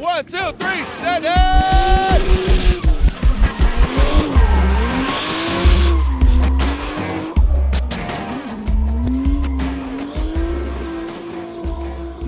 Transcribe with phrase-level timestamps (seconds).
[0.00, 1.28] One, two, three, set it!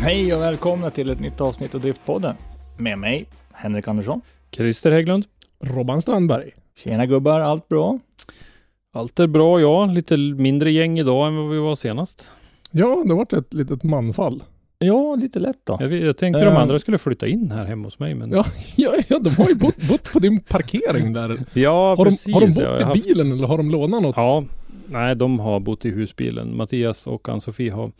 [0.02, 2.36] Hej och välkomna till ett nytt avsnitt av Driftpodden.
[2.78, 4.20] Med mig, Henrik Andersson.
[4.52, 5.24] Christer Hägglund.
[5.60, 6.50] Robban Strandberg.
[6.76, 7.98] Tjena gubbar, allt bra?
[8.94, 9.86] Allt är bra, ja.
[9.86, 12.30] Lite mindre gäng idag än vad vi var senast.
[12.70, 14.42] Ja, det vart ett litet manfall.
[14.84, 15.76] Ja, lite lätt då.
[15.80, 16.60] Jag, jag tänkte de Eh.
[16.60, 18.30] andra skulle flytta in här hemma hos mig, men...
[18.32, 18.44] Ja,
[18.76, 21.38] ja, ja de har ju bott, bott på din parkering där.
[21.52, 22.34] Ja, Har de, precis.
[22.34, 24.16] har de bott i haft- bilen eller har de lånat något?
[24.16, 24.44] Ja.
[24.86, 26.56] Nej, de har bott i husbilen.
[26.56, 27.92] Mattias och Ann-Sofie har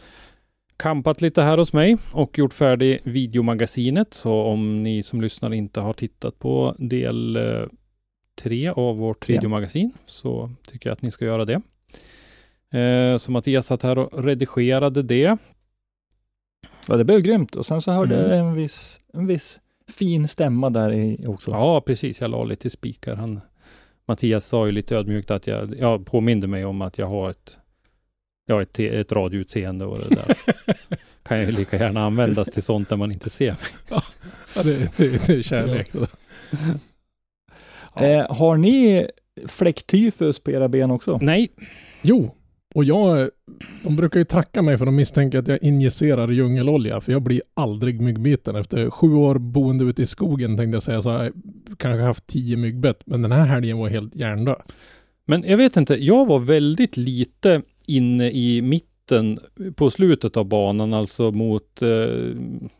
[0.76, 4.14] kampat lite här hos mig och gjort färdig videomagasinet.
[4.14, 7.62] Så om ni som lyssnar inte har tittat på del eh,
[8.42, 11.60] tre av vårt videomagasin så tycker jag att ni ska göra det.
[12.80, 15.36] Eh, så Mattias satt här och redigerade det.
[16.88, 17.56] Ja, det blev grymt.
[17.56, 18.30] Och sen så hörde Mm.
[18.30, 21.50] jag en viss, en viss fin stämma där i också.
[21.50, 22.20] Ja, precis.
[22.20, 23.14] Jag la lite spikar.
[23.16, 23.40] Han,
[24.06, 27.58] Mattias sa ju lite ödmjukt att jag, jag påminde mig om att jag har ett,
[28.48, 30.36] har ett, ett radioutseende och det där
[31.22, 33.58] kan ju lika gärna användas till sånt där man inte ser mig.
[34.54, 35.92] Ja, det, det, det är kärlek.
[35.92, 36.08] där.
[37.94, 38.02] Ja.
[38.04, 39.06] Eh, har ni
[39.46, 41.18] fläcktyfus på era ben också?
[41.22, 41.50] Nej,
[42.02, 42.34] Jo,
[42.74, 43.30] och jag,
[43.82, 47.42] de brukar ju tracka mig för de misstänker att jag injicerar djungelolja, för jag blir
[47.54, 48.56] aldrig myggbiten.
[48.56, 51.32] Efter sju år boende ute i skogen tänkte jag säga så jag
[51.78, 54.62] kanske haft tio myggbett, men den här helgen var helt hjärndöd.
[55.24, 55.94] men jag vet inte.
[55.94, 59.38] Jag var väldigt lite inne i mitten
[59.76, 61.88] på slutet av banan, alltså mot, eh,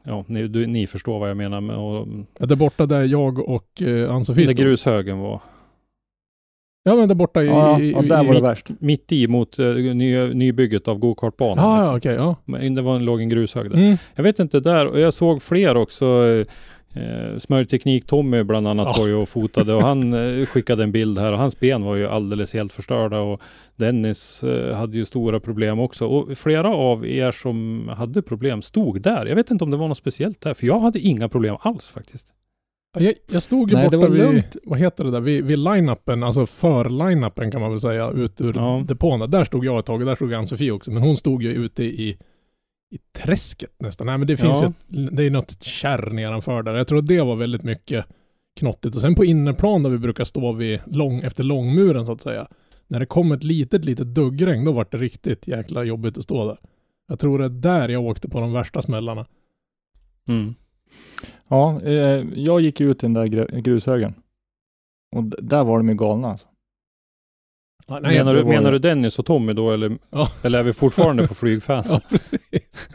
[0.02, 2.08] ja, ni, du, ni förstår vad jag menar med, och,
[2.38, 5.40] Ja, där borta där jag och eh, Ann-Sofie där grushögen var.
[6.82, 7.46] Ja, men där borta i...
[7.46, 8.66] Ja, i, ja, där var det i, värst.
[8.78, 11.64] Mitt i mot eh, ny, nybygget av gokartbanan.
[11.64, 11.92] Ja, liksom.
[11.92, 12.36] ja, okej, ja.
[12.44, 13.76] Men Det var en, låg en grushög där.
[13.76, 13.96] Mm.
[14.14, 16.06] Jag vet inte där, och jag såg fler också.
[16.94, 19.02] Eh, Smörjteknik Tommy bland annat Ja.
[19.02, 21.96] var ju och fotade och han eh, skickade en bild här och hans ben var
[21.96, 23.41] ju alldeles helt förstörda och
[23.76, 29.00] Dennis eh, hade ju stora problem också och flera av er som hade problem stod
[29.02, 29.26] där.
[29.26, 31.91] Jag vet inte om det var något speciellt där, för jag hade inga problem alls
[31.91, 32.26] faktiskt.
[32.92, 34.56] Ja, Jag, jag stod ju Nej, det borta var vid, lugnt.
[34.64, 38.52] vad heter det där, vid, vid line-upen, alltså för-line-upen kan man väl säga, ut ur
[38.56, 38.84] Ja.
[38.88, 39.30] depån.
[39.30, 41.84] Där stod jag ett tag och där stod Ann-Sofie också, men hon stod ju ute
[41.84, 42.08] i,
[42.94, 44.06] i träsket nästan.
[44.06, 44.72] Nej men det finns Ja.
[44.88, 46.74] ju, ett, det är något kärr nedanför där.
[46.74, 48.04] Jag tror att det var väldigt mycket
[48.60, 48.94] knottigt.
[48.96, 52.48] Och sen på innerplan där vi brukar stå vid lång, efter långmuren så att säga.
[52.88, 56.46] När det kom ett litet, litet duggregn, då var det riktigt jäkla jobbigt att stå
[56.48, 56.58] där.
[57.08, 59.26] Jag tror det är där jag åkte på de värsta smällarna.
[60.28, 60.54] Mm.
[61.48, 63.26] Ja, eh, jag gick ut i den där
[63.60, 64.14] grushögen.
[65.16, 66.46] Och där var de ju galna alltså.
[67.90, 68.78] Ja, menar, det du, menar det.
[68.78, 70.28] du Dennis och Tommy då eller, Ja.
[70.42, 71.84] eller är vi fortfarande på flygfan?
[71.88, 72.88] Ja, precis.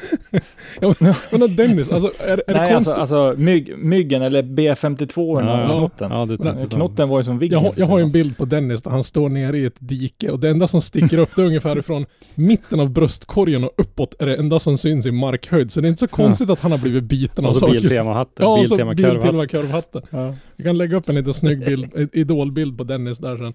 [0.81, 3.15] ja, men, men Dennis, alltså är, är det Nej, alltså, konstigt?
[3.15, 5.69] alltså mygg, myggen eller B52 Ja, ja.
[5.77, 6.11] knotten.
[6.11, 6.71] Ja, det jag.
[6.71, 7.53] knotten var ju som Viggen.
[7.63, 9.75] Jag har, jag har ju en bild på Dennis där han står nere i ett
[9.79, 12.05] dike och det enda som sticker upp det är ungefär ifrån
[12.35, 15.71] mitten av bröstkorgen och uppåt är det enda som syns i markhöjd.
[15.71, 17.73] Så det är inte så konstigt att han har blivit biten av Och så saker.
[17.73, 19.21] Biltema-hatten, Ja, och så Biltema-kurvhatten.
[19.21, 20.01] Biltema-kurvhatten.
[20.09, 20.35] Ja.
[20.55, 23.53] Vi kan lägga upp en liten snygg bild, idolbild på Dennis där sen.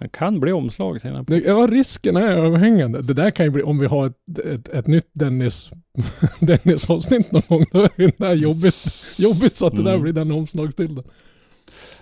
[0.00, 1.24] Men kan bli omslag senare.
[1.26, 3.02] Det, ja, risken är överhängande.
[3.02, 5.70] Det där kan ju bli, om vi har ett, ett, ett nytt Dennis,
[6.40, 10.02] Dennis-avsnitt någon gång, då är det där jobbigt, jobbigt så att det där Mm.
[10.02, 11.04] blir den omslagsbilden.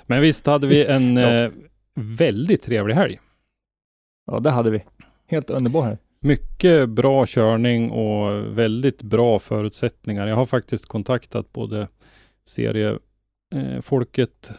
[0.07, 1.33] Men visst hade vi en Ja.
[1.45, 1.51] eh,
[1.95, 3.21] väldigt trevlig helg.
[4.27, 4.85] ja, det hade vi.
[5.27, 5.99] Helt underbar här.
[6.21, 10.27] Mycket bra körning och väldigt bra förutsättningar.
[10.27, 11.89] Jag har faktiskt kontaktat både
[13.55, 14.51] seriefolket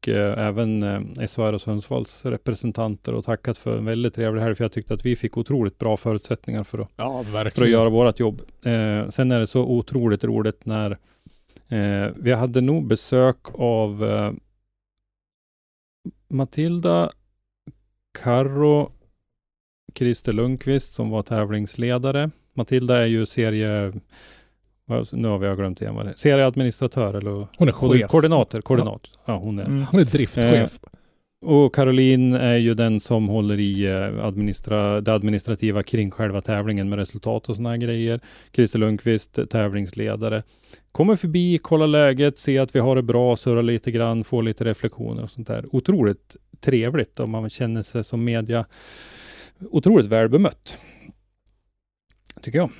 [0.00, 4.54] och eh, även eh, SHR och Sundsvalls representanter och tackat för en väldigt trevlig helg.
[4.54, 7.24] För jag tyckte att vi fick otroligt bra förutsättningar för att Ja,
[7.54, 8.42] för att göra vårt jobb.
[8.62, 10.98] Eh, sen är det så otroligt roligt när
[11.68, 14.04] Eh, vi hade nog besök av
[16.28, 17.10] Matilda,
[18.18, 18.92] Karro,
[19.94, 22.30] Christer Lundqvist som var tävlingsledare.
[22.52, 23.92] Matilda är ju serie...
[25.12, 26.14] Nu har vi glömt igen vad det är.
[26.16, 28.10] Serieadministratör eller Hon är chef.
[28.10, 28.60] koordinator.
[28.60, 29.12] koordinator.
[29.26, 29.64] Ja, hon är.
[29.64, 29.84] Mm.
[29.90, 30.78] Hon är driftchef.
[31.42, 36.88] Och Caroline är ju den som håller i eh, administra, det administrativa kring själva tävlingen
[36.88, 38.20] med resultat och sådana grejer.
[38.52, 40.42] Christer Lundqvist, eh, tävlingsledare.
[40.92, 44.64] Kommer förbi, kollar läget, ser att vi har det bra, surrar lite grann, får lite
[44.64, 45.64] reflektioner och sånt där.
[45.72, 48.64] Otroligt trevligt om man känner sig som media
[49.70, 50.76] otroligt väl bemött.
[52.42, 52.70] Tycker jag.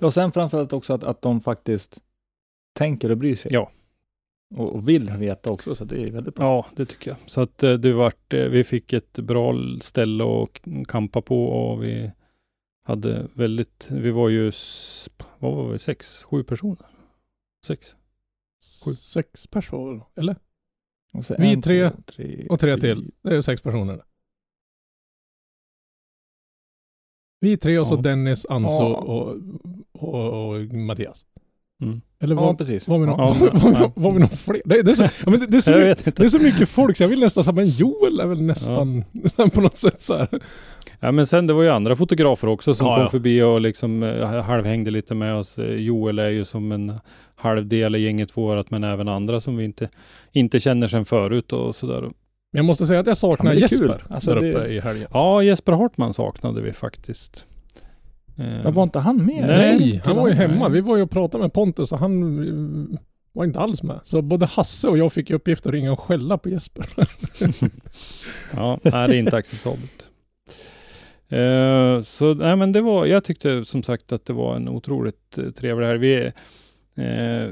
[0.00, 1.98] Och sen framförallt också att, att de faktiskt
[2.72, 3.50] tänker och bryr sig.
[3.54, 3.70] Ja.
[4.54, 6.46] Och, och vill veta också, så det är väldigt bra.
[6.46, 7.18] Ja, det tycker jag.
[7.26, 11.82] Så att eh, det vart, eh, vi fick ett bra ställe att kampa på och
[11.82, 12.12] vi
[12.84, 14.52] hade väldigt, vi var ju,
[15.38, 16.86] vad var vi, sex, sju personer?
[17.66, 17.96] Sex?
[18.84, 18.90] Sju.
[18.90, 20.36] Sex personer, eller?
[21.38, 23.10] Vi en, tre tre Och tre till.
[23.22, 24.02] Det är sex personer.
[27.40, 28.00] Vi tre och så Ja.
[28.00, 28.94] Dennis, Anso Ja.
[28.96, 29.36] och,
[29.92, 31.24] och, och Mattias.
[31.82, 32.00] Mm.
[32.22, 32.88] Eller Ja, var, precis.
[32.88, 33.92] var vi någon, Ja, var, var, ja.
[33.94, 34.60] var vi någon fler?
[34.64, 36.68] Det, det, är så, ja, men det, det, är så mycket, det är så mycket
[36.68, 40.02] folk så jag vill nästan säga, men Joel är väl nästan, nästan på något sätt
[40.02, 40.28] så här.
[41.00, 43.10] Ja men sen det var ju andra fotografer också som Ja, kom ja.
[43.10, 45.58] förbi och liksom eh, halvhängde lite med oss.
[45.58, 46.92] Eh, Joel är ju som en
[47.34, 49.88] halvdel i gänget vårat men även andra som vi inte,
[50.32, 52.10] inte känner sedan förut och sådär.
[52.52, 53.60] Men jag måste säga att jag saknar Ja.
[53.60, 55.08] Jesper Alltså, där det- uppe i helgen.
[55.12, 57.46] Ja, Jesper Hartman saknade vi faktiskt.
[58.38, 59.46] Eh, Men var inte han med?
[59.46, 60.48] Nej, han var ju Nej.
[60.48, 60.68] hemma.
[60.68, 62.38] Vi var ju och pratade med Pontus och han
[62.92, 62.98] eh,
[63.32, 64.00] var inte alls med.
[64.04, 66.86] Så både Hasse och jag fick i uppgift att ringa och skälla på Jesper.
[68.56, 70.04] Ja, nej, det är inte acceptabelt.
[71.28, 75.38] Eh, så nej, men det var, jag tyckte som sagt att det var en otroligt
[75.38, 75.94] uh, trevlig här.
[75.96, 76.16] Vi
[76.94, 77.50] eh,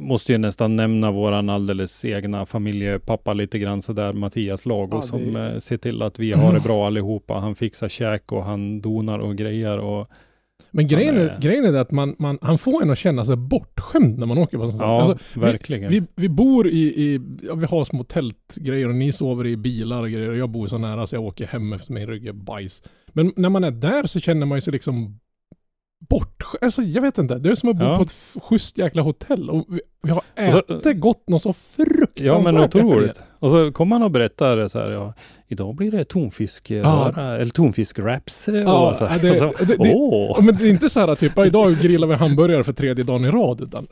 [0.00, 5.06] måste ju nästan nämna våran alldeles egna familjepappa lite grann sådär, Mattias Lago, Ja, det-
[5.06, 7.34] som eh, ser till att vi har det bra allihopa.
[7.34, 10.08] Han fixar käk och han donar och grejer och
[10.70, 13.36] Men grejen är, är- grejen är att man, man, han får en att känna sig
[13.36, 15.90] bortskämd när man åker på sånt ja, Alltså, verkligen.
[15.90, 20.02] vi, vi bor i, i ja, vi har små tältgrejer och ni sover i bilar
[20.02, 22.32] och grejer och jag bor så nära så jag åker hem efter min rygg är
[22.32, 22.82] bajs.
[23.12, 25.18] Men när man är där så känner man sig liksom
[26.08, 27.96] bort, alltså jag vet inte, det är som att bo Ja.
[27.96, 31.52] på ett schysst jäkla hotell och vi, vi har Och så- ätit gott något så
[31.52, 32.12] fruktansvärt.
[32.16, 33.22] Ja men otroligt.
[33.38, 35.14] Och så kommer han och berättar så här, ja,
[35.48, 38.48] idag blir det tonfiskröra, eller tonfiskwraps.
[38.48, 39.88] eh, Ja, och så, ja, det- och så, det- det-!
[39.88, 43.04] Ja, men det är inte så här typ, ja, idag grillar vi hamburgare för tredje
[43.04, 43.86] dagen i rad utan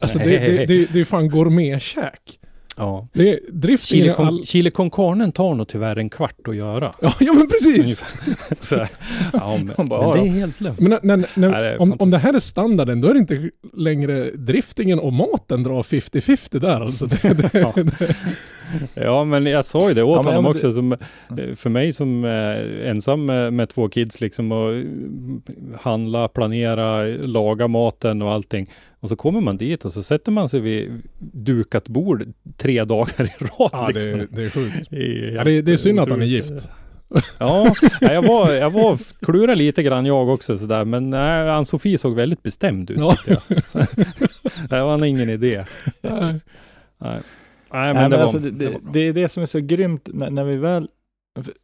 [0.00, 2.38] Alltså det, det, det, det är fan gourmetkäk.
[2.78, 3.06] Ja.
[3.12, 4.46] Det är Chili är con, all...
[4.46, 6.92] chili con carnen tar nog tyvärr en kvart att göra.
[7.00, 8.02] Ja, ja men precis!
[8.60, 8.86] så,
[9.32, 10.32] ja, men, bara, men ja, det är ja.
[10.32, 10.80] helt lugnt.
[10.80, 13.50] Men när, när, när, är om, om det här är standarden, då är det inte
[13.72, 17.06] längre driftingen och maten drar 50-50 där alltså.
[17.06, 17.74] Det, det, Ja.
[18.94, 20.98] Ja men jag sa ju det åt Ja, honom om också, som, eh,
[21.56, 24.84] för mig som eh, ensam med, med två kids liksom och eh,
[25.80, 28.70] handla, planera, laga maten och allting.
[29.00, 33.24] Och så kommer man dit och så sätter man sig vid dukat bord tre dagar
[33.24, 33.70] i rad.
[33.72, 34.12] ja, liksom.
[34.12, 34.88] det, det är sjukt.
[35.36, 36.68] Ja, det, det är synd att han är gift.
[37.38, 42.14] Ja, jag var, jag var klurade lite grann jag också sådär, men nej, Ann-Sofie såg
[42.14, 43.16] väldigt bestämd ut Ja.
[43.66, 43.78] Så,
[44.68, 45.64] det var ingen idé.
[46.00, 46.12] Nej.
[46.12, 46.40] Nej,
[47.00, 47.20] nej
[47.70, 48.90] men, Nej, men det, var, alltså, det, det var bra.
[48.92, 50.88] det är det som är så grymt när, när vi väl,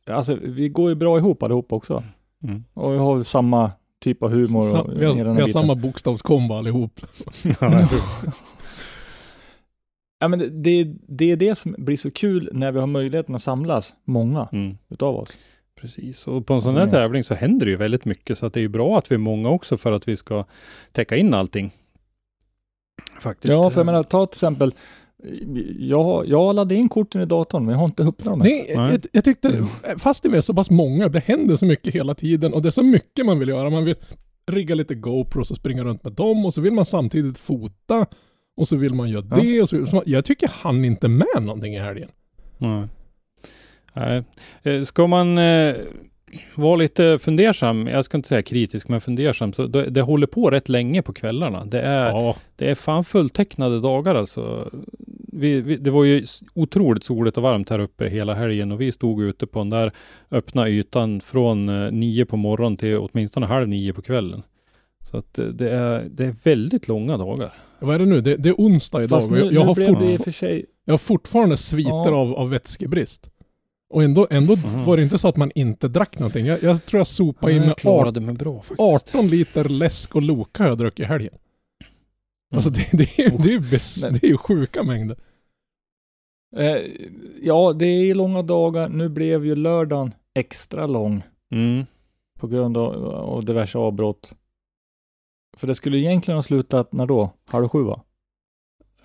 [0.06, 2.04] alltså vi går ju bra ihop allihop också.
[2.42, 2.64] Mm.
[2.74, 3.70] Och vi har samma
[4.04, 4.62] typ av humor.
[4.62, 5.48] Sa, och vi har, vi har biten.
[5.48, 7.00] samma bokstavskombo allihop.
[7.60, 7.88] Ja,
[10.18, 13.34] Ja, men det, det, det är det som blir så kul när vi har möjligheten
[13.34, 14.78] att samlas, många mm.
[14.88, 15.28] utav oss.
[15.80, 17.02] Precis, och på en sån här Alltså, ja.
[17.02, 19.14] tävling så händer det ju väldigt mycket, så att det är ju bra att vi
[19.14, 20.44] är många också för att vi ska
[20.92, 21.70] täcka in allting.
[23.20, 23.54] Faktiskt.
[23.54, 24.74] Ja, för jag menar, ta till exempel,
[25.78, 28.46] jag, jag laddade in korten i datorn, men jag har inte öppnat dem än.
[28.48, 28.90] Nej, Nej.
[28.90, 29.66] jag, jag tyckte,
[29.98, 32.70] fast det är så pass många, det händer så mycket hela tiden och det är
[32.70, 33.70] så mycket man vill göra.
[33.70, 33.96] Man vill
[34.46, 38.06] rigga lite GoPros och springa runt med dem och så vill man samtidigt fota
[38.56, 39.36] och så vill man göra Ja.
[39.42, 42.08] det och så, så jag tycker han inte med någonting i helgen.
[42.58, 42.86] Nej.
[43.94, 44.22] Nej.
[44.62, 45.74] Eh, Ska man eh,
[46.54, 50.50] vara lite fundersam, jag ska inte säga kritisk, men fundersam, så det, det håller på
[50.50, 51.64] rätt länge på kvällarna.
[51.64, 54.70] Det är, Ja, det är fan fulltecknade dagar alltså.
[55.36, 58.92] Vi, vi, det var ju otroligt soligt och varmt här uppe hela helgen och vi
[58.92, 59.92] stod ute på den där
[60.30, 64.42] öppna ytan från eh, nio på morgonen till åtminstone halv nio på kvällen.
[65.02, 67.52] Så att eh, det är, det är väldigt långa dagar.
[67.80, 68.20] vad är det nu?
[68.20, 70.24] Det, det är onsdag idag Fast nu, jag, jag, har blev det i fort, och
[70.24, 72.14] för sig, jag har fortfarande sviter Ja.
[72.16, 73.30] av, av vätskebrist.
[73.90, 74.84] Och ändå, ändå Mhm.
[74.84, 76.46] var det inte så att man inte drack någonting.
[76.46, 78.80] Jag, jag tror jag sopade in jag med klarade mig bra faktiskt.
[78.80, 81.34] 18 liter läsk och Loka jag druckit i helgen.
[82.54, 85.16] Alltså det, det, är, det, är, bes, det är ju sjuka mängder.
[86.56, 86.76] Eh,
[87.42, 88.88] ja, det är långa dagar.
[88.88, 91.84] Nu blev ju lördagen extra lång Mm.
[92.38, 94.32] på grund av, av diverse avbrott.
[95.56, 97.30] För det skulle egentligen ha slutat när då?
[97.48, 98.00] Halv sju va?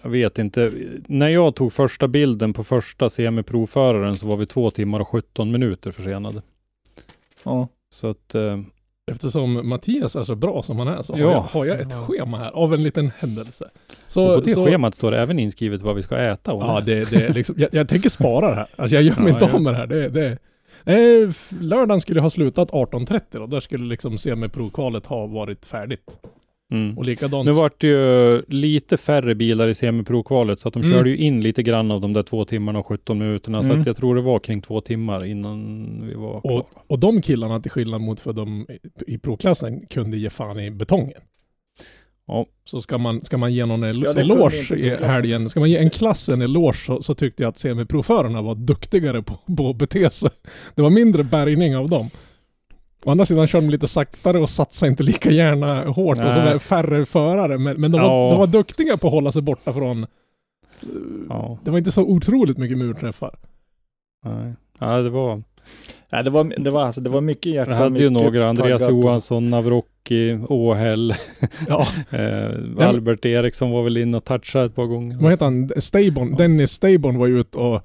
[0.01, 0.74] Jag vet inte.
[1.08, 5.51] När jag tog första bilden på första semiprovföraren så var vi två timmar och 17
[5.51, 6.41] minuter försenade.
[7.44, 7.68] Ja.
[7.89, 8.60] Så att, eh,
[9.12, 11.32] Eftersom Mattias är så bra som han är så har, Ja.
[11.32, 12.01] jag, har jag ett Ja.
[12.06, 13.70] schema här av en liten händelse.
[14.08, 16.54] Så, och på det så, schemat står det även inskrivet vad vi ska äta.
[16.54, 18.68] Och Ja, det, det är liksom, jag, jag tänker spara det här.
[18.75, 19.54] Alltså jag gör mig Ja, inte ja.
[19.54, 19.88] av med det här.
[19.88, 20.38] Det, det,
[20.86, 21.30] eh,
[21.62, 26.18] lördagen skulle ha slutat 18.30 och där skulle liksom semiprovkvalet ha varit färdigt.
[26.71, 26.97] Mm.
[26.97, 27.45] Och likadant.
[27.45, 30.91] Nu vart det ju lite färre bilar i semiprovkvalet så att de Mm.
[30.91, 33.61] körde ju in lite grann av de där två timmarna och 17 minuterna.
[33.63, 33.79] Så Mm.
[33.81, 36.55] att jag tror det var kring två timmar innan vi var klara.
[36.55, 38.65] och, och de killarna till skillnad mot för de
[39.07, 41.21] i, provklassen kunde ge fan i betongen.
[42.27, 42.45] Ja.
[42.65, 45.77] Så ska man, ska man ge någon el- Ja, eloge i helgen, ska man ge
[45.77, 49.75] en klass en eloge så, så tyckte jag att semiprovförarna var duktigare på, på att
[49.75, 50.29] bete sig.
[50.75, 52.09] Det var mindre bärgning av dem.
[53.06, 56.39] Å andra sidan körde de lite saktare och satsade inte lika gärna hårt och så
[56.39, 56.51] Nej.
[56.53, 57.58] var färre förare.
[57.58, 58.29] Men, men de, var, Ja.
[58.29, 60.06] de var duktiga på att hålla sig borta från...
[61.29, 61.58] Ja.
[61.63, 63.36] Det var inte så otroligt mycket murträffar.
[64.25, 64.53] Nej.
[64.79, 65.44] Ja, det var...
[66.12, 67.72] Nej, det var, det var, alltså, det var mycket hjärta.
[67.72, 71.13] Jag hade ju några, Andreas taggat Johansson, Navrocki, Åhäll,
[71.68, 71.88] Ja,
[72.18, 75.18] eh, Albert Eriksson var väl inne och touchade ett par gånger.
[75.22, 75.70] vad heter han?
[75.77, 77.82] Staborn, Dennis Staborn var ju ute och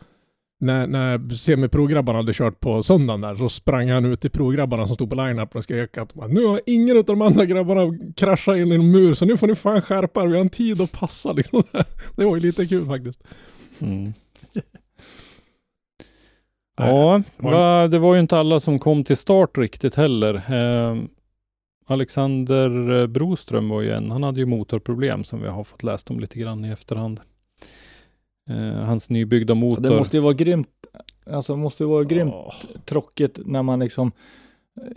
[0.60, 4.94] när, när semiprograbbarna hade kört på söndagen där så sprang han ut till prograbbarna som
[4.94, 8.72] stod på line-up och skrek att nu har ingen av de andra grabbarna kraschat in
[8.72, 10.92] i en mur så nu får ni fan skärpa er, vi har en tid att
[10.92, 11.62] passa liksom.
[12.16, 13.22] Det var ju lite kul faktiskt.
[13.80, 14.12] Mm.
[16.76, 20.34] Ja, va, det var ju inte alla som kom till start riktigt heller.
[20.34, 20.96] Eh,
[21.86, 26.20] Alexander Broström var ju en, han hade ju motorproblem som vi har fått läst om
[26.20, 27.20] lite grann i efterhand.
[28.50, 29.80] Eh, hans nybyggda motor.
[29.82, 30.68] Det måste ju vara grymt,
[31.26, 32.54] alltså måste ju vara grymt Ja.
[32.84, 34.12] tråkigt när man liksom
[34.82, 34.88] eh,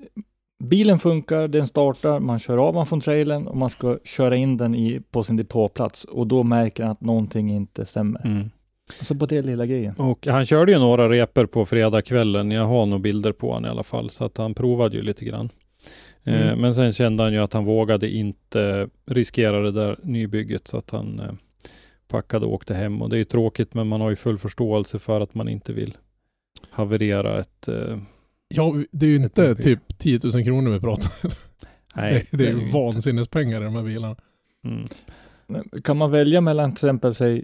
[0.64, 4.58] Bilen funkar, den startar, man kör av man från trailern och man ska köra in
[4.58, 8.26] den i, på sin depåplats och då märker han att någonting inte stämmer.
[8.26, 8.50] Mm.
[9.00, 9.94] Alltså på det lilla grejen.
[9.98, 12.52] Och han körde ju några repor på fredagskvällen.
[12.52, 15.26] Jag har nog bilder på honom i alla fall, så att han provade ju lite
[15.26, 15.50] grann.
[16.24, 16.60] Eh, Mm.
[16.62, 20.92] men sen kände han ju att han vågade inte riskera det där nybygget, så att
[20.92, 21.32] han eh,
[22.08, 23.02] packade och åkte hem.
[23.02, 25.74] Och det är ju tråkigt, men man har ju full förståelse för att man inte
[25.74, 25.98] vill
[26.70, 27.68] haverera ett...
[27.68, 27.98] Eh,
[28.50, 31.30] Ja, det är ju inte Ett typ 10 000 kronor vi pratar om.
[31.96, 34.16] nej, det, det är ju vansinnespengar i de här bilarna.
[34.66, 34.86] Mm.
[35.48, 37.44] Men Kan man välja mellan till exempel säg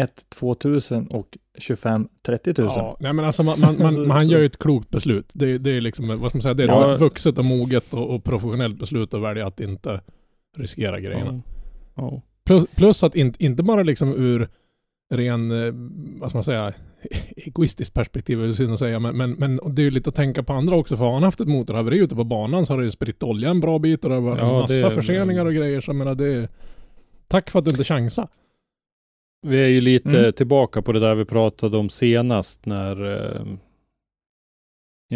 [0.00, 2.66] 1 2000 och 25 30 000?
[2.76, 5.30] Ja, nej men alltså man, man, man, man gör ju ett klokt beslut.
[5.34, 6.94] Det, det är liksom, vad ska man säga, det är Ja.
[6.94, 10.00] ett vuxet och moget och, och professionellt beslut att välja att inte
[10.56, 11.42] riskera grejerna.
[11.94, 12.02] Ja.
[12.02, 12.22] Ja.
[12.46, 14.48] Plus, plus att inte, inte bara liksom ur
[15.14, 15.72] ren, eh,
[16.20, 16.72] vad ska man säga,
[17.36, 20.14] egoistiskt perspektiv, är det synd att säga, men, men, men det är ju lite att
[20.16, 22.78] tänka på andra också, för har han haft ett motorhaveri ute på banan så har
[22.78, 25.46] det ju spritt olja en bra bit och det har varit Ja, massa det- förseningar
[25.46, 26.48] och grejer, så jag menar det är,
[27.28, 28.28] Tack för att du inte chansade.
[29.46, 30.32] Vi är ju lite Mm.
[30.32, 33.42] tillbaka på det där vi pratade om senast när eh,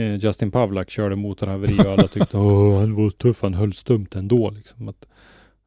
[0.03, 4.07] eh, Justin Pavlak körde motorhaveri och alla tyckte åh han var tuff, han höll stumt
[4.15, 4.89] ändå liksom.
[4.89, 5.07] Att,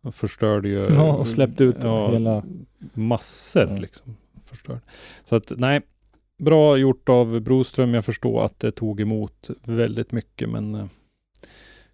[0.03, 2.43] han förstörde ju Ja, och släppte ut ja, hela...
[2.93, 3.77] massor Ja.
[3.77, 4.15] liksom.
[4.45, 4.79] Förstörd.
[5.25, 5.81] Så att nej,
[6.37, 7.93] bra gjort av Broström.
[7.93, 10.85] Jag förstår att det tog emot väldigt mycket men, eh,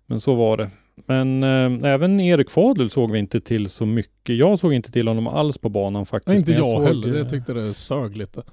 [0.05, 0.69] men så var det.
[1.05, 4.35] Men eh, även Erik Fadel såg vi inte till så mycket.
[4.37, 6.27] Jag såg inte till honom alls på banan faktiskt.
[6.27, 7.07] Nej, inte men jag, såg, heller.
[7.13, 8.43] eh, Jag tyckte det sög lite.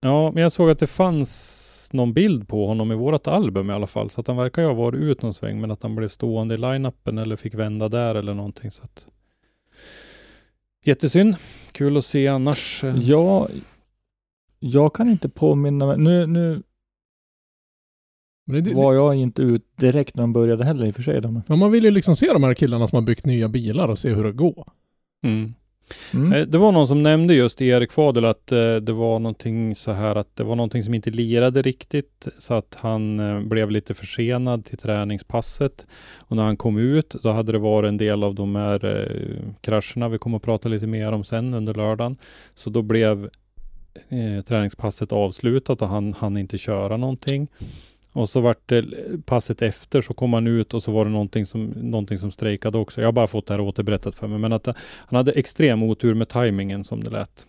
[0.00, 3.72] Ja, men jag såg att det fanns någon bild på honom i vårat album i
[3.72, 4.10] alla fall.
[4.10, 6.54] Så att han verkar ju ha varit ut någon sväng, men att han blev stående
[6.54, 8.70] i line-upen eller fick vända där eller någonting.
[8.70, 9.06] Så att...
[10.84, 11.36] Jättesynd.
[11.72, 12.84] Kul att se annars.
[13.02, 13.48] Ja,
[14.58, 15.98] jag kan inte påminna mig.
[15.98, 16.62] Nu, nu
[18.46, 21.02] Men, det, det, var jag inte ut direkt när de började heller i och för
[21.02, 21.20] sig.
[21.20, 23.98] men man vill ju liksom se de här killarna som har byggt nya bilar och
[23.98, 24.72] se hur det går.
[25.22, 25.54] Mm.
[26.14, 26.32] Mm.
[26.32, 29.74] Eh, det var någon som nämnde just i Erik Fadel att eh, det var någonting
[29.76, 33.70] så här att det var någonting som inte lirade riktigt så att han eh, blev
[33.70, 35.86] lite försenad till träningspasset.
[36.18, 39.08] Och när han kom ut så hade det varit en del av de här
[39.60, 42.16] krascherna vi kommer att prata lite mer om sen under lördagen.
[42.54, 43.30] Så då blev
[44.08, 47.48] eh, träningspasset avslutat och han hann inte köra någonting.
[48.12, 48.84] Och så vart det
[49.26, 52.78] passet efter så kom han ut och så var det någonting som, någonting som strejkade
[52.78, 53.00] också.
[53.00, 54.38] Jag har bara fått det här återberättat för mig.
[54.38, 54.66] Men att
[55.06, 57.46] han hade extrem otur med tajmingen som det lät.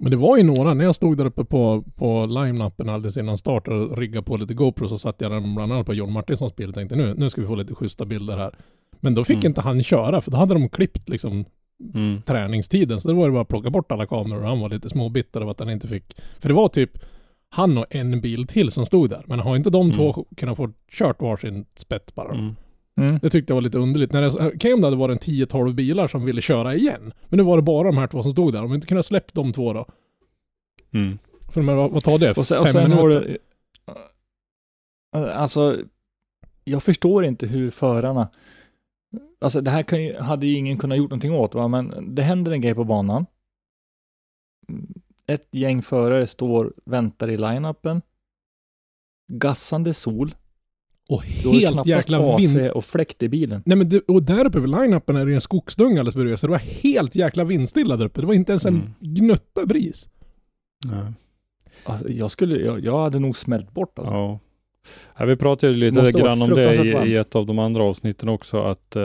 [0.00, 3.38] Men det var ju några, när jag stod där uppe på, på line-upen alldeles innan
[3.38, 6.56] start och riggade på lite GoPro så satt jag där bland annat på John Martinssons
[6.56, 8.54] bil och tänkte nu, nu ska vi få lite schyssta bilder här.
[9.00, 9.46] Men då fick Mm.
[9.46, 11.44] inte han köra för då hade de klippt liksom
[11.94, 12.22] Mm.
[12.22, 13.00] träningstiden.
[13.00, 15.40] Så det var det bara att plocka bort alla kameror och han var lite småbitter
[15.40, 16.04] av att han inte fick.
[16.40, 16.90] För det var typ
[17.50, 19.24] han och en bil till som stod där.
[19.26, 19.96] Men har inte de Mm.
[19.96, 22.34] två kunnat få kört varsin spett bara?
[22.34, 22.56] Mm.
[22.96, 23.18] Mm.
[23.22, 24.12] Det tyckte jag var lite underligt.
[24.12, 27.12] När det, okej om det hade varit en 10-12 bilar som ville köra igen.
[27.28, 28.62] Men nu var det bara de här två som stod där.
[28.62, 29.86] Om vi inte kunde släppt de två då.
[30.94, 31.18] Mm.
[31.52, 32.30] För men, vad, vad tar det?
[32.30, 33.02] Och sen, och Fem sen minuter?
[33.02, 33.38] har du...
[35.32, 35.78] Alltså,
[36.64, 38.28] jag förstår inte hur förarna...
[39.40, 41.68] Alltså det här kan ju, hade ju ingen kunnat gjort någonting åt, va?
[41.68, 43.26] men det händer en grej på banan.
[45.30, 48.02] Ett gäng förare står, väntar i line-upen.
[49.32, 50.34] Gassande sol.
[51.08, 52.70] Och helt jäkla AC vind...
[52.70, 53.62] och fläkt i bilen.
[53.66, 56.38] Nej men det, och där uppe vid line-upen är det en skogsdunge alldeles bredvid.
[56.38, 58.20] Så det var helt jäkla vindstilla där uppe.
[58.20, 58.94] Det var inte ens en Mm.
[59.00, 60.08] gnutta bris.
[60.90, 61.12] Ja.
[61.84, 64.14] Alltså, jag, skulle, jag, jag hade nog smält bort alltså.
[64.14, 64.38] Ja.
[65.18, 68.28] Ja, vi pratade ju lite grann om det i, i ett av de andra avsnitten
[68.28, 69.02] också att eh,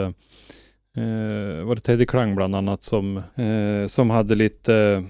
[0.96, 5.02] eh, var det Teddy Klang bland annat som, eh, som hade lite eh,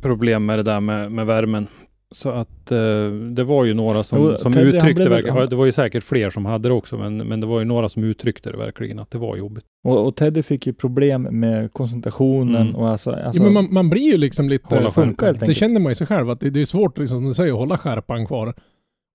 [0.00, 1.66] problem med det där med, med värmen.
[2.10, 5.66] Så att eh, det var ju några som, Jo, som Teddy, uttryckte verkligen, det var
[5.66, 8.50] ju säkert fler som hade det också, men, men det var ju några som uttryckte
[8.50, 9.64] det verkligen att det var jobbigt.
[9.84, 12.76] Och, och Teddy fick ju problem med koncentrationen Mm.
[12.76, 13.10] och alltså...
[13.10, 14.74] alltså ja, men man, man blir ju liksom lite...
[14.74, 16.98] Hålla det funkar helt Det känner man ju sig själv att det, det är svårt,
[16.98, 18.54] liksom, som du säger, att hålla skärpan kvar.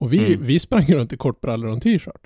[0.04, 0.40] Och vi, Mm.
[0.44, 2.22] vi sprang ju runt i kortbrallor och en t-shirt.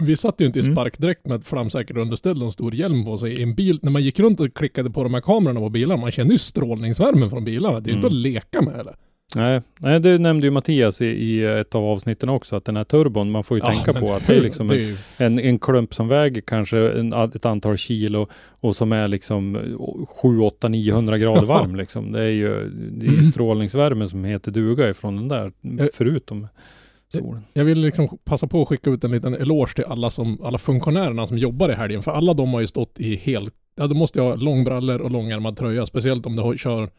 [0.00, 0.74] Vi satt ju inte i Mm.
[0.74, 3.78] sparkdräkt med ett flamsäkert underställ och en stor hjälm på sig i en bil.
[3.82, 6.38] När man gick runt och klickade på de här kamerorna på bilarna, man kände ju
[6.38, 7.80] strålningsvärmen från bilarna.
[7.80, 8.16] Det är ju inte Mm.
[8.18, 8.96] att leka med eller?
[9.36, 12.84] Nej, nej, det nämnde ju Mattias i, i ett av avsnitten också, att den här
[12.84, 14.96] turbon, man får ju tänka men på att det är liksom det en, är ju-
[15.18, 18.26] en, en klump som väger kanske en, ett antal kilo
[18.60, 19.58] och som är liksom
[20.22, 22.12] 7, 8, 900 grader varm liksom.
[22.12, 22.48] Det är ju,
[22.90, 23.22] det är Mm.
[23.24, 25.52] strålningsvärmen som heter duga ifrån den där,
[25.84, 26.48] Eh, förutom
[27.08, 27.42] solen.
[27.52, 30.58] Jag vill liksom passa på att skicka ut en liten eloge till alla, som, alla
[30.58, 32.02] funktionärerna som jobbar i helgen.
[32.02, 33.54] För alla de har ju stått i helt...
[33.74, 35.86] Ja, då måste jag ha långbrallor och långärmad tröja.
[35.86, 36.90] Speciellt om du har- kör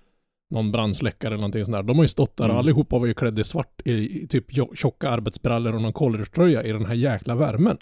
[0.50, 1.84] någon brandsläckare eller någonting sånt där.
[1.84, 2.58] De har ju stått där och Mm.
[2.60, 3.92] allihopa var ju klädda i svart i,
[4.24, 7.78] i typ tjo- tjocka arbetsbrallor och någon collegetröja i den här jäkla värmen.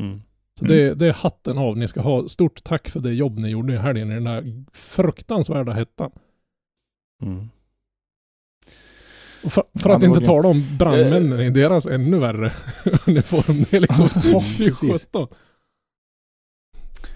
[0.00, 0.20] Mm.
[0.58, 1.76] Så det, det är hatten av.
[1.78, 4.64] Ni ska ha stort tack för det jobb ni gjorde i helgen i den här
[4.72, 6.10] fruktansvärda hettan.
[7.22, 7.48] Mm.
[9.48, 12.52] För, för att inte tala om brandmännen i deras ännu värre
[13.06, 13.64] uniform.
[13.70, 14.08] Det är liksom,
[14.58, 15.28] fy sjutton.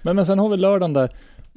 [0.02, 1.12] Men, men sen har vi lördagen där.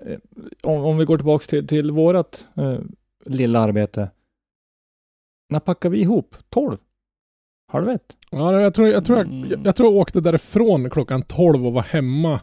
[0.05, 0.17] Eh,
[0.63, 2.79] Om, om vi går tillbaks till, till vårat eh,
[3.25, 4.11] lilla arbete.
[5.49, 6.35] När packar vi ihop?
[6.49, 6.77] 12?
[7.71, 8.15] Halv ett?
[8.29, 9.49] Ja, jag tror jag, tror jag, Mm.
[9.49, 12.39] jag, jag tror jag åkte därifrån klockan 12 och var hemma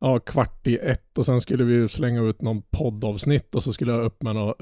[0.00, 3.72] ja, kvart i ett och sen skulle vi ju slänga ut någon poddavsnitt och så
[3.72, 4.54] skulle jag upp med några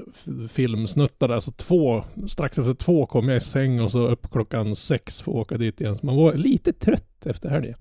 [0.49, 1.39] filmsnuttar där.
[1.39, 5.31] Så två, strax efter två kom jag i säng och så upp klockan sex för
[5.31, 5.95] att åka dit igen.
[5.95, 7.75] Så man var lite trött efter helgen.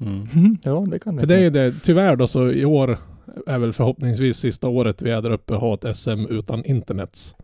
[0.00, 0.56] Mm.
[0.62, 2.98] Ja, det kan det För det är det, tyvärr då så i år
[3.46, 7.36] är väl förhoppningsvis sista året vi är där uppe och har ett SM utan internets.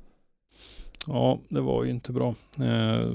[1.06, 2.34] Ja, det var ju inte bra.
[2.56, 3.08] Eh,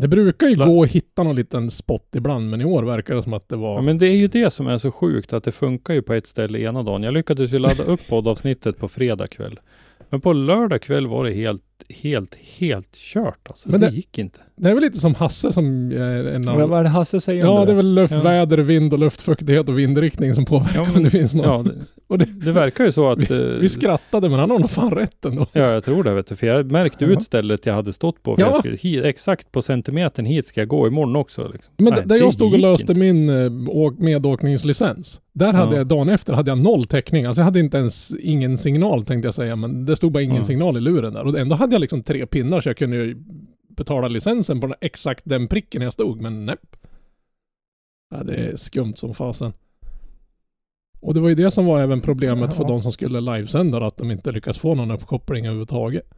[0.00, 3.22] Det brukar ju gå att hitta någon liten spot ibland men i år verkar det
[3.22, 3.74] som att det var...
[3.74, 6.14] Ja men det är ju det som är så sjukt att det funkar ju på
[6.14, 7.02] ett ställe ena dagen.
[7.02, 9.60] Jag lyckades ju ladda upp poddavsnittet på fredag kväll.
[10.10, 13.70] Men på lördag kväll var det helt, helt, helt kört alltså.
[13.70, 14.40] Men det, det- gick inte.
[14.56, 17.46] Det är väl lite som Hasse som är en Vad, vad är det Hasse säger
[17.46, 18.20] om Ja, det är väl luft, Ja.
[18.22, 21.66] väder, vind och luftfuktighet och vindriktning som påverkar Ja, om men- det finns någon.
[21.66, 21.72] Ja,
[22.18, 23.18] det, det, verkar ju så att...
[23.30, 25.46] eh, vi skrattade men han har nog fan rätt ändå.
[25.52, 26.36] Ja, jag tror det vet du.
[26.36, 28.36] För jag märkte ut stället jag hade stått på.
[28.36, 28.54] För Ja.
[28.54, 31.48] skulle, hit, exakt på centimetern hit ska jag gå imorgon också.
[31.52, 31.74] Liksom.
[31.76, 33.00] Men Nej, där jag stod och löste inte.
[33.00, 35.20] min eh, åk, medåkningslicens.
[35.32, 35.76] Där hade Ja.
[35.76, 37.24] jag, dagen efter hade jag noll täckning.
[37.24, 39.56] Alltså jag hade inte ens ingen signal tänkte jag säga.
[39.56, 40.44] Men det stod bara ingen Ja.
[40.44, 41.26] signal i luren där.
[41.26, 43.16] Och ändå hade jag liksom tre pinnar så jag kunde ju
[43.76, 46.20] betala licensen på den, exakt den pricken jag stod.
[46.20, 46.56] Men nej.
[48.14, 49.52] Ja, det är skumt som fasen.
[51.00, 53.86] Och det var ju det som var även problemet för de som skulle livesända.
[53.86, 56.14] Att de inte lyckas få någon uppkoppling överhuvudtaget.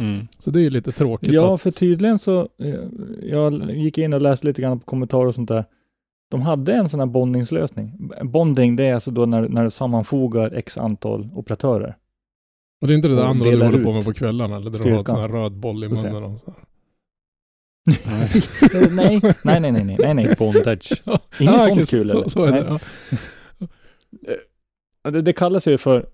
[0.00, 0.28] Mm.
[0.38, 1.32] Så det är ju lite tråkigt.
[1.32, 2.74] Ja, att, för tydligen så, eh,
[3.22, 5.64] jag gick in och läste lite grann på kommentarer och sånt där.
[6.30, 8.10] De hade en sån här bondingslösning.
[8.22, 11.96] Bonding, det är alltså då när, när du sammanfogar x antal operatörer.
[12.80, 14.70] Och det är inte det där och andra du håller på med på kvällarna eller
[14.70, 16.54] där du har en sån här röd boll i munnen och så.
[18.90, 20.34] Nej, nej, nej, nej, nej, nej, nej.
[20.38, 21.02] Bondage.
[21.06, 22.28] Inget Ja, sånt kul så, eller?
[22.28, 22.60] så är Nej.
[22.60, 22.66] det.
[22.68, 22.78] Ja.
[25.02, 26.06] Ja, Det, det kallas ju för,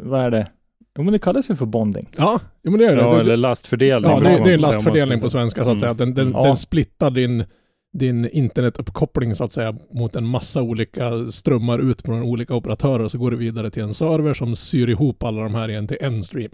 [0.00, 0.50] vad är det?
[0.98, 2.08] Jo men det kallas ju för bonding.
[2.16, 3.02] Ja, jo, men det är det.
[3.02, 4.10] Ja, det, eller lastfördelning.
[4.10, 5.80] ja, det, det är en lastfördelning på svenska så att Mm.
[5.80, 5.94] säga.
[5.94, 6.42] Den, den, Ja.
[6.42, 7.44] den splittar din,
[7.92, 13.10] din internetuppkoppling så att säga mot en massa olika strömmar ut från olika operatörer och
[13.10, 15.96] så går det vidare till en server som syr ihop alla de här igen till
[16.00, 16.50] en stream.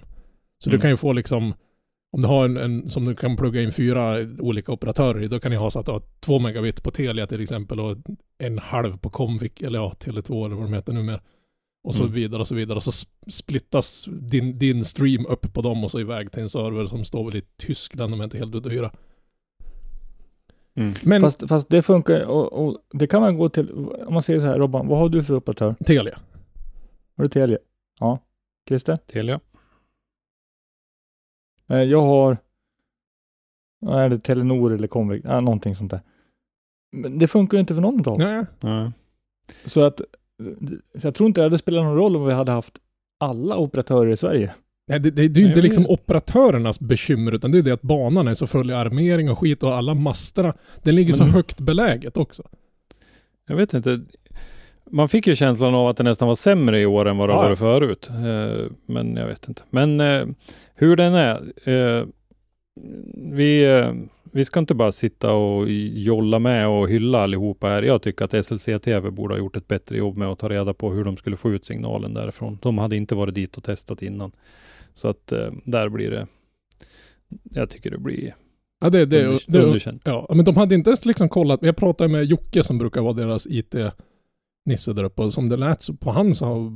[0.64, 0.80] Så du Mm.
[0.80, 1.54] kan ju få liksom
[2.12, 5.40] om du har en, en som du kan plugga in fyra olika operatörer i, då
[5.40, 7.96] kan ni ha så att du har två megabit på Telia till exempel och
[8.38, 11.20] en halv på Comvik, eller ja, Tele2 eller vad de heter numera.
[11.84, 12.14] Och så Mm.
[12.14, 12.76] vidare och så vidare.
[12.76, 16.48] Och så sp- splittas din, din stream upp på dem och så iväg till en
[16.48, 18.90] server som står väl i Tyskland om jag inte helt hyra.
[20.74, 20.94] Mm.
[21.02, 23.70] Men Fast, fast det funkar och, och det kan man gå till,
[24.06, 25.74] om man säger så här Robban, vad har du för operatör?
[25.86, 26.18] Telia.
[27.16, 27.58] Har du Telia?
[28.00, 28.18] Ja.
[28.68, 28.96] Christer?
[28.96, 29.40] Telia.
[31.68, 32.36] Eh, Jag har,
[33.90, 36.00] är det, Telenor eller Comviq, ja, någonting sånt där.
[36.92, 38.18] Men det funkar ju inte för någon av oss.
[38.18, 38.44] Nej.
[38.60, 38.90] Nej.
[39.66, 40.00] Så att,
[40.98, 42.78] så jag tror inte det hade spelat någon roll om vi hade haft
[43.20, 44.54] alla operatörer i Sverige.
[44.88, 47.62] Nej, det, det, det är ju Nej, inte men- liksom operatörernas bekymmer utan det är
[47.62, 50.54] det att banan är så full i armering och skit och alla masterna.
[50.82, 52.42] Den ligger så Men- högt beläget också.
[53.48, 54.00] Jag vet inte.
[54.90, 57.32] Man fick ju känslan av att det nästan var sämre i år än vad det
[57.32, 57.42] Ja.
[57.42, 58.10] varit förut.
[58.10, 59.62] Eh, Men jag vet inte.
[59.70, 60.26] Men eh,
[60.82, 61.52] hur den är.
[61.68, 62.06] eh,
[63.14, 63.92] Vi, eh,
[64.32, 67.82] vi ska inte bara sitta och jolla med och hylla allihopa här.
[67.82, 70.90] Jag tycker att SLC-TV borde ha gjort ett bättre jobb med att ta reda på
[70.92, 72.58] hur de skulle få ut signalen därifrån.
[72.62, 74.32] De hade inte varit dit och testat innan.
[74.94, 76.26] Så att eh, där blir det.
[77.42, 78.34] Jag tycker det blir
[78.80, 80.02] Ja, det, det, under, det, underkänt.
[80.04, 81.62] Ja, men de hade inte ens liksom kollat.
[81.62, 83.46] Jag pratade med Jocke som brukar vara deras
[84.66, 86.72] IT-nisse där uppe och som det lät så på han så,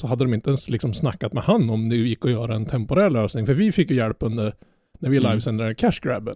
[0.00, 2.66] så hade de inte ens liksom snackat med han om det gick att göra en
[2.66, 3.46] temporär lösning.
[3.46, 4.54] För vi fick ju hjälp under,
[4.98, 5.30] när vi Mm.
[5.30, 6.34] livesände cash grabben.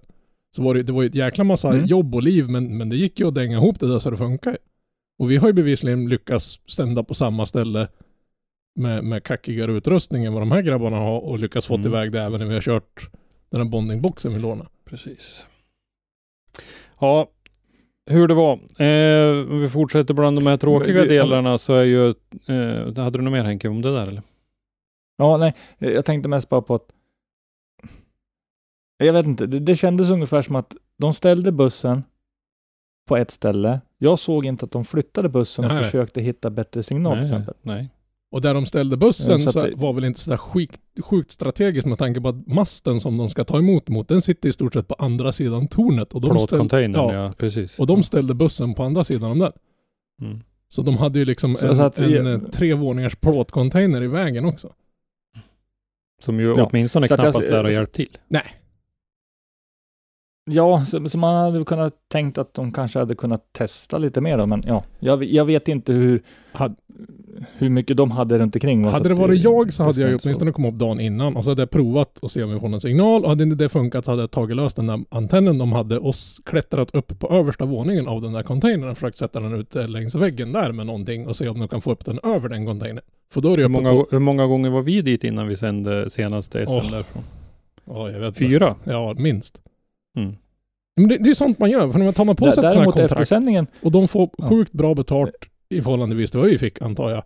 [0.57, 1.87] Så var det, det var ju ett jäkla massa Mm.
[1.87, 4.17] jobb och liv men, men det gick ju att dänga ihop det där så det
[4.17, 4.59] funkar.
[5.19, 7.89] Och vi har ju bevisligen lyckats sända på samma ställe
[8.81, 11.89] med, med kackigare utrustning än vad de här grabbarna har och lyckats fått Mm.
[11.93, 13.11] iväg det även när vi har kört
[13.51, 14.69] den här bondingboxen vi lånade.
[14.85, 15.47] Precis.
[17.01, 17.31] Ja,
[18.09, 18.53] hur det var.
[18.83, 23.19] Eh, om vi fortsätter bland de här tråkiga vi- delarna så är ju, eh, hade
[23.19, 24.23] du något mer Henke om det där eller?
[25.17, 26.87] Ja, nej, jag tänkte mest bara på att
[29.05, 32.03] jag vet inte, det, det kändes ungefär som att de ställde bussen
[33.09, 33.81] på ett ställe.
[33.99, 35.85] Jag såg inte att de flyttade bussen och Nej.
[35.85, 37.55] försökte hitta bättre signal till exempel.
[37.63, 37.91] nej.
[38.31, 41.87] Och där de ställde bussen Ja, så det- var väl inte sådär sjukt, sjukt strategiskt
[41.87, 44.75] med tanke på att masten som de ska ta emot mot, den sitter i stort
[44.75, 46.13] sett på andra sidan tornet.
[46.15, 47.33] Och de, ställde, ja, ja.
[47.39, 47.79] precis.
[47.79, 49.53] och de ställde bussen på andra sidan om den.
[50.23, 50.41] Mm.
[50.69, 54.07] Så de hade ju liksom Så- en, så att en eh, tre våningars plåtcontainer i
[54.07, 54.73] vägen också.
[56.23, 58.19] Som ju Ja, åtminstone så att jag- knappast lär ha hjälpt till.
[58.29, 58.45] Nej.
[60.51, 64.39] Ja, så, så man hade kunnat tänkt att de kanske hade kunnat testa lite mer
[64.39, 66.75] då, men ja, jag, jag vet inte hur, Hade,
[67.59, 68.85] hur mycket de hade runt omkring.
[68.85, 71.45] va, hade det varit jag så hade jag ju åtminstone kommit upp dagen innan och
[71.45, 73.69] så hade jag provat och se om vi får någon signal och hade inte det
[73.69, 77.29] funkat så hade jag tagit lös den där antennen de hade och klättrat upp på
[77.31, 80.87] översta våningen av den där containern och försökt sätta den ute längs väggen där med
[80.87, 83.05] någonting och se om de kan få upp den över den containern.
[83.33, 84.07] För då är det Hur många, på...
[84.11, 86.91] hur många gånger var vi dit innan vi sände senaste SM Åh.
[86.91, 87.23] därifrån?
[87.85, 88.39] Ja, jag vet inte.
[88.39, 88.75] Fyra?
[88.85, 89.63] Ja, minst.
[90.19, 90.37] Mm.
[90.97, 92.73] Men det, det är sånt man gör, för när man tar man på sig ett
[92.73, 94.49] sånt här kontrakt eftersändningen, och de får Ja.
[94.49, 95.35] sjukt bra betalt
[95.69, 97.23] i förhållandevis till vad vi fick antar jag.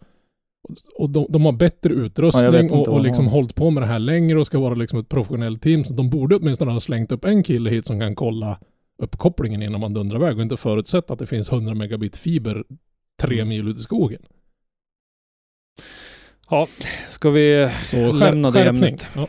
[0.99, 3.33] Och de, de har bättre Ja, utrustning inte och, och liksom har.
[3.33, 5.85] hållit på med det här längre och ska vara liksom ett professionellt team.
[5.85, 8.59] Så de borde åtminstone ha slängt upp en kille hit som kan kolla
[9.03, 12.65] uppkopplingen innan man dundrar iväg och inte förutsätta att det finns 100 megabit fiber
[13.23, 13.49] tre Mm.
[13.49, 14.23] mil ut i skogen.
[16.51, 16.67] Ja,
[17.09, 18.83] ska vi Så lämna det skärpning.
[18.85, 19.09] ämnet?
[19.17, 19.27] Ja.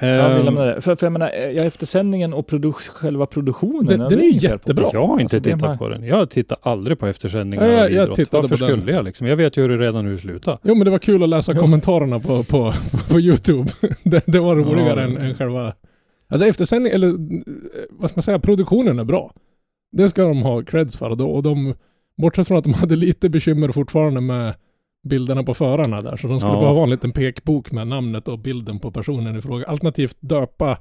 [0.00, 0.80] Ja, vi Ehm, lämnar det.
[0.80, 3.86] För, för jag menar, eh, ja, eftersändningen och produ själva produktionen.
[3.86, 4.54] Den- ja, den det är inget fel på.
[4.54, 4.90] jättebra.
[4.92, 6.02] Jag har inte Alltså, tittat bara- på den.
[6.04, 8.16] Jag tittar aldrig på eftersändningar Ja, jag- jag idrott.
[8.16, 8.78] tittade Varför på den.
[8.80, 9.26] skulle jag liksom?
[9.26, 10.58] Jag vet ju hur det redan hur det slutar.
[10.62, 12.74] Jo men det var kul att läsa kommentarerna på, på,
[13.10, 13.68] på YouTube.
[14.02, 15.06] det, det var roligare Ja.
[15.06, 15.72] än, än själva...
[16.28, 17.14] Alltså eftersändning, eller
[17.90, 19.32] vad ska man säga, produktionen är bra.
[19.92, 21.10] Det ska de ha creds för.
[21.10, 21.74] Och de, och de,
[22.16, 24.54] bortsett från att de hade lite bekymmer fortfarande med
[25.08, 26.16] bilderna på förarna där.
[26.16, 26.60] Så de skulle Ja.
[26.60, 29.64] behöva ha en liten pekbok med namnet och bilden på personen i fråga.
[29.66, 30.78] Alternativt döpa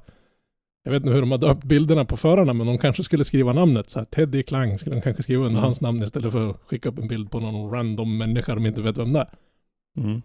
[0.84, 3.53] jag vet inte hur de har döpt bilderna på förarna, men de kanske skulle skriva
[3.53, 3.89] namnet.
[3.89, 5.63] Så här, Teddy Klang skulle de kanske skriva under Mm.
[5.63, 8.82] hans namn istället för att skicka upp en bild på någon random människa de inte
[8.82, 9.29] vet vem det är.
[9.97, 10.21] Mm.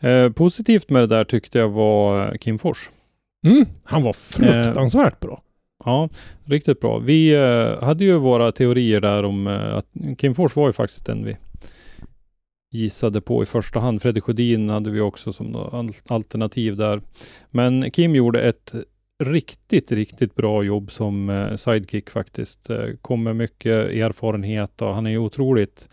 [0.00, 2.90] Eh, positivt med det där tyckte jag var Kim Fors.
[3.46, 5.42] Mm, han var fruktansvärt bra.
[5.84, 6.08] Ja,
[6.44, 6.98] riktigt bra.
[6.98, 9.86] Vi eh, hade ju våra teorier där om eh, att
[10.18, 11.36] Kim Fors var ju faktiskt den vi
[12.70, 14.02] gissade på i första hand.
[14.02, 15.70] Fredrik Sjödin hade vi också som
[16.08, 17.00] alternativ där.
[17.50, 18.74] Men Kim gjorde ett
[19.20, 22.70] riktigt, riktigt bra jobb som eh, sidekick faktiskt.
[22.70, 25.88] Eh, kom med mycket erfarenhet och han är otroligt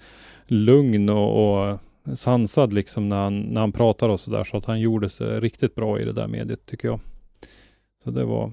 [0.46, 1.80] lugn och, och
[2.16, 4.44] sansad liksom när han, när han pratar och sådär.
[4.44, 7.00] Så att han gjorde sig riktigt bra i det där mediet tycker jag.
[8.04, 8.52] Så det var,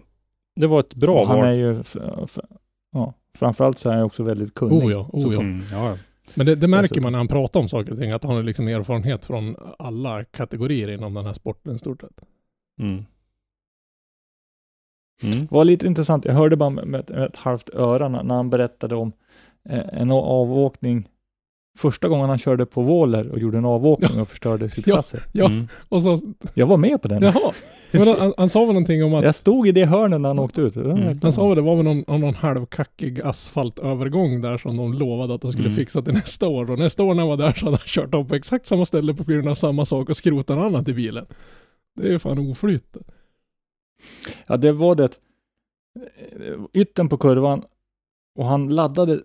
[0.57, 1.47] det var ett bra han val.
[1.47, 1.83] är ju,
[2.93, 4.85] ja, framförallt så är han också väldigt kunnig.
[4.85, 5.41] Oh ja, oh ja.
[5.41, 5.97] Mm, ja.
[6.35, 8.43] Men det, det märker man när han pratar om saker och ting, att han har
[8.43, 12.21] liksom erfarenhet från alla kategorier inom den här sporten i stort sett.
[12.81, 13.05] Mm.
[15.23, 15.41] Mm.
[15.41, 18.23] Det var lite intressant, jag hörde bara med, med ett, med ett halvt öra när,
[18.23, 19.13] när han berättade om
[19.69, 21.09] eh, en avåkning
[21.79, 24.97] första gången han körde på Våler och gjorde en avåkning och förstörde sitt Ja.
[24.97, 25.19] chassi.
[25.33, 25.69] Ja, Mm.
[25.89, 26.19] och så,
[26.55, 27.23] Jag var med på den.
[27.23, 27.53] jaha.
[27.93, 30.39] Men han, han sa väl någonting om att Jag stod i det hörnet när han
[30.39, 30.77] åkte ut.
[30.77, 31.19] Mm.
[31.23, 35.41] Han sa väl det var väl någon, någon halvkackig asfaltövergång där som de lovade att
[35.41, 35.77] de skulle Mm.
[35.77, 36.71] fixa till nästa år.
[36.71, 38.85] Och nästa år när han var där så hade han kört upp på exakt samma
[38.85, 41.27] ställe på av samma sak och skrotat en annan till bilen.
[41.97, 42.97] Det är ju fan oflyt.
[44.47, 45.09] Ja, det var det.
[46.73, 47.63] Yttern på kurvan
[48.39, 49.21] och han laddade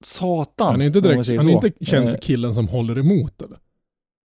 [0.00, 0.70] satan.
[0.70, 3.58] Han är inte direkt, han är inte känd för Eh, killen som håller emot eller?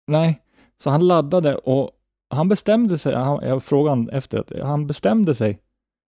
[0.08, 0.42] Nej,
[0.84, 1.92] så han laddade och
[2.30, 3.16] han bestämde sig.
[3.16, 5.62] Han, jag frågade han efter att han bestämde sig.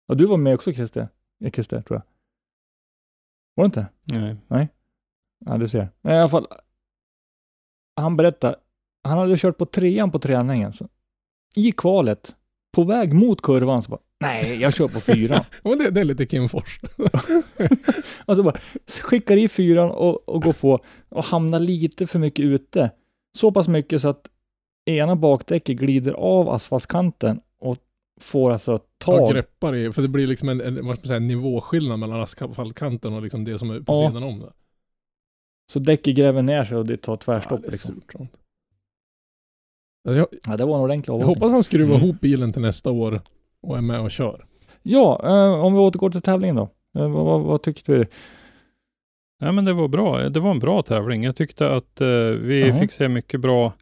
[0.08, 1.08] Och du var med också Christer,
[1.44, 2.02] Eh, Christer tror jag.
[3.54, 3.86] Var du inte?
[4.48, 4.68] Nej.
[5.46, 5.88] Ja, du ser.
[6.00, 6.46] Men i alla fall.
[7.96, 8.56] Han berättade.
[9.04, 10.72] Han hade kört på trean på träningen.
[10.72, 10.88] Så,
[11.56, 12.36] I kvalet,
[12.72, 15.44] på väg mot kurvan, så bara, nej, jag kör på fyran.
[15.62, 16.80] Men det, det är lite Kim Fors.
[18.26, 18.56] och så bara
[19.02, 22.90] skickar i fyran och, och går på och hamnar lite för mycket ute.
[23.38, 24.28] Så pass mycket så att
[24.84, 27.78] ena bakdäcket glider av asfaltskanten och
[28.20, 29.32] får alltså Ta tag.
[29.32, 33.12] greppar i, för det blir liksom en, en vad ska man säga, nivåskillnad mellan asfaltkanten
[33.12, 34.08] och liksom det som är på Ja.
[34.08, 34.52] sidan om det.
[35.72, 37.60] Så däcket gräver ner sig och det tar Ja, tvärstopp.
[37.60, 37.94] det är liksom.
[37.94, 38.14] surt.
[40.08, 41.34] Alltså jag, Ja, det var en ordentlig jag avåkning.
[41.34, 42.06] hoppas han skruvar Mm.
[42.08, 43.20] ihop bilen till nästa år
[43.62, 44.44] och är med och kör.
[44.82, 46.62] Ja, eh, om vi återgår till tävlingen då.
[46.98, 48.04] Eh, vad, vad, vad tyckte vi?
[49.40, 50.28] Nej men det var bra.
[50.28, 51.24] Det var en bra tävling.
[51.24, 52.06] Jag tyckte att eh,
[52.40, 52.80] vi Ja.
[52.80, 53.72] fick se mycket bra.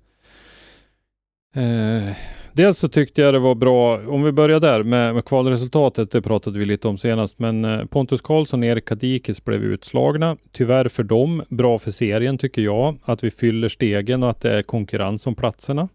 [1.55, 2.13] Eh,
[2.53, 6.23] dels så tyckte jag det var bra, om vi börjar där med, med kvalresultatet, det
[6.23, 10.37] pratade vi lite om senast, men eh, Pontus Karlsson och Erik Kadikis blev utslagna.
[10.53, 14.53] Tyvärr för dem, bra för serien tycker jag, att vi fyller stegen och att det
[14.53, 15.89] är konkurrens om platserna.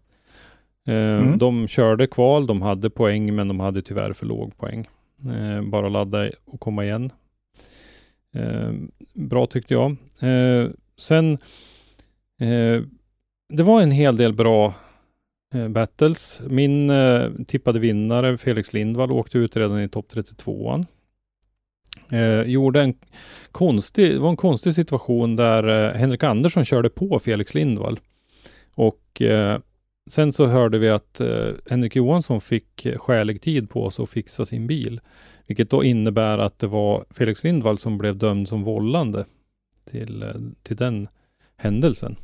[0.86, 1.38] Eh, Mm.
[1.38, 4.88] De körde kval, de hade poäng, men de hade tyvärr för låg poäng.
[5.26, 7.10] Eh, bara ladda och komma igen.
[8.36, 8.72] Eh,
[9.14, 9.96] bra tyckte jag.
[10.98, 11.38] Sen,
[13.48, 14.74] det var en hel del bra
[15.70, 16.40] battles.
[16.48, 16.92] Min
[17.46, 20.86] tippade vinnare, Felix Lindvall, åkte ut redan i topp 32an.
[22.10, 22.94] Eh, gjorde en
[23.52, 28.00] konstig, det var en konstig situation där eh, Henrik Andersson körde på Felix Lindvall.
[28.76, 29.58] Och eh,
[30.06, 34.10] sen så hörde vi att eh, Henrik Johansson fick eh, skälig tid på sig att
[34.10, 35.00] fixa sin bil.
[35.46, 39.24] Vilket då innebär att det var Felix Lindvall som blev dömd som vållande
[39.90, 41.08] till, eh, till den
[41.56, 42.16] händelsen.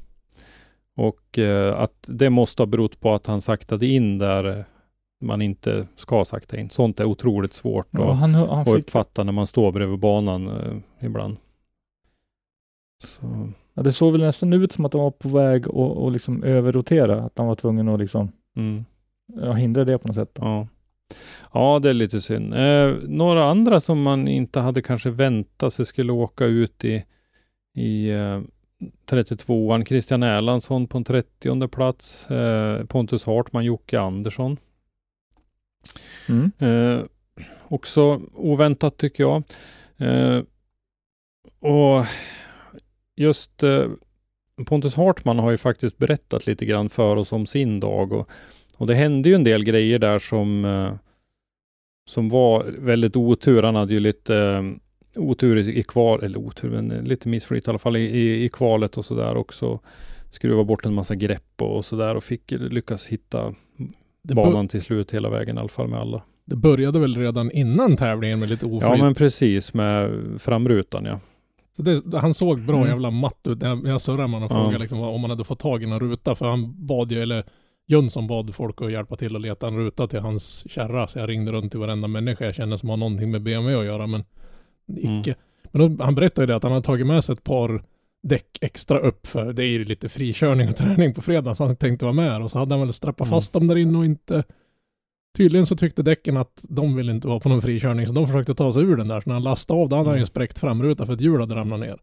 [0.95, 4.65] Och eh, att det måste ha berott på att han saktade in där eh,
[5.21, 6.71] man inte ska sakta in.
[6.71, 9.99] Sånt är otroligt svårt Ja, att, han, han att fick, uppfatta när man står bredvid
[9.99, 11.37] banan eh, ibland.
[13.05, 16.13] Så, ja, det såg väl nästan ut som att han var på väg att och
[16.13, 17.23] liksom överrotera.
[17.25, 18.85] Att han var tvungen att liksom mm.
[19.27, 20.31] ja, hindra det på något sätt.
[20.35, 20.43] Då.
[20.45, 20.69] Ja.
[21.53, 22.55] ja, det är lite synd.
[22.55, 27.05] Eh, några andra som man inte hade kanske väntat sig skulle åka ut i,
[27.75, 28.41] i eh,
[29.11, 29.85] 32an.
[29.85, 32.31] Christian Erlandsson på en 30 plats.
[32.31, 34.57] Eh, Pontus Hartman, Jocke Andersson.
[36.29, 36.53] Mm.
[36.59, 37.05] Eh,
[37.69, 39.43] också oväntat tycker jag.
[39.97, 40.43] Eh,
[41.61, 42.05] och
[43.17, 43.87] just eh,
[44.67, 48.31] Pontus Hartman har ju faktiskt berättat lite grann för oss om sin dag och,
[48.77, 50.95] och det hände ju en del grejer där som eh,
[52.05, 53.63] som var väldigt otur.
[53.63, 54.63] Han hade ju lite eh,
[55.23, 58.49] otur i, i kval, eller otur, men lite missflyt i alla fall i, i, i
[58.49, 59.81] kvalet och sådär också.
[60.31, 63.55] Skruva bort en massa grepp och, och sådär och fick lyckas hitta
[64.23, 66.23] banan till slut hela vägen i alla fall med alla.
[66.45, 68.83] det började väl redan innan tävlingen med lite oflyt.
[68.83, 71.21] Ja men precis med framrutan ja.
[71.77, 72.89] Så det, han såg bra Mm.
[72.89, 74.63] jävla matt ut jag, surrade med honom och Ja.
[74.65, 76.35] frågade liksom, vad- om man hade fått tag i någon ruta.
[76.35, 77.45] För han bad ju, eller
[77.87, 81.07] Jönsson bad folk att hjälpa till att leta en ruta till hans kärra.
[81.07, 83.87] Så jag ringde runt till varenda människa jag känner som har någonting med BMW att
[83.87, 84.07] göra.
[84.07, 84.25] Men
[84.97, 85.35] icke.
[85.73, 87.83] Men då, han berättade ju det att han hade tagit med sig ett par
[88.23, 91.77] däck extra upp för det är ju lite frikörning och träning på fredag så han
[91.77, 93.37] tänkte vara med och så hade han väl strappat Mm.
[93.37, 94.45] fast dem där inne och inte
[95.37, 98.55] Tydligen så tyckte däcken att de ville inte vara på någon frikörning så de försökte
[98.55, 99.21] ta sig ur den där.
[99.21, 100.27] Så när han lastade av då hade han ju Mm.
[100.27, 101.99] spräckt framruta för ett hjul hade ramlat ner.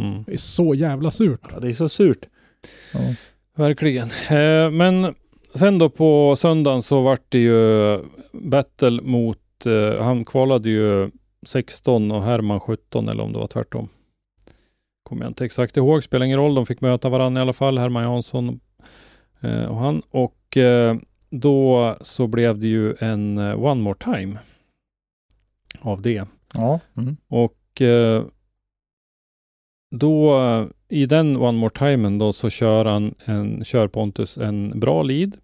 [0.00, 0.22] Mm.
[0.26, 1.40] Det är så jävla surt.
[1.54, 2.26] Ja, det är så surt.
[2.94, 3.00] Ja.
[3.56, 4.08] Verkligen.
[4.30, 5.14] Eh, men
[5.54, 7.98] sen då på söndagen så vart det ju
[8.32, 11.10] battle mot, eh, han kvalade ju
[11.46, 13.88] 16 och Herman 17 eller om det var tvärtom.
[15.02, 16.54] Kommer jag inte exakt ihåg, spelar ingen roll.
[16.54, 18.60] De fick möta varandra i alla fall, Herman Jansson
[19.40, 20.02] eh, och han.
[20.10, 20.96] Och eh,
[21.32, 24.38] då så blev det ju en eh, one more time
[25.80, 26.24] av det.
[26.54, 26.80] Ja.
[26.96, 27.16] Mm.
[27.28, 28.24] Och eh,
[29.90, 34.80] då eh, i den One More Timen då så kör han en, kör Pontus en
[34.80, 35.36] bra lead.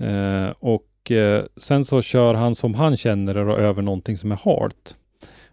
[0.00, 4.40] Eh, och eh, sen så kör han som han känner det över någonting som är
[4.44, 4.96] halt.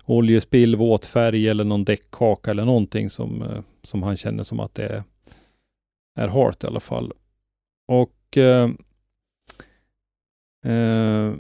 [0.06, 4.76] oljespill, våt färg eller någon däckkaka eller någonting som, eh, som han känner som att
[4.76, 5.04] det är,
[6.20, 7.14] är halt i alla fall.
[7.88, 8.38] Och
[10.66, 11.34] eh,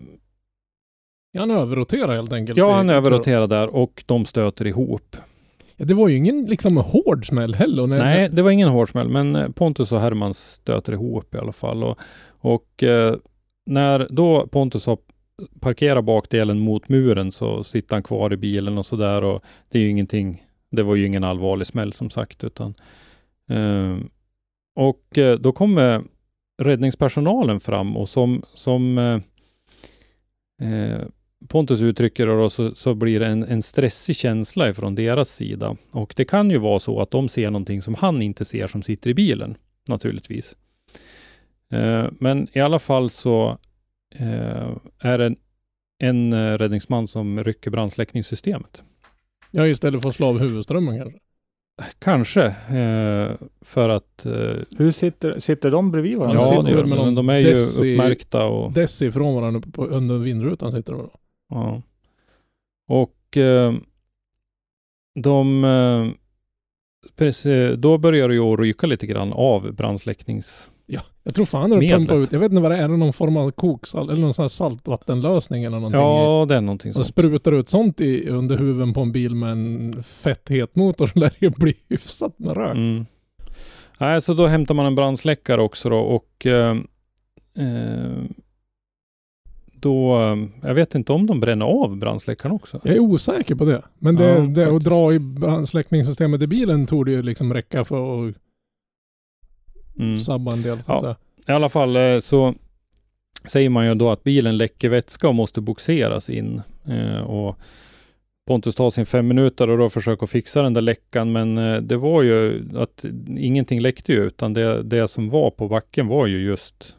[1.31, 2.57] Ja, han överroterar helt enkelt.
[2.57, 5.15] ja, han överroterar där och de stöter ihop.
[5.75, 7.87] Ja, det var ju ingen liksom hård smäll heller.
[7.87, 11.51] När- Nej, det var ingen hårdsmäll, men eh, Pontus och Herman stöter ihop i alla
[11.51, 11.83] fall.
[11.83, 11.97] Och,
[12.39, 13.15] och eh,
[13.65, 14.97] när då Pontus har
[15.59, 19.83] parkerat bakdelen mot muren så sitter han kvar i bilen och sådär och det är
[19.83, 22.73] ju ingenting, det var ju ingen allvarlig smäll som sagt utan
[23.49, 23.97] eh,
[24.75, 26.03] och eh, då kommer
[26.57, 29.19] räddningspersonalen fram och som, som eh,
[30.67, 31.01] eh
[31.47, 35.75] Pontus uttrycker det så, så blir det en, en stressig känsla ifrån deras sida.
[35.91, 38.81] Och det kan ju vara så att de ser någonting som han inte ser som
[38.81, 40.55] sitter i bilen, naturligtvis.
[41.71, 43.57] Eh, men i alla fall så
[44.15, 45.37] eh, är det en,
[45.99, 48.83] en räddningsman som rycker brandsläckningssystemet.
[49.51, 51.19] Ja, istället för att slå av huvudströmmen kanske.
[51.99, 54.25] Kanske eh, för att...
[54.25, 56.41] Eh, Hur sitter, sitter de bredvid varandra?
[56.41, 58.71] Ja, med men någon de är ju uppmärkta och...
[58.71, 61.09] Dess ifrån varandra på, under vindrutan sitter de.
[61.49, 61.81] Ja.
[62.87, 63.73] Och eh,
[65.19, 65.63] de...
[65.63, 66.07] Eh,
[67.15, 70.71] precis, då börjar det ju ryka lite grann av brandsläcknings...
[71.27, 72.31] Ja, jag tror fan det pumpar ut.
[72.31, 72.83] Jag vet inte vad det är.
[72.83, 75.99] Är det någon form av koksalt eller någon sån här saltvattenlösning eller någonting?
[75.99, 77.07] i- Ja, det är någonting Och sånt.
[77.07, 81.19] sprutar ut sånt i, under huven på en bil med en fett het motor så
[81.19, 82.75] lär det ju bli hyfsat med rök.
[82.75, 83.05] Mm.
[83.99, 86.77] Nej, så då hämtar man en brandsläckare också då och eh,
[87.57, 88.23] eh,
[89.79, 92.79] då, eh, jag vet inte om de bränner av brandsläckaren också.
[92.83, 93.81] Jag är osäker på det.
[93.99, 98.27] Men det, Ja, det att dra i brandsläckningssystemet i bilen torde ju liksom räcka för
[98.29, 98.35] att
[99.99, 100.19] Mm.
[100.19, 101.15] sabba en del så Ja.
[101.47, 102.55] I alla fall eh, så
[103.45, 106.61] säger man ju då att bilen läcker vätska och måste boxeras in.
[106.87, 107.59] Eh, och
[108.47, 111.97] Pontus tar sin fem minuter och då försöker fixa den där läckan, men eh, det
[111.97, 113.05] var ju att
[113.37, 116.95] ingenting läckte ju, utan det, det som var på backen var ju just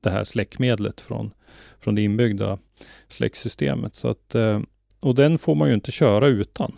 [0.00, 1.30] det här släckmedlet från,
[1.80, 2.58] från det inbyggda
[3.08, 3.94] släcksystemet.
[3.94, 4.36] Så att,
[5.02, 6.72] och den får man ju inte köra utan.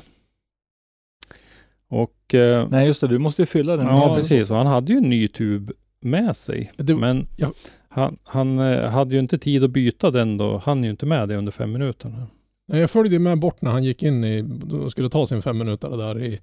[1.91, 3.09] Och eh, Nej, just det.
[3.09, 3.87] Du måste ju fylla den.
[3.87, 4.51] Ja, precis.
[4.51, 6.73] Och han hade ju en ny tub med sig.
[6.77, 7.53] Det- men ja.
[7.89, 10.63] han, han eh, hade ju inte tid att byta den då.
[10.65, 12.27] Han ju inte med det under fem minuter.
[12.73, 14.45] Jag följde ju med bort när han gick in i,
[14.85, 16.41] och skulle ta sin fem minuter där i,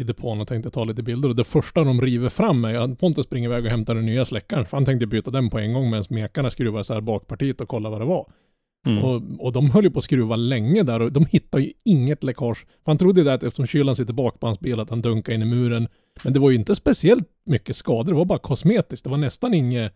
[0.00, 1.28] i depån och tänkte ta lite bilder.
[1.28, 4.24] Och det första de river fram är att Pontus springer iväg och hämtar den nya
[4.24, 4.66] släckaren.
[4.66, 7.90] För han tänkte byta den på en gång medan mekarna skruvade isär bakpartiet och kolla
[7.90, 8.26] vad det var.
[8.86, 9.04] Mm.
[9.04, 12.24] Och, och de höll ju på att skruva länge där och de hittade ju inget
[12.24, 12.66] läckage.
[12.84, 15.34] Han trodde ju det att eftersom kylan sitter bak på hans bil att han dunkade
[15.34, 15.88] in i muren.
[16.24, 19.04] Men det var ju inte speciellt mycket skador, det var bara kosmetiskt.
[19.04, 19.92] Det var nästan inget,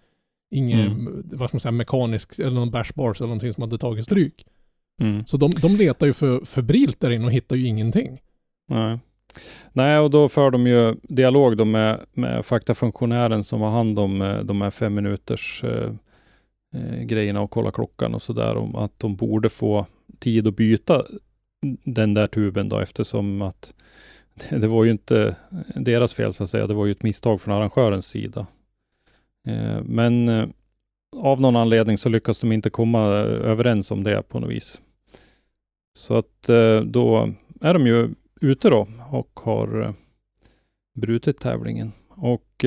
[0.51, 1.24] inget Mm.
[1.33, 4.46] vad ska man säga, mekaniskt eller någon bashbars eller någonting som hade tagit stryk.
[5.01, 5.27] Mm.
[5.27, 8.18] Så de, de letar ju för febrilt där inne och hittar ju ingenting.
[8.68, 8.98] Nej.
[9.72, 14.22] Nej, och då för de ju dialog då med, med faktafunktionären som har hand om
[14.22, 15.92] eh, de här fem minuters eh,
[16.74, 19.87] eh, grejerna och kolla klockan och sådär om att de borde få
[20.18, 21.04] tid att byta
[21.85, 23.74] den där tuben då eftersom att
[24.35, 25.37] det, det var ju inte
[25.74, 26.66] deras fel så att säga.
[26.66, 28.46] Det var ju ett misstag från arrangörens sida.
[29.46, 30.48] Eh, men eh,
[31.16, 34.81] av någon anledning så lyckas de inte komma eh, överens om det på något vis.
[35.98, 38.09] Så att eh, då är de ju
[38.40, 39.92] ute då och har eh,
[40.94, 41.92] brutit tävlingen.
[42.09, 42.64] Och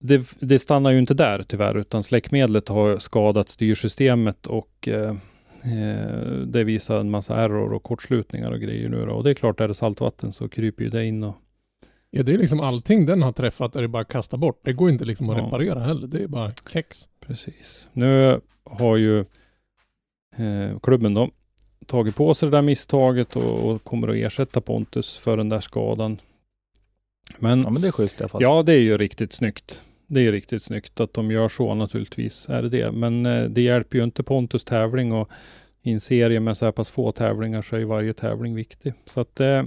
[0.00, 5.10] det, det stannar ju inte där tyvärr, utan släckmedlet har skadat styrsystemet och eh,
[5.64, 9.12] eh, det visar en massa error och kortslutningar och grejer nu då.
[9.12, 11.34] Och det är klart, är det saltvatten så kryper ju det in och
[12.10, 14.60] Ja, det är liksom allting den har träffat är det bara att kasta bort.
[14.64, 15.44] Det går inte liksom att Ja.
[15.46, 16.06] reparera heller.
[16.06, 17.08] Det är bara kex.
[17.20, 17.88] Precis.
[17.92, 19.18] Nu har ju
[20.36, 21.30] eh, klubben då
[21.86, 25.60] tagit på sig det där misstaget och, och kommer att ersätta Pontus för den där
[25.60, 26.20] skadan.
[27.38, 28.42] Men Ja, men det är schysst i alla fall.
[28.42, 29.84] Ja, det är ju riktigt snyggt.
[30.06, 32.92] Det är ju riktigt snyggt att de gör så naturligtvis, är det det.
[32.92, 35.30] Men eh, det hjälper ju inte Pontus tävling och
[35.82, 38.94] i en serie med så här pass få tävlingar så är ju varje tävling viktig.
[39.04, 39.64] Så att eh,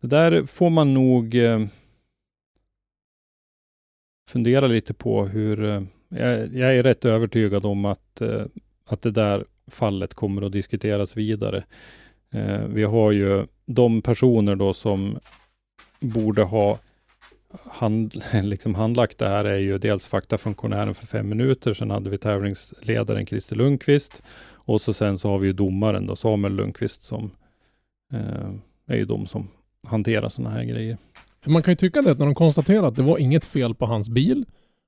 [0.00, 1.60] det där får man nog eh,
[4.28, 8.44] fundera lite på hur, eh, jag, jag är rätt övertygad om att, eh,
[8.86, 11.64] att det där fallet kommer att diskuteras vidare.
[12.32, 15.18] Eh, vi har ju de personer då som
[16.00, 16.78] borde ha
[17.64, 22.18] hand, liksom handlagt det här är ju dels faktafunktionären för fem minuter, sen hade vi
[22.18, 24.22] tävlingsledaren Christer Lundqvist
[24.52, 27.30] och så sen så har vi ju domaren då, Samuel Lundqvist som
[28.12, 28.50] eh,
[28.86, 29.48] är ju de som
[29.86, 30.98] hanterar sådana här grejer.
[31.40, 33.74] För man kan ju tycka det att när de konstaterar att det var inget fel
[33.74, 34.44] på hans bil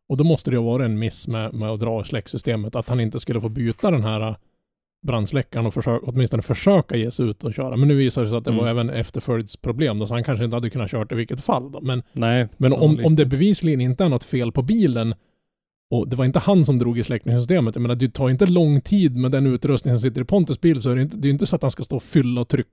[0.08, 2.74] och då måste det ju vara en miss med, med att dra i släcksystemet.
[2.76, 4.36] Att han inte skulle få byta den här
[5.02, 7.76] brandsläckaren och försöka, åtminstone försöka ge sig ut och köra.
[7.76, 8.64] Men nu visar det sig att det Mm.
[8.64, 11.80] var även efterföljdsproblem då, så han kanske inte hade kunnat kört i vilket fall då.
[11.80, 12.48] Men, Nej.
[12.56, 15.14] men om, om det bevisligen inte är något fel på bilen
[15.90, 17.74] och det var inte han som drog i släckningssystemet.
[17.74, 20.82] Jag menar, det tar inte lång tid med den utrustning som sitter i Pontus bil
[20.82, 22.48] så är det inte, det är inte så att han ska stå och fylla och
[22.48, 22.70] trycka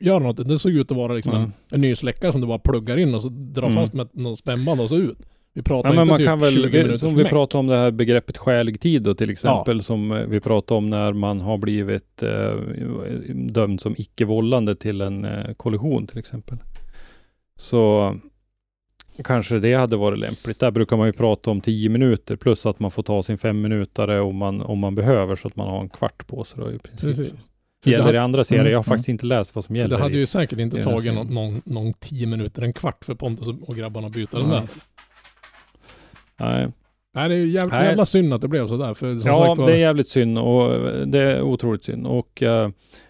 [0.00, 0.48] göra något.
[0.48, 1.52] Det såg ut att vara liksom en, Mm.
[1.70, 3.74] en ny släckare som du bara pluggar in och så drar Mm.
[3.76, 5.18] fast med någon spännband och så ut.
[5.54, 7.66] Vi pratar Ja, men inte man typ kan 20 väl, minuter som vi pratade om
[7.66, 11.40] det här begreppet skälig tid då till exempel, som eh, vi pratade om när man
[11.40, 12.52] har blivit eh,
[13.34, 16.58] dömd som icke vållande till en eh, kollision till exempel.
[17.56, 18.14] Så
[19.24, 20.60] kanske det hade varit lämpligt.
[20.60, 23.60] Där brukar man ju prata om 10 minuter plus att man får ta sin fem
[23.60, 26.72] minutare om man, om man behöver så att man har en kvart på sig då
[26.72, 27.00] i princip.
[27.00, 27.32] Precis.
[27.84, 28.60] För Gäller det, det i andra serier?
[28.60, 28.88] Mm, Jag har mm.
[28.88, 29.96] faktiskt inte läst vad som hade, gäller.
[29.96, 33.04] det hade i- ju säkert inte den tagit någon, någon, någon 10 minuter, en kvart
[33.04, 34.60] för Pontus och- grabbarna att byta den Nej.
[34.60, 34.68] där.
[36.42, 36.68] Nej.
[37.14, 37.86] Nej, det är ju jävla, Nej.
[37.86, 38.94] jävla synd att det blev sådär.
[38.94, 42.06] För som Ja, sagt var, det är jävligt synd och eh, det är otroligt synd.
[42.06, 42.68] Och eh,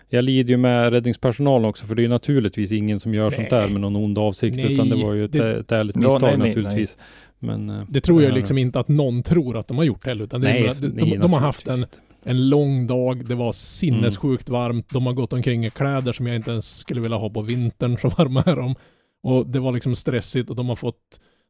[0.09, 3.51] jag lider ju med räddningspersonalen också, för det är ju naturligtvis ingen som gör sånt
[3.51, 3.72] där Nej.
[3.72, 6.22] med någon ond avsikt, Nej, utan det var ju ett, det- ett ärligt Ja, misstag
[6.22, 6.99] nej, nej, naturligtvis.
[7.39, 10.07] Men, eh, det tror jag här- liksom inte att någon tror att de har gjort
[10.07, 10.24] heller.
[10.24, 11.87] Utan det, Nej, är, de, nej, de, de har haft en,
[12.24, 16.37] en lång dag, det var sinnessjukt varmt, de har gått omkring i kläder som jag
[16.37, 18.74] inte ens skulle vilja ha på vintern, så varma är de.
[19.22, 21.01] Och det var liksom stressigt och de har fått,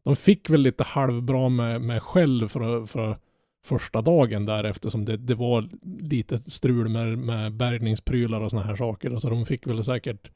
[0.05, 3.18] de fick väl lite halvbra med, med skäll för, för
[3.64, 5.68] första dagen där eftersom det, det var
[6.00, 9.18] lite strul med, med bärgningsprylar och såna här saker.
[9.18, 10.30] Så de fick väl säkert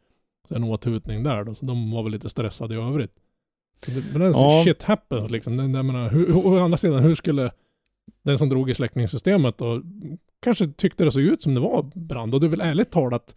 [0.49, 3.13] en åthutning där då, så de var väl lite stressade i övrigt.
[3.87, 4.63] Det, men det är så Ja.
[4.65, 5.57] shit happens liksom.
[5.57, 7.51] Den, jag menar, hur, å andra sidan, hur skulle
[8.23, 9.83] den som drog i släckningssystemet och
[10.43, 12.35] kanske tyckte det såg ut som det var brand.
[12.35, 13.37] Och det är väl ärligt talat,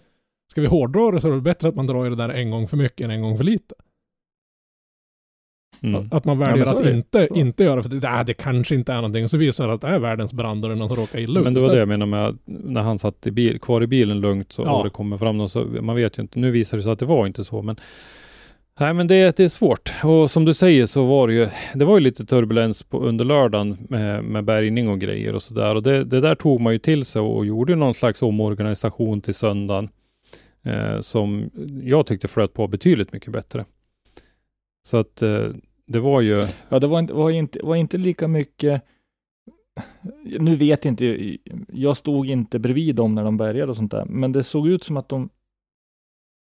[0.51, 2.51] ska vi hårdra det så är det bättre att man drar i det där en
[2.51, 3.75] gång för mycket än en gång för lite.
[5.81, 5.95] Mm.
[5.95, 7.35] Att, att man Ja, väljer så att inte, Så.
[7.35, 9.23] inte göra för det, äh, det kanske inte är någonting.
[9.23, 11.19] Och så visar det att det är världens brand och det är någon som råkar
[11.19, 11.43] illa ut.
[11.43, 13.87] Men det var det jag menade med att när han satt i bil, kvar i
[13.87, 14.77] bilen lugnt så, Ja.
[14.77, 16.39] och det kommer fram någon så, man vet ju inte.
[16.39, 17.79] Nu visar det sig att det var inte så, men
[18.81, 21.85] Nej men det, det är svårt och som du säger så var det ju, det
[21.85, 25.83] var ju lite turbulens på, under lördagen med, med bärgning och grejer och sådär och
[25.83, 29.89] det, det där tog man ju till sig och gjorde någon slags omorganisation till söndagen
[30.63, 31.49] eh, som
[31.83, 33.65] jag tyckte flöt på betydligt mycket bättre.
[34.85, 35.45] Så att eh,
[35.89, 38.81] det var ju, Ja, det var inte, var inte, var inte lika mycket
[40.39, 41.37] nu vet inte, jag-
[41.73, 44.83] jag stod inte bredvid dem när de bärgade och sånt där, men det såg ut
[44.83, 45.29] som att de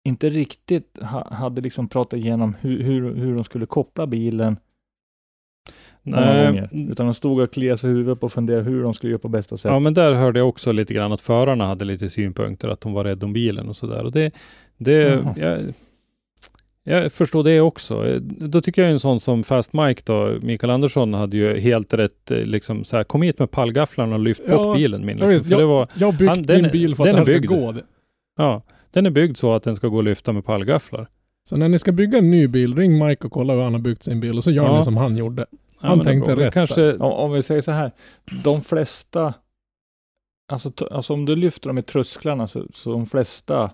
[0.04, 4.56] inte riktigt ha, hade liksom pratat igenom hur, hur, hur de skulle koppla bilen
[6.02, 6.68] Nej, gånger.
[6.90, 9.28] Utan de stod och kliade sig i huvudet och funderade hur de skulle göra på
[9.28, 9.70] bästa sätt.
[9.72, 12.92] Ja, men där hörde jag också lite grann att förarna hade lite synpunkter, att de
[12.92, 14.04] var rädda om bilen och sådär.
[14.04, 14.32] Och det,
[14.76, 15.74] det, jag,
[16.88, 18.18] jag förstår det också.
[18.22, 22.30] Då tycker jag en sån som Fast Mike då, Mikael Andersson hade ju helt rätt,
[22.30, 25.18] eh, liksom så här, kom hit med pallgafflarna och lyft Ja, bort bilen min.
[25.18, 25.28] Ja, Liksom.
[25.32, 27.06] visst, För jag, det var, jag har byggt han- den min är- bil för att
[27.06, 27.46] den är ska byggd.
[27.46, 27.74] gå.
[28.36, 31.08] ja, den är byggd så att den ska gå att lyfta med pallgafflar.
[31.48, 33.80] Så när ni ska bygga en ny bil, ring Mike och kolla hur han har
[33.80, 34.78] byggt sin bil och så gör Ja.
[34.78, 35.46] ni som han gjorde.
[35.50, 37.92] Ja, Han är tänkte rätt Kanske, Om, om vi säger så här,
[38.44, 39.34] de flesta,
[40.52, 43.70] alltså, alltså om du lyfter dem i trösklarna så, så de flesta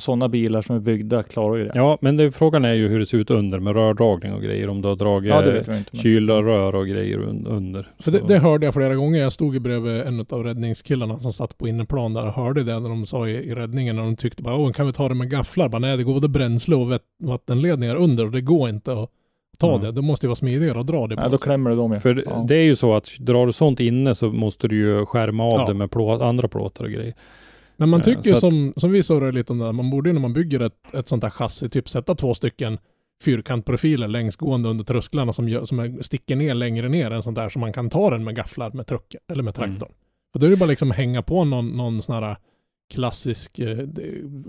[0.00, 1.70] sådana bilar som är byggda klarar ju det.
[1.74, 4.68] ja, men det, frågan är ju hur det ser ut under med rördragning och grejer.
[4.68, 5.96] Om du har dragit Ja, det inte.
[5.96, 7.88] Kyla, rör och grejer un, under.
[8.00, 9.20] För det, Så- det hörde jag flera gånger.
[9.20, 12.80] Jag stod ju bredvid en av räddningskillarna som satt på innerplan där och hörde det
[12.80, 15.14] när de sa i, i räddningen när de tyckte bara åh kan vi ta det
[15.14, 15.68] med gafflar?
[15.68, 19.10] Bara, nej det går både bränsle och vat- vattenledningar under och det går inte att
[19.58, 19.78] ta Ja.
[19.78, 19.92] det.
[19.92, 21.14] Det måste ju vara smidigare att dra det.
[21.14, 22.00] Nej, då klämmer du dem ju.
[22.00, 22.44] För ja.
[22.48, 25.60] det är ju så att drar du sånt inne så måste du ju skärma av
[25.60, 25.66] Ja.
[25.66, 27.14] det med plåt, andra plåtar och grejer.
[27.76, 29.72] Men man Ja, tycker ju så att- som, som vi surrade lite om det här,
[29.72, 32.78] man borde ju när man bygger ett, ett sånt här chassi typ sätta två stycken
[33.24, 37.60] fyrkantprofiler längsgående under trösklarna som, gör, som sticker ner längre ner än sånt där som
[37.60, 39.70] man kan ta den med gafflar med trucken eller med Mm.
[39.70, 39.92] traktorn.
[40.32, 42.36] För då är det bara liksom hänga på någon, någon sån här
[42.94, 43.78] klassisk eh,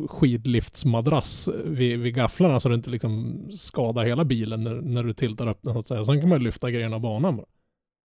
[0.07, 5.47] skidliftsmadrass vid, vid gafflarna så det inte liksom skadar hela bilen när, när du tiltar
[5.49, 6.05] upp den så.
[6.05, 7.45] Sen kan man lyfta grejerna av banan bara.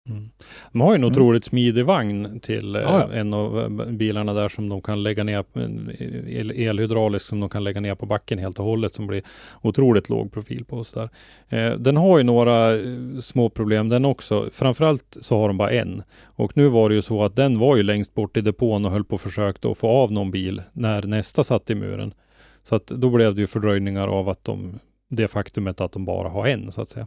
[0.09, 0.31] Mm.
[0.73, 1.13] De har ju en Mm.
[1.13, 3.17] otroligt smidig vagn till eh, Ja, ja.
[3.17, 5.91] en av eh, bilarna där som de kan lägga ner, en
[6.29, 9.23] el, elhydraulisk som de kan lägga ner på backen helt och hållet som blir
[9.63, 10.85] otroligt låg profil på.
[10.85, 11.09] Så där.
[11.69, 12.81] Eh, den har ju några eh,
[13.21, 14.49] små problem den också.
[14.53, 16.03] Framförallt så har de bara en.
[16.25, 18.91] Och nu var det ju så att den var ju längst bort i depån och
[18.93, 22.15] höll på och försökte att få av någon bil när nästa satt i muren.
[22.63, 24.79] Så att då blev det ju fördröjningar av att de,
[25.09, 27.07] det faktumet att de bara har en så att säga.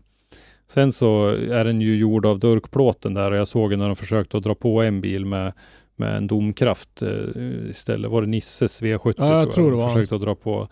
[0.73, 4.37] Sen så är den ju gjord av durkplåten där och jag såg när de försökte
[4.37, 5.53] att dra på en bil med,
[5.95, 8.11] med en domkraft eh, istället.
[8.11, 10.67] Var det Nisses V70 Ja, jag tror det de var försökte att dra på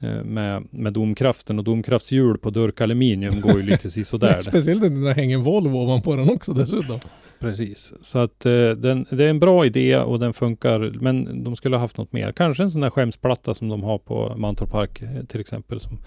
[0.00, 4.38] eh, med, med domkraften och domkraftshjul på durkaluminium går ju lite sisådär.
[4.40, 7.00] Speciellt när det hänger en Volvo ovanpå den också dessutom.
[7.40, 11.56] Precis, så att eh, den, det är en bra idé och den funkar, men de
[11.56, 12.32] skulle ha haft något mer.
[12.32, 15.98] Kanske en sån där skämsplatta som de har på Mantorp Park eh, till exempel, som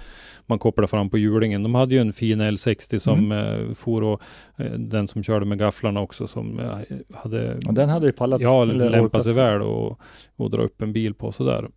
[0.46, 1.64] man kopplar fram på hjulingen.
[1.64, 4.22] De hade ju en fin L60 som eh, for och
[4.58, 6.66] eh, den som körde med gafflarna också som eh,
[7.14, 8.42] hade Och den hade ju pallat.
[8.42, 9.24] Ja, eller lämpa orkat.
[9.24, 10.00] sig väl och,
[10.36, 11.68] och dra upp en bil på sådär.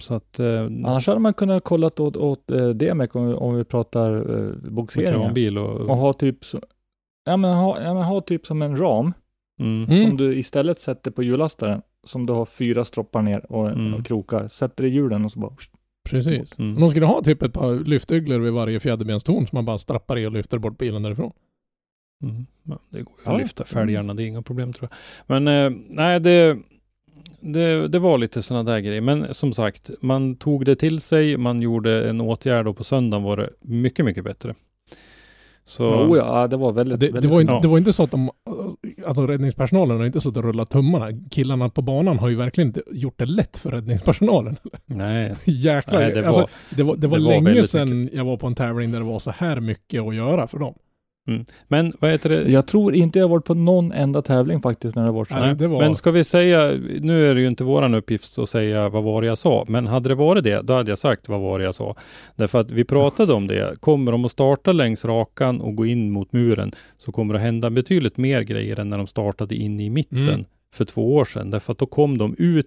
[0.00, 3.64] Så att eh, Annars hade man kunnat kolla åt, åt eh, DMEC om, om vi
[3.64, 5.32] pratar eh, bogseringar.
[5.32, 6.60] bil och, Och ha typ så,
[7.24, 9.12] ja, men ha, ja, men ha typ som en ram
[9.60, 10.02] mm, Mm.
[10.08, 11.82] som du istället sätter på hjullastaren.
[12.06, 13.94] Som du har fyra stroppar ner och, Mm.
[13.94, 14.48] och krokar.
[14.48, 15.52] Sätter i hjulen och så bara
[16.10, 16.58] Precis.
[16.58, 16.80] Mm.
[16.80, 20.26] Man skulle ha typ ett par lyftygglor vid varje fjäderbenstorn som man bara strappar i
[20.26, 21.32] och lyfter bort bilen därifrån.
[22.22, 22.46] Mm.
[22.62, 23.32] Ja, det går ju Ja.
[23.34, 24.98] att lyfta fälgarna, det är inga problem tror jag.
[25.42, 26.58] Men eh, nej, det,
[27.40, 29.00] det, det var lite sådana där grejer.
[29.00, 33.22] Men som sagt, man tog det till sig, man gjorde en åtgärd och på söndagen
[33.24, 34.54] var det mycket, mycket bättre.
[35.66, 37.60] Så, Oh ja, det var väldigt, Det, det, väldigt var, inte, ja.
[37.60, 38.30] det var inte så att de,
[39.06, 41.08] alltså räddningspersonalen har inte suttit och rullat tummarna.
[41.30, 44.56] Killarna på banan har ju verkligen inte gjort det lätt för räddningspersonalen.
[44.86, 46.00] nej, Jäklar.
[46.00, 46.46] nej, det var, alltså,
[46.76, 49.06] det var, det var, det var länge sedan jag var på en tävling där det
[49.06, 50.74] var så här mycket att göra för dem.
[51.68, 52.50] Men vad heter det?
[52.50, 55.34] Jag tror inte jag varit på någon enda tävling faktiskt när det var så.
[55.36, 58.48] Nej, det var- Men ska vi säga, nu är det ju inte våran uppgift att
[58.48, 61.28] säga vad var det jag sa, men hade det varit det, då hade jag sagt
[61.28, 61.96] vad var det jag sa.
[62.36, 63.80] Därför att vi pratade om det.
[63.80, 67.44] Kommer de att starta längs rakan och gå in mot muren, så kommer det att
[67.46, 70.44] hända betydligt mer grejer än när de startade in i mitten Mm.
[70.74, 71.50] för två år sedan.
[71.50, 72.66] Därför att då kom de ut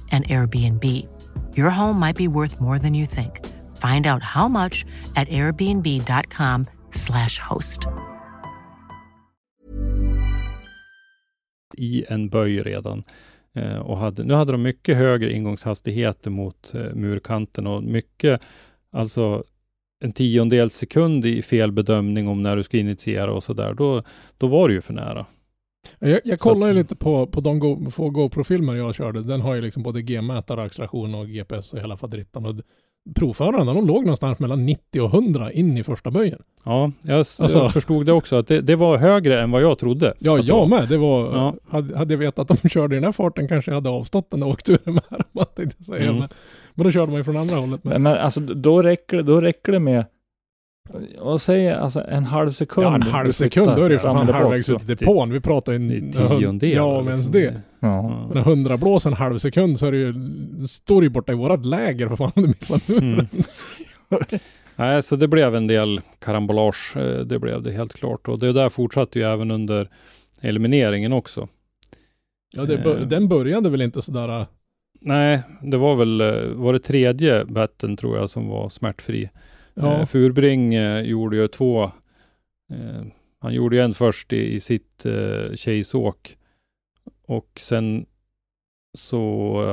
[0.11, 1.07] and Airbnb.
[1.55, 3.39] Your home might be worth more than you think.
[3.77, 4.83] Find out how much
[5.15, 7.87] at airbnb.com/slash host.
[11.77, 13.03] i en böj redan.
[13.53, 18.41] Eh, och hade, nu hade de mycket högre ingångshastigheter mot eh, murkanten och mycket,
[18.91, 19.43] alltså
[19.99, 24.03] en tiondel sekund i fel bedömning om när du ska initiera och så där, då,
[24.37, 25.25] då var det ju för nära.
[25.99, 29.21] Jag, jag kollar ju lite på, på de Go, få GoPro-filmer jag körde.
[29.21, 31.97] Den har ju liksom både G-mätare, acceleration och GPS och hela.
[32.33, 32.63] Och d-
[33.15, 36.41] provförarna, de låg någonstans mellan 90 och 100 in i första böjen.
[36.65, 39.77] Ja, jag, Alltså- jag förstod det också, att det, det var högre än vad jag
[39.77, 40.13] trodde.
[40.19, 40.67] Ja, jag var.
[40.67, 40.89] med.
[40.89, 41.55] Det var, Ja.
[41.69, 44.31] hade, hade jag vetat att de körde i den här farten kanske jag hade avstått
[44.31, 46.03] den och åkt ur med man tänkte jag säga.
[46.09, 46.15] Mm.
[46.19, 46.29] Men,
[46.73, 47.83] men då körde man ju från andra hållet.
[47.83, 50.05] Men, Men, alltså då räcker, då räcker det med,
[51.19, 52.85] vad säger jag, alltså en halv sekund.
[52.87, 55.31] ja, en halv sekund, då är det ju för fan halvvägs ut i depån.
[55.31, 56.11] Vi pratar ju en...
[56.11, 56.69] tiondel.
[56.71, 57.53] Ja, men ens det.
[57.79, 58.27] Ja.
[58.27, 60.13] Men en hundra blås en halv sekund så är det ju,
[60.67, 63.13] står det ju borta i vårat läger för fan om du missar muren.
[63.13, 63.27] Mm.
[64.75, 66.93] Nej, så det blev en del karambolage.
[66.97, 68.27] eh, Det blev det helt klart.
[68.27, 69.89] Och det där fortsatte ju även under
[70.41, 71.47] elimineringen också.
[72.53, 73.07] Ja, det, Eh.
[73.07, 74.45] den började väl inte sådär...
[75.03, 79.29] Nej, det var väl, eh, var det tredje betten tror jag som var smärtfri.
[79.73, 81.83] Ja, eh, Furbring eh, gjorde ju två,
[82.71, 83.03] eh,
[83.39, 86.37] han gjorde ju en först i, i sitt eh, tjejsåk.
[87.27, 88.05] Och sen
[88.97, 89.63] så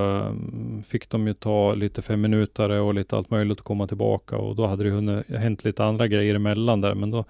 [0.86, 4.57] fick de ju ta lite fem minuter och lite allt möjligt att komma tillbaka och
[4.57, 7.24] då hade det hunnit, hänt lite andra grejer emellan där men då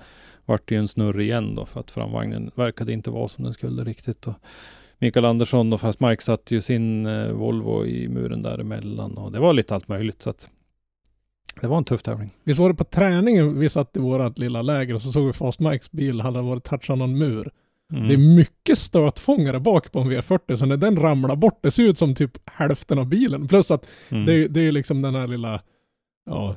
[0.47, 3.55] vart det ju en snurr igen då för att framvagnen verkade inte vara som den
[3.55, 4.27] skulle riktigt.
[4.27, 4.35] Och
[4.99, 9.53] Mikael Andersson och fast Mike satte ju sin Volvo i muren däremellan och det var
[9.53, 10.51] lite allt möjligt så att
[11.61, 12.31] det var en tuff tävling.
[12.45, 15.33] Visst var det på träningen vi satt i vårat lilla läger och så såg vi
[15.33, 17.51] Fast Mikes bil hade varit touchad någon mur.
[17.93, 18.09] Mm.
[18.09, 21.83] Det är mycket stötfångare bak på en V40 så när den ramlar bort, det ser
[21.83, 23.49] ut som typ hälften av bilen.
[23.49, 24.25] Plus att Mm.
[24.27, 25.63] det, är- det är ju liksom den här lilla,
[26.31, 26.57] ja,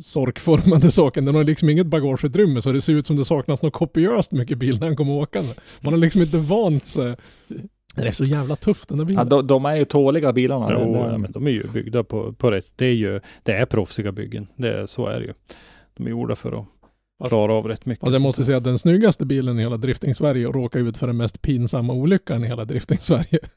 [0.00, 1.24] sorkformade saken.
[1.24, 4.58] Den har liksom inget bagageutrymme så det ser ut som det saknas något kopiöst mycket
[4.58, 5.52] bil när han kommer åkande.
[5.80, 7.16] Man har liksom inte vant sig.
[7.94, 9.28] Det är så jävla tufft den där Ja, bilen.
[9.28, 10.68] de, de är ju tåliga bilarna.
[10.72, 12.72] Jo, ja, men de är ju byggda på, på rätt.
[12.76, 14.46] Det är ju, det är proffsiga byggen.
[14.56, 15.32] Det, är- så är det ju.
[15.96, 16.64] De är gjorda för att,
[17.18, 18.00] Fast- klarar av rätt mycket.
[18.00, 21.16] Fast jag måste säga att den snyggaste bilen i hela drifting-Sverige råkar ut för den
[21.16, 23.38] mest pinsamma olyckan i hela drifting-Sverige.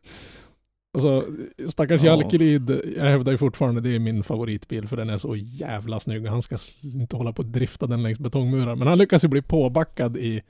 [0.94, 1.26] Alltså,
[1.68, 2.08] stackars Ja.
[2.22, 6.28] Jalkelid, jag hävdar ju fortfarande det är min favoritbil för den är så jävla snygg.
[6.28, 8.76] Han ska inte hålla på att drifta den längs betongmurar.
[8.76, 10.42] Men han lyckas ju bli påbackad i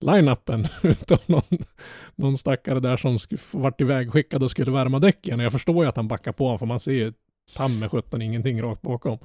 [0.00, 1.58] line-upen utav någon,
[2.14, 5.40] någon stackare där som sk- vart ivägskickad och skulle värma däcken.
[5.40, 7.12] Och jag förstår ju att han backar på för man ser ju
[7.56, 9.18] ta med 17 ingenting rakt bakom.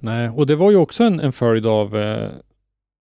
[0.00, 2.30] Nej, och det var ju också en, en följd av eh,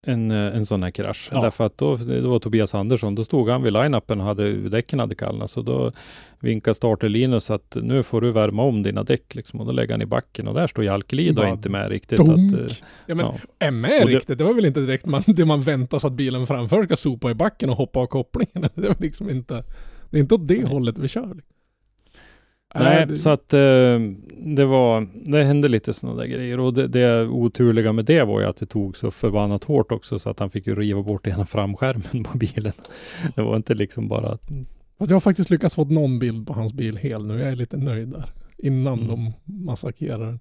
[0.05, 1.29] en, eh, en sån här krasch.
[1.31, 1.41] Ja.
[1.41, 4.99] Därför att då, det var Tobias Andersson, då stod han vid line-upen och hade, däcken
[4.99, 5.51] hade kallnat.
[5.51, 5.91] Så då
[6.39, 9.59] vinkade starter Linus att nu får du värma om dina däck liksom.
[9.59, 12.17] Och då lägger han i backen och där står Jalkelid och inte med riktigt.
[12.17, 12.53] dunk.
[12.53, 13.25] Att, eh, Ja men
[13.59, 13.71] ja.
[13.71, 16.13] med Och det- riktigt, det var väl inte direkt man, det man väntar sig att
[16.13, 18.69] bilen framför ska sopa i backen och hoppa av kopplingen.
[18.75, 19.63] Det var liksom inte,
[20.09, 20.65] det är inte åt det Nej.
[20.71, 21.37] hållet vi kör.
[22.83, 23.99] Nej, det- så att eh,
[24.45, 28.39] det var, det hände lite sådana där grejer och det, det oturliga med det var
[28.41, 31.27] ju att det tog så förbannat hårt också så att han fick ju riva bort
[31.27, 32.73] ena framskärmen på bilen.
[33.35, 34.41] Det var inte liksom bara att,
[34.97, 37.39] Fast jag har faktiskt lyckats få någon bild på hans bil hel nu.
[37.39, 38.29] Jag är lite nöjd där.
[38.57, 39.07] Innan Mm.
[39.07, 39.33] de
[39.65, 40.39] massakrerar den.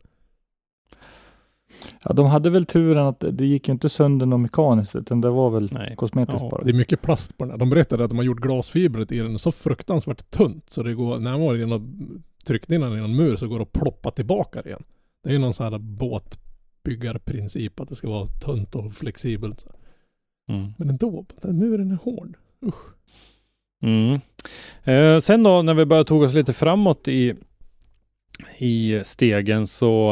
[2.05, 5.31] Ja, de hade väl turen att det gick ju inte sönder något mekaniskt, utan det
[5.31, 5.95] var väl nej.
[5.97, 6.65] kosmetiskt Ja, bara.
[6.65, 7.59] Det är mycket plast på den här.
[7.59, 11.19] De berättade att de har gjort glasfibret i den så fruktansvärt tunt så det går,
[11.19, 11.61] när han var in
[12.81, 14.83] den i någon mur så går det att ploppa tillbaka igen.
[15.23, 19.67] Det är ju någon sån här båtbyggarprincip att det ska vara tunt och flexibelt.
[20.49, 20.73] Mm.
[20.79, 22.37] Men ändå, den muren är hård.
[22.67, 22.95] Usch.
[23.83, 24.21] Mm.
[24.85, 27.35] Eh, sen då när vi började tog oss lite framåt i,
[28.59, 30.11] i stegen så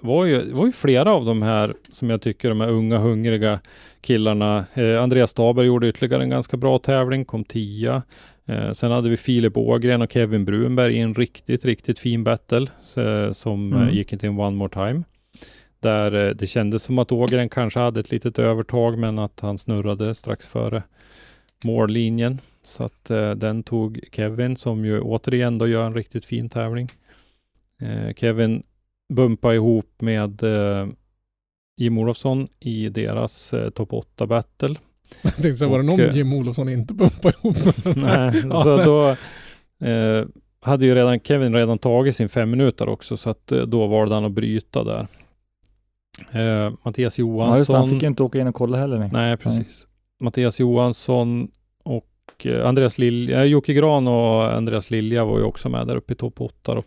[0.00, 3.60] var ju, var ju flera av de här som jag tycker de här unga hungriga
[4.00, 4.64] killarna.
[4.74, 8.02] Eh, Andreas Staber gjorde ytterligare en ganska bra tävling, kom tia.
[8.46, 12.66] Eh, sen hade vi Filip Ågren och Kevin Brunberg i en riktigt, riktigt fin battle
[12.96, 13.94] eh, som Mm.
[13.94, 15.02] gick till en one more time.
[15.80, 19.58] Där eh, det kändes som att Ågren kanske hade ett litet övertag men att han
[19.58, 20.82] snurrade strax före
[21.64, 22.40] mållinjen.
[22.64, 26.88] Så att eh, den tog Kevin som ju återigen då gör en riktigt fin tävling.
[27.82, 28.62] Eh, Kevin
[29.14, 30.86] bumpade ihop med eh,
[31.76, 34.74] Jim Olofsson i deras eh, topp 8 battle.
[35.22, 37.96] Jag tänkte säga, var det någon Och, eh, Jim Olofsson inte pumpade ihop med?
[37.96, 39.08] Nej, Ja, så men- då
[39.88, 40.26] eh,
[40.60, 44.14] hade ju redan Kevin redan tagit sin fem minuter också så att eh, då valde
[44.14, 45.06] han att bryta där.
[46.32, 47.58] Eh, Mattias ja, Johansson.
[47.58, 48.98] just det, han fick ju inte åka in och kolla heller.
[48.98, 49.10] Nej.
[49.12, 49.86] Nej, precis.
[50.20, 51.50] Mattias Johansson
[51.82, 56.16] och Andreas Lilja, Jocke Gran och Andreas Lilja var ju också med där uppe i
[56.16, 56.82] topp 8 då.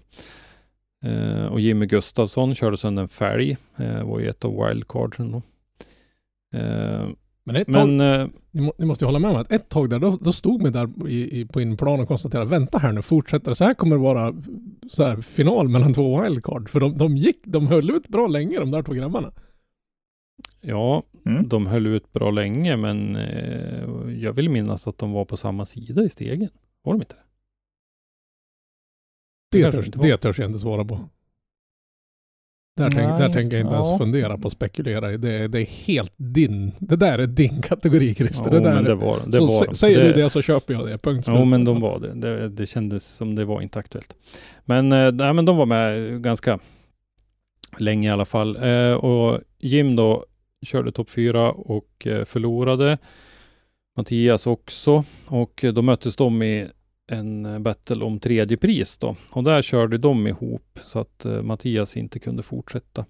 [1.06, 5.38] Eh, och Jimmy Gustafsson körde sönder en fälg, eh, var ju ett av wildcardsen då.
[6.58, 7.08] Eh,
[7.43, 9.70] Men ett tag, men eh, ni, må, ni måste ju hålla med om att ett
[9.70, 12.91] tag där, då, då stod vi där i, i, på inplan och konstaterade, vänta här
[12.91, 14.34] nu, fortsätter så här kommer det vara
[14.89, 16.70] så här, final mellan två wildcard.
[16.70, 19.32] För de, de gick, de höll ut bra länge de där två grabbarna.
[20.62, 21.47] ja, Mm.
[21.47, 25.66] de höll ut bra länge men eh, jag vill minnas att de var på samma
[25.66, 26.49] sida i stegen.
[26.84, 27.22] Var de inte det?
[29.56, 30.99] Det, kanske törs, det törs jag inte svara på.
[32.78, 33.97] Där, tänk, där tänker jag inte ens ja.
[33.97, 35.18] fundera på att spekulera i.
[35.18, 38.45] Det, det är helt din, det där är din kategori Christer.
[38.45, 39.76] Ja, det där det var, det så var sä- de.
[39.76, 41.47] säger det, du det så köper jag det, punkt Jo, slut.
[41.47, 42.14] men de var det.
[42.14, 42.49] det.
[42.49, 44.16] Det kändes som det var inte aktuellt.
[44.66, 46.60] Men, eh, nej, men de var med ganska
[47.78, 48.56] länge i alla fall.
[48.64, 50.26] Eh, och Jim då
[50.66, 52.97] körde topp fyra och eh, förlorade.
[53.97, 55.03] Mattias också.
[55.28, 56.68] Och eh, då möttes de i
[57.08, 59.16] en eh, battle om tredje pris då.
[59.32, 63.06] Och där körde de ihop så att eh, Mattias inte kunde fortsätta.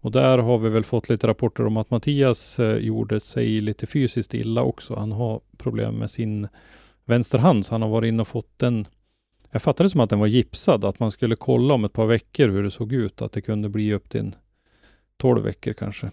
[0.00, 3.86] Och där har vi väl fått lite rapporter om att Mattias eh, gjorde sig lite
[3.86, 4.94] fysiskt illa också.
[4.94, 6.48] Han har problem med sin
[7.04, 8.86] vänsterhand, så han har varit inne och fått den.
[9.50, 12.48] Jag fattade som att den var gipsad, att man skulle kolla om ett par veckor
[12.48, 14.34] hur det såg ut, att det kunde bli upp till en
[15.16, 16.10] 12 veckor kanske.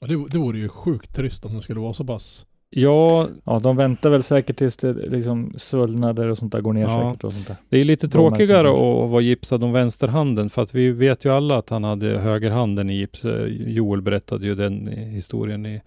[0.00, 2.46] Det, det vore ju sjukt trist om det skulle vara så pass.
[2.70, 6.82] Ja, Ja, de väntar väl säkert tills det liksom svullnader och sånt där går ner
[6.82, 7.08] Ja.
[7.10, 7.56] säkert och sånt där.
[7.68, 11.58] det är lite tråkigare att vara gipsad om vänsterhanden, för att vi vet ju alla
[11.58, 13.24] att han hade högerhanden i gips.
[13.24, 15.80] Eh, Joel berättade ju den historien i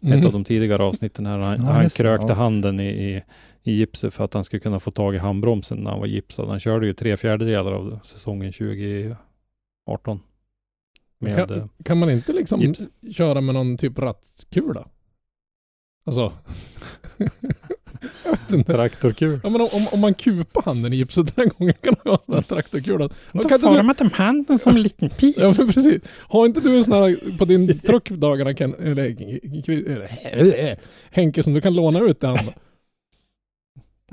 [0.00, 0.12] Mhm.
[0.12, 1.38] ett av de tidigare avsnitten här.
[1.38, 2.34] Han, Ja, han krökte ja.
[2.34, 3.22] handen i, i,
[3.62, 6.48] i gipset för att han skulle kunna få tag i handbromsen när han var gipsad.
[6.48, 10.20] Han körde ju tre fjärdedelar av säsongen 2018.
[11.18, 12.88] Med, eh, kan, kan man inte liksom gips.
[13.16, 14.88] köra med någon typ rattkula?
[16.06, 16.32] Alltså.
[18.52, 18.72] inte.
[18.72, 19.40] traktorkul.
[19.42, 22.12] Ja, men om, om, om man kupar handen i gipset den här gången kan man
[22.12, 23.08] ha en sån här traktorkula.
[23.32, 25.34] Ja, kan inte du- de handen som en liten pil.
[25.36, 26.02] Ja men precis.
[26.08, 29.04] Har inte du en sån här på din truck dagarna Ken, eller,
[30.32, 30.76] eller
[31.10, 32.38] Henke som du kan låna ut han?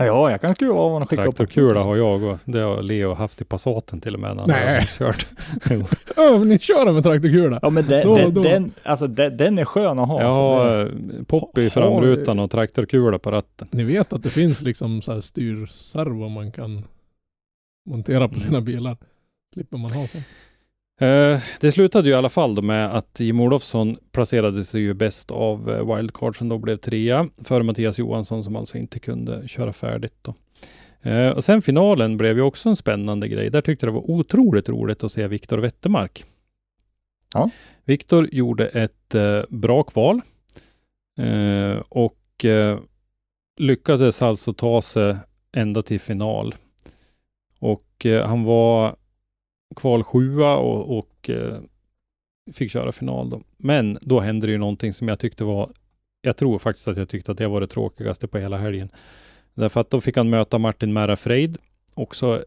[0.05, 1.35] Ja, jag kan skruva av och skicka upp.
[1.35, 4.49] Traktorkula har jag och det har Leo haft i Passaten till och med när han
[4.49, 4.87] Nej.
[4.97, 5.27] kört.
[6.17, 7.59] Övningsköra med traktorkula.
[7.61, 10.21] Ja, men den, Då- den, då- den, alltså, den, den är skön att ha.
[10.21, 10.39] Alltså.
[10.39, 13.67] har Det- eh, pop i framrutan och traktorkula på ratten.
[13.71, 16.83] Ni vet att det finns liksom så här styrservo man kan
[17.89, 18.97] montera på sina bilar.
[19.53, 20.17] Slipper man ha så.
[21.01, 24.93] Eh, det slutade ju i alla fall då med att Jim Olofsson placerade sig ju
[24.93, 29.73] bäst av eh, wildcardsen då blev trea före Mattias Johansson som alltså inte kunde köra
[29.73, 30.33] färdigt då.
[31.09, 33.49] Eh, och sen finalen blev ju också en spännande grej.
[33.49, 36.25] Där tyckte jag det var otroligt roligt att se Viktor Wettermark.
[37.33, 37.49] Ja.
[37.85, 39.15] Viktor gjorde ett
[39.49, 40.21] bra kval
[41.89, 42.45] och
[43.57, 45.15] lyckades alltså ta sig
[45.51, 46.55] ända till final.
[47.59, 48.95] Och han var
[49.75, 51.57] kval sjua och, och eh,
[52.53, 53.41] fick köra final då.
[53.57, 55.69] Men då hände det ju någonting som jag tyckte var,
[56.21, 58.89] jag tror faktiskt att jag tyckte att det var det tråkigaste på hela helgen.
[59.53, 61.57] Därför att då fick han möta Martin Merra Freid,
[61.93, 62.43] också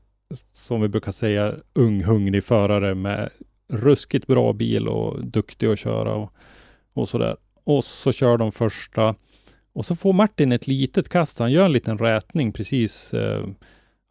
[0.53, 3.31] som vi brukar säga ung hungrig förare med
[3.69, 6.33] ruskigt bra bil och duktig att köra och,
[6.93, 7.37] och sådär.
[7.65, 9.15] Och så kör de första
[9.73, 11.39] och så får Martin ett litet kast.
[11.39, 13.47] Han gör en liten rätning precis eh,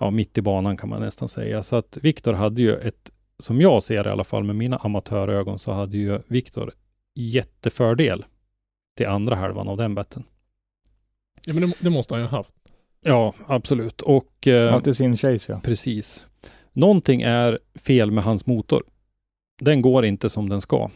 [0.01, 1.63] ja, mitt i banan kan man nästan säga.
[1.63, 4.77] Så att Viktor hade ju ett, som jag ser det i alla fall med mina
[4.77, 6.71] amatörögon, så hade ju Viktor
[7.15, 8.25] jättefördel
[8.97, 10.23] till andra halvan av den betten.
[11.45, 12.53] Ja men det, det måste han ju ha haft.
[13.01, 14.01] Ja, absolut.
[14.01, 15.59] Och eh, Alltid sin chase ja.
[15.63, 16.25] precis.
[16.73, 18.83] Någonting är fel med hans motor.
[19.61, 20.89] Den går inte som den ska.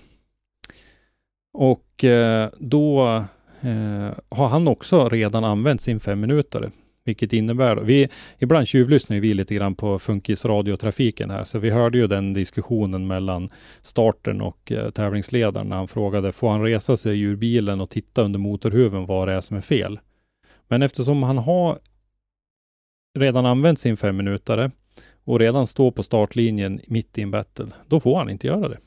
[1.54, 3.06] Och eh, då
[3.62, 6.72] eh, har han också redan använt sin fem minuter.
[7.06, 11.70] Vilket innebär, vi, ibland tjuvlyssnar ju vi lite grann på Funkis radiotrafiken här, så vi
[11.70, 13.50] hörde ju den diskussionen mellan
[13.82, 18.22] starten och eh, tävlingsledaren när han frågade, får han resa sig ur bilen och titta
[18.22, 20.00] under motorhuven vad det är som är fel?
[20.68, 21.80] Men eftersom han har
[23.20, 24.72] redan använt sin fem minuter
[25.24, 28.78] och redan står på startlinjen mitt i en battle, då får han inte göra det.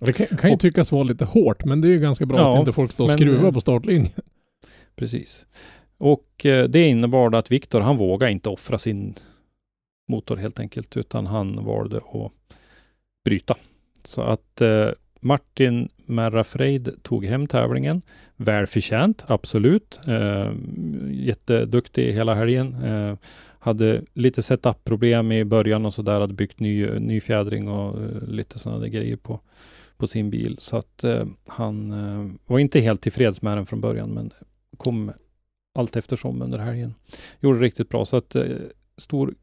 [0.00, 2.38] Det kan, kan ju Och- tyckas vara lite hårt, men det är ju ganska bra
[2.38, 4.12] Ja, att inte folk står och skruvar på startlinjen.
[4.96, 5.46] Precis.
[5.98, 9.14] Och eh, det innebar att Viktor, han vågade inte offra sin
[10.08, 12.32] motor helt enkelt, utan han valde att
[13.24, 13.56] bryta.
[14.04, 14.88] Så att eh,
[15.20, 18.02] Martin Merrafreid tog hem tävlingen.
[18.36, 20.00] Välförtjänt, absolut.
[20.06, 20.52] Eh,
[21.10, 22.84] jätteduktig hela helgen.
[22.84, 23.16] Eh,
[23.58, 26.20] hade lite setup-problem i början och sådär.
[26.20, 29.40] Hade byggt ny, ny fjädring och eh, lite sådana grejer på,
[29.96, 30.56] på sin bil.
[30.60, 34.30] Så att eh, han eh, var inte helt tillfreds med den från början, men
[34.76, 35.12] kom
[35.78, 36.94] allt eftersom under helgen.
[37.40, 38.04] Gjorde riktigt bra.
[38.04, 38.46] Så att eh,
[38.96, 39.34] stor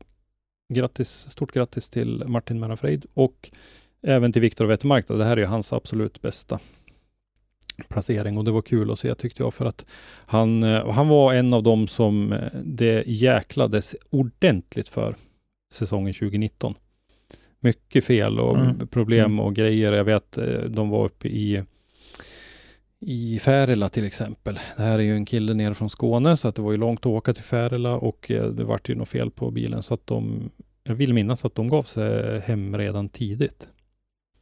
[0.73, 3.51] grattis, stort grattis till Martin Merafreid och
[4.01, 5.07] även till Viktor Wettermark.
[5.07, 5.17] då.
[5.17, 6.59] Det här är ju hans absolut bästa
[7.89, 9.85] placering och det var kul att se tyckte jag för att
[10.25, 15.15] han, eh, han var en av dem som eh, det jäklades ordentligt för
[15.73, 16.73] säsongen 2019.
[17.59, 18.87] Mycket fel och Mm.
[18.87, 19.91] problem och grejer.
[19.91, 21.63] Jag vet eh, de var uppe i
[23.07, 24.59] i Färila till exempel.
[24.77, 26.99] Det här är ju en kille nere från Skåne så att det var ju långt
[26.99, 30.07] att åka till Färila och eh, det vart ju något fel på bilen så att
[30.07, 30.49] de
[30.83, 33.69] jag vill minnas att de gav sig hem redan tidigt.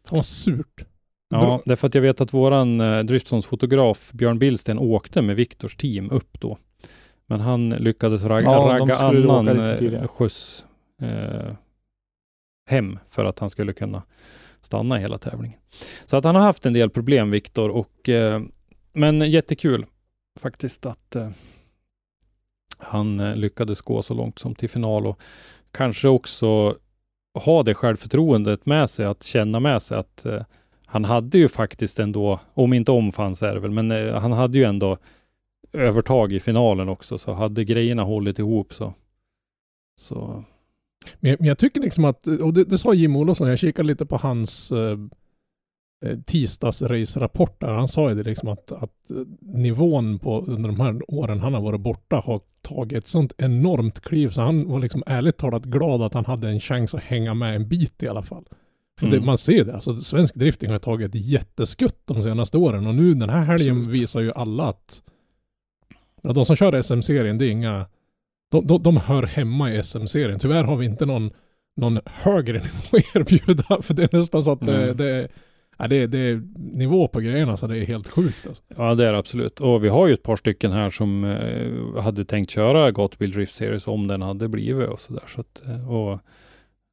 [0.10, 0.86] Fan vad surt.
[1.30, 6.12] Ja, därför att jag vet att våran eh, Driftssons-fotograf Björn Billsten åkte med Viktors team
[6.12, 6.58] upp då.
[7.26, 10.66] Men han lyckades ragga, Ja, ragga annan eh, skjuts
[11.02, 11.54] eh,
[12.70, 14.04] hem för att han skulle kunna
[14.66, 15.60] stanna hela tävlingen.
[16.06, 18.42] Så att han har haft en del problem, Viktor, och eh,
[18.94, 19.86] men jättekul
[20.40, 21.30] faktiskt att eh,
[22.78, 25.20] han eh, lyckades gå så långt som till final och
[25.72, 26.76] kanske också
[27.34, 30.44] ha det självförtroendet med sig, att känna med sig att eh,
[30.86, 34.58] han hade ju faktiskt ändå, om inte omfanns är det väl, men eh, han hade
[34.58, 34.98] ju ändå
[35.74, 38.94] övertag i finalen också, så hade grejerna hållit ihop så,
[40.00, 40.44] så
[41.20, 44.18] men jag, tycker liksom att, och det, det sa Jim Olofsson, jag kikade lite på
[44.18, 44.98] hans eh,
[46.06, 47.68] eh, tisdagsrace-rapport där.
[47.74, 51.54] Han sa ju det liksom att, att eh, nivån på under de här åren han
[51.54, 55.64] har varit borta har tagit ett sånt enormt kliv så han var liksom ärligt talat
[55.66, 58.44] glad att han hade en chans att hänga med en bit i alla fall.
[59.00, 59.26] För det, Mm.
[59.26, 63.14] man ser det, alltså svensk drifting har tagit ett jätteskutt de senaste åren och nu
[63.14, 64.00] den här helgen Absolut.
[64.02, 65.04] visar ju alla att
[66.22, 67.86] ja, de som kör SM-serien, det är inga
[68.54, 70.40] de, de, de hör hemma i SM-serien.
[70.40, 71.32] Tyvärr har vi inte någon,
[71.78, 74.98] någon högre nivå att erbjuda, för det är nästan så att det, Mm.
[74.98, 75.28] det,
[75.78, 76.42] ja, det, det är
[76.78, 78.64] nivå på grejerna så det är helt sjukt alltså.
[78.78, 79.60] Ja, det är det absolut.
[79.60, 83.54] Och vi har ju ett par stycken här som eh, hade tänkt köra Gotbill Drift
[83.56, 85.24] Series om den hade blivit och sådär.
[85.28, 86.12] Så att, eh, och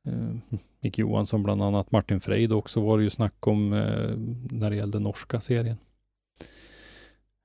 [0.08, 4.10] eh, Micke Johansson bland annat, Martin Freid också var det ju snack om eh,
[4.50, 5.76] när det gällde norska serien.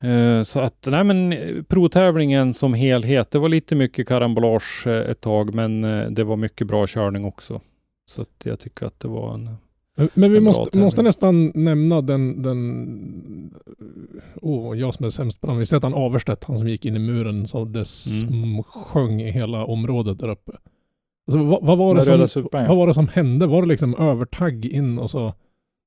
[0.06, 5.12] Eh, så att, nej men eh, provtävlingen som helhet, det var lite mycket karambolage eh,
[5.12, 5.82] ett tag, men
[6.16, 7.62] det var mycket bra körning också.
[8.10, 9.50] Så att jag tycker att det var en...
[10.14, 13.56] Men, vi måste, måste nästan nämna den, den,
[14.42, 15.60] åh, jag som är sämst på namn.
[15.60, 17.86] Visst hette han Averstedt, han som gick in i muren så det
[18.24, 18.64] mm.
[18.64, 20.52] sjöng i hela området där uppe.
[21.28, 23.48] Alltså, vad, vad, var det som, vad var det som hände?
[23.48, 25.34] Var det liksom övertagg in och så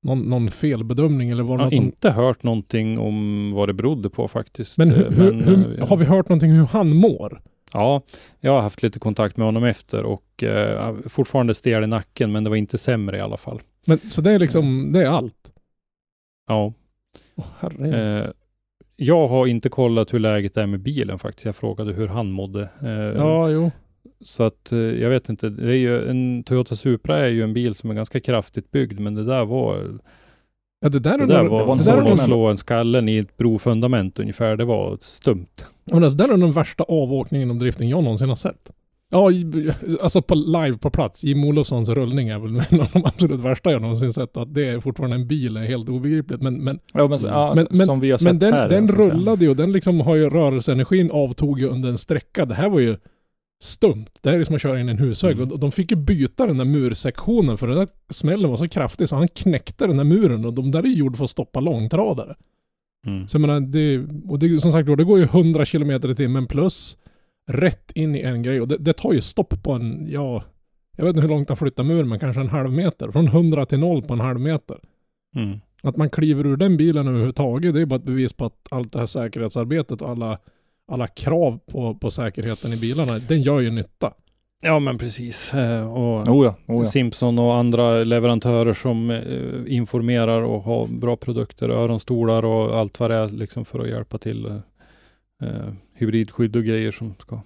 [0.03, 3.73] någon, någon felbedömning eller var Jag det har något inte hört någonting om vad det
[3.73, 4.79] berodde på faktiskt.
[4.79, 7.43] Men, eh, hur, hur, men, hur, eh, har vi hört någonting hur han mår?
[7.73, 8.03] Ja,
[8.41, 12.45] jag har haft lite kontakt med honom efter och eh, fortfarande stel i nacken, men
[12.45, 13.61] det var inte sämre i alla fall.
[13.87, 15.53] Men, så det är liksom, det är allt?
[16.49, 16.73] Ja.
[17.59, 18.21] Herre.
[18.21, 18.31] Eh,
[18.97, 21.47] jag har inte kollat hur läget är med bilen faktiskt.
[21.47, 22.69] Jag frågade hur han mådde.
[22.83, 23.71] Eh, ja, jo.
[24.21, 25.49] Så att eh, jag vet inte.
[25.49, 29.01] Det är ju en Toyota Supra är ju en bil som är ganska kraftigt byggd,
[29.01, 29.99] men det där var
[30.81, 32.47] Ja, det där är det där var, var en det där är som att slå
[32.47, 34.57] en skallen i ett brofundament ungefär.
[34.57, 35.47] Det var stumt.
[35.85, 38.71] Ja, men alltså, det där är den värsta avåkningen om drifting jag någonsin har sett.
[39.11, 39.31] Ja,
[40.03, 41.25] alltså på live på plats.
[41.25, 44.37] Jim Olofssons rullning är väl en av de absolut värsta jag någonsin sett.
[44.37, 46.43] Att det är fortfarande en bil är helt obegripligt.
[46.43, 48.69] Men, men, Ja, men, ja, men, men, som vi har sett men den, här.
[48.69, 52.45] den rullade ju och den liksom har ju rörelseenergin avtog ju under en sträcka.
[52.45, 52.97] Det här var ju
[53.63, 54.07] stumt.
[54.21, 55.37] Det här är som att köra in i en husvägg.
[55.37, 55.53] Mm.
[55.53, 59.09] Och de fick ju byta den där mursektionen för den där smällen var så kraftig
[59.09, 61.61] så han knäckte den där muren och de där är ju gjord för att stoppa
[61.61, 62.35] långtradare.
[63.07, 63.29] Mm.
[63.29, 63.99] Så jag menar, det,
[64.29, 66.99] och det, som sagt då, det går ju 100 km i timmen plus
[67.47, 70.45] rätt in i en grej och det, det tar ju stopp på en, ja,
[70.97, 73.11] jag vet inte hur långt han flyttar muren, men kanske en halv meter.
[73.11, 74.79] Från 100 till 0 på en halv meter.
[75.37, 75.61] Mm.
[75.83, 78.93] Att man kliver ur den bilen överhuvudtaget, det är bara ett bevis på att allt
[78.93, 80.39] det här säkerhetsarbetet och alla,
[80.89, 84.13] alla krav på, på säkerheten i bilarna, den gör ju nytta.
[84.63, 85.55] Ja, men precis.
[85.55, 86.85] Eh, och Oh ja, oh ja.
[86.85, 93.11] Simpson och andra leverantörer som eh, informerar och har bra produkter, öronstolar och allt vad
[93.11, 94.47] det är liksom för att hjälpa till.
[94.47, 94.57] Eh,
[95.43, 97.41] eh, hybridskydd och grejer som ska.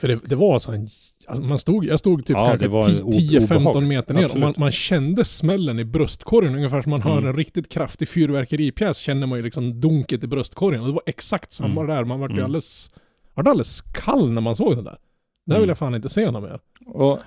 [0.00, 0.88] För det, det var så en,
[1.30, 3.88] alltså man stod, jag stod typ Ja, kanske det var en o- 10-15 obehagligt.
[3.88, 7.26] meter ner och man, man kände smällen i bröstkorgen ungefär som man hör Mm.
[7.28, 10.80] en riktigt kraftig fyrverkeripjäs känner man ju liksom dunket i bröstkorgen.
[10.80, 11.86] Och det var exakt samma Mm.
[11.96, 12.04] där.
[12.04, 12.44] Man vart ju Mm.
[12.44, 12.90] alldeles,
[13.34, 14.98] vart alldeles kall när man såg det där.
[15.46, 15.68] Det här vill Mm.
[15.68, 16.60] jag fan inte se något mer.
[16.86, 17.18] Och,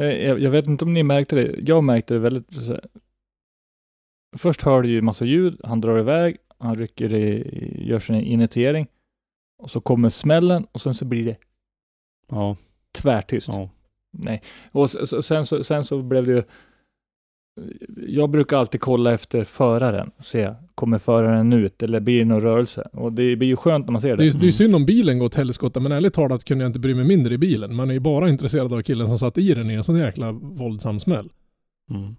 [0.00, 1.54] eh, jag, jag vet inte om ni märkte det.
[1.62, 2.46] Jag märkte det väldigt...
[4.36, 8.86] Först hör du ju massa ljud, han drar iväg, han rycker i, gör sin initiering
[9.58, 11.36] och så kommer smällen och sen så blir det
[12.30, 12.56] Ja,
[12.92, 13.48] tvärtyst.
[13.48, 13.70] ja.
[14.12, 14.42] Nej.
[14.72, 16.42] Och sen så, sen så blev det ju...
[18.06, 22.88] Jag brukar alltid kolla efter föraren, se, kommer föraren ut eller blir det någon rörelse?
[22.92, 24.22] Och det blir ju skönt när man ser Det det.
[24.22, 24.52] är, ju- det är Mm.
[24.52, 27.34] synd om bilen går åt helskotta, men ärligt talat kunde jag inte bry mig mindre
[27.34, 27.74] i bilen.
[27.74, 30.32] Man är ju bara intresserad av killen som satt i den i en sån jäkla
[30.32, 31.28] våldsam smäll.
[31.90, 32.16] Mm.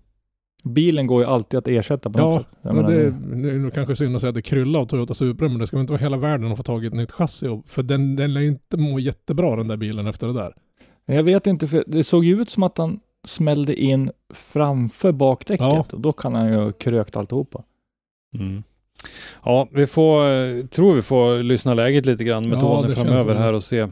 [0.64, 2.48] Bilen går ju alltid att ersätta på något Ja, sätt.
[2.62, 4.86] Jag men menar, det, det är nog kanske synd att säga att det kryllar av
[4.86, 6.94] Toyota Supra, men det ska väl inte vara hela världen att få tag i ett
[6.94, 7.48] nytt chassi.
[7.48, 10.54] Och, för den, den lär ju inte må jättebra den där bilen efter det där.
[11.06, 15.60] Jag vet inte, för det såg ju ut som att han smällde in framför bakdäcket
[15.66, 15.86] Ja.
[15.92, 17.64] och då kan han ju ha krökt alltihopa.
[18.36, 18.64] Mm.
[19.46, 23.36] Ja, vi får, eh, tror vi får lyssna läget lite grann med Ja, Tony framöver
[23.36, 23.88] här och se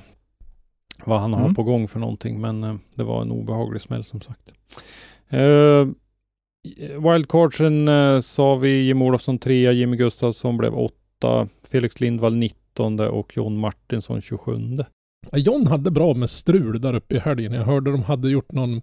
[1.05, 1.55] vad han har Mm.
[1.55, 2.41] på gång för någonting.
[2.41, 4.41] Men eh, det var en obehaglig smäll som sagt.
[5.33, 5.87] Uh,
[6.99, 13.33] wildcardsen eh, sa vi Jim Olofsson 3, Jimmy Gustafsson blev 8, Felix Lindvall 19 och
[13.37, 14.51] John Martinsson 27.
[15.31, 17.53] Ja, John hade bra med strul där uppe i helgen.
[17.53, 18.81] Jag hörde de hade gjort någon...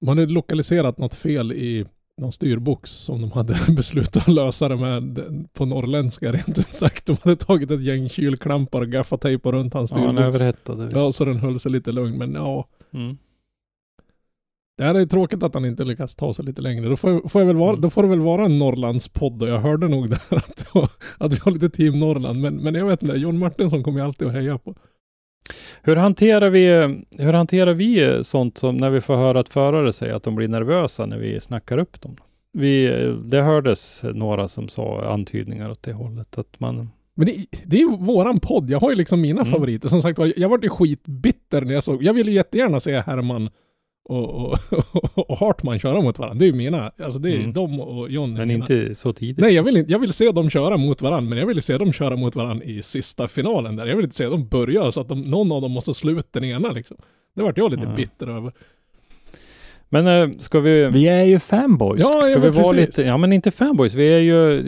[0.00, 1.84] Man hade lokaliserat något fel i
[2.20, 5.18] någon styrbox som de hade beslutat att lösa det med
[5.52, 7.06] på norrländska rent ut sagt.
[7.06, 10.36] De hade tagit ett gäng kylklampar och gaffatejpat runt hans Ja, han styrbox.
[10.36, 10.96] överhettade visst.
[10.96, 12.18] Ja, så den höll sig lite lugn.
[12.18, 13.18] Men ja, Mm.
[14.78, 16.88] Det här är tråkigt att han inte lyckas ta sig lite längre.
[16.88, 17.80] Då får, får jag väl vara, Mm.
[17.80, 20.66] då får det väl vara en Norrlandspodd och jag hörde nog där att,
[21.18, 22.40] att vi har lite team Norrland.
[22.40, 24.74] Men, men jag vet inte, John Martinsson kommer jag alltid att heja på.
[25.82, 26.66] Hur hanterar vi,
[27.18, 30.48] hur hanterar vi sånt som när vi får höra att förare säger att de blir
[30.48, 32.16] nervösa när vi snackar upp dem?
[32.52, 32.88] Vi,
[33.24, 37.80] det hördes några som sa antydningar åt det hållet att man Men det, det är
[37.80, 38.70] ju våran podd.
[38.70, 39.52] Jag har ju liksom mina Mm.
[39.52, 39.88] favoriter.
[39.88, 42.02] Som sagt var, jag vart ju skitbitter när jag såg.
[42.02, 43.50] Jag ville ju jättegärna se Herman
[44.08, 44.58] och, och,
[45.30, 46.38] och Hartman köra mot varandra.
[46.38, 46.92] Det är ju mina.
[47.02, 47.52] Alltså det är Mm.
[47.52, 48.32] de och John.
[48.32, 48.64] men mina.
[48.64, 49.38] inte så tidigt.
[49.38, 51.78] Nej, jag vill, inte, jag vill se dem köra mot varandra, men jag vill se
[51.78, 53.86] dem köra mot varandra i sista finalen där.
[53.86, 56.44] Jag vill inte se dem börja så att de, någon av dem måste sluta den
[56.44, 56.96] ena liksom.
[57.36, 57.94] Det vart jag lite Ja.
[57.96, 58.52] bitter över.
[59.88, 62.00] Men eh, ska vi, Vi är ju fanboys.
[62.00, 64.62] Ja, ska ja, vi vara lite, ja men inte fanboys, vi är ju,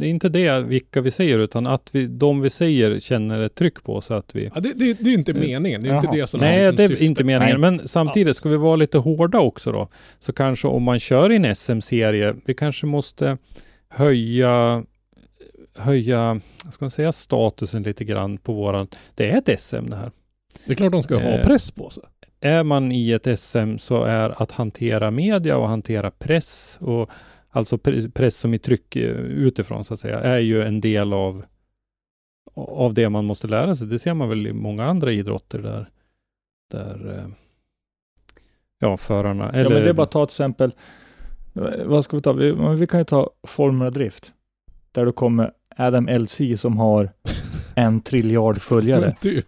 [0.00, 3.54] det är inte det vilka vi säger utan att vi, de vi säger känner ett
[3.54, 5.82] tryck på så att vi Ja, det, det, det är ju inte meningen.
[5.82, 6.16] Det är inte Jaha.
[6.16, 7.06] det som Nej, liksom det är syftet.
[7.06, 7.60] inte meningen.
[7.60, 8.36] Men samtidigt alls.
[8.36, 9.88] ska vi vara lite hårda också då.
[10.18, 13.38] Så kanske om man kör i en SM-serie, vi kanske måste
[13.88, 14.84] höja
[15.78, 16.40] höja,
[16.70, 20.10] ska man säga, statusen lite grann på våran, det är ett SM det här.
[20.66, 22.04] Det är klart de ska ha Eh, press på sig.
[22.44, 27.10] Är man i ett SM så är att hantera media och hantera press och
[27.50, 31.12] alltså pre- press som i tryck eh, utifrån så att säga, är ju en del
[31.12, 31.44] av
[32.56, 33.86] av det man måste lära sig.
[33.86, 35.90] Det ser man väl i många andra idrotter där,
[36.70, 37.30] där eh,
[38.78, 40.72] ja, förarna, eller Ja, men det är bara att ta till exempel,
[41.84, 42.32] vad ska vi ta?
[42.32, 44.32] Vi, vi kan ju ta Formula Drift.
[44.92, 47.10] Där du kommer Adam LC som har
[47.74, 49.16] en triljard följare.
[49.20, 49.46] Typ.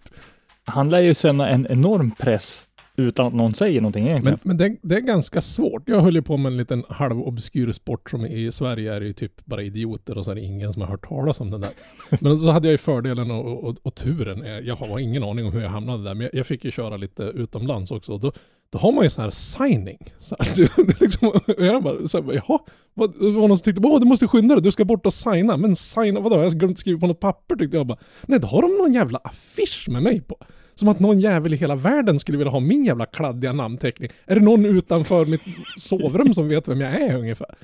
[0.64, 2.66] Han lär ju känna en enorm press
[2.96, 4.38] utan att någon säger någonting egentligen.
[4.42, 5.82] Men, men det, det är ganska svårt.
[5.86, 9.12] Jag höll ju på med en liten halvobskyr sport som i Sverige är det ju
[9.12, 11.70] typ bara idioter och så är det ingen som har hört talas om den där.
[12.20, 14.66] Men så hade jag ju fördelen och, och, och turen.
[14.66, 16.96] Jag har ingen aning om hur jag hamnade där, men jag, jag fick ju köra
[16.96, 18.18] lite utomlands också.
[18.18, 18.32] Då,
[18.70, 19.98] då har man ju sån här signing.
[20.18, 20.68] Så här, du,
[21.00, 22.58] liksom, och jag bara, så här, jaha,
[22.94, 25.14] vad, det var någon som tyckte, åh du måste skynda dig, du ska bort och
[25.14, 25.56] signa.
[25.56, 26.36] Men signa, vadå?
[26.36, 27.98] Jag har glömt skriva på något papper tyckte jag bara.
[28.26, 30.36] Nej, då har de någon jävla affisch med mig på.
[30.78, 34.10] Som att någon jävel i hela världen skulle vilja ha min jävla kladdiga namnteckning.
[34.26, 35.42] Är det någon utanför mitt
[35.78, 37.54] sovrum som vet vem jag är ungefär?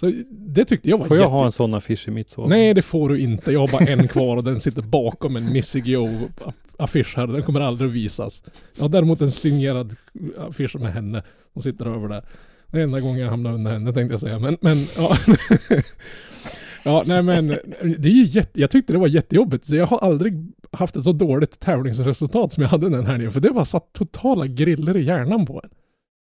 [0.00, 1.32] Så det tyckte jag var Får jag jätte...
[1.32, 2.50] ha en sån affisch i mitt sovrum?
[2.50, 3.52] Nej, det får du inte.
[3.52, 7.26] Jag har bara en kvar och den sitter bakom en Missy Gio-affisch här.
[7.26, 8.42] Den kommer aldrig att visas.
[8.76, 9.96] Jag har däremot en signerad
[10.38, 12.24] affisch med henne som sitter över där.
[12.66, 14.38] Det är enda gången jag hamnar under henne tänkte jag säga.
[14.38, 15.16] Men, men ja.
[16.82, 17.48] ja, nej men
[17.82, 19.64] det är ju jätte, jag tyckte det var jättejobbigt.
[19.64, 23.30] Så jag har aldrig haft ett så dåligt tävlingsresultat som jag hade den här nere.
[23.30, 25.70] För det var satt totala griller i hjärnan på en.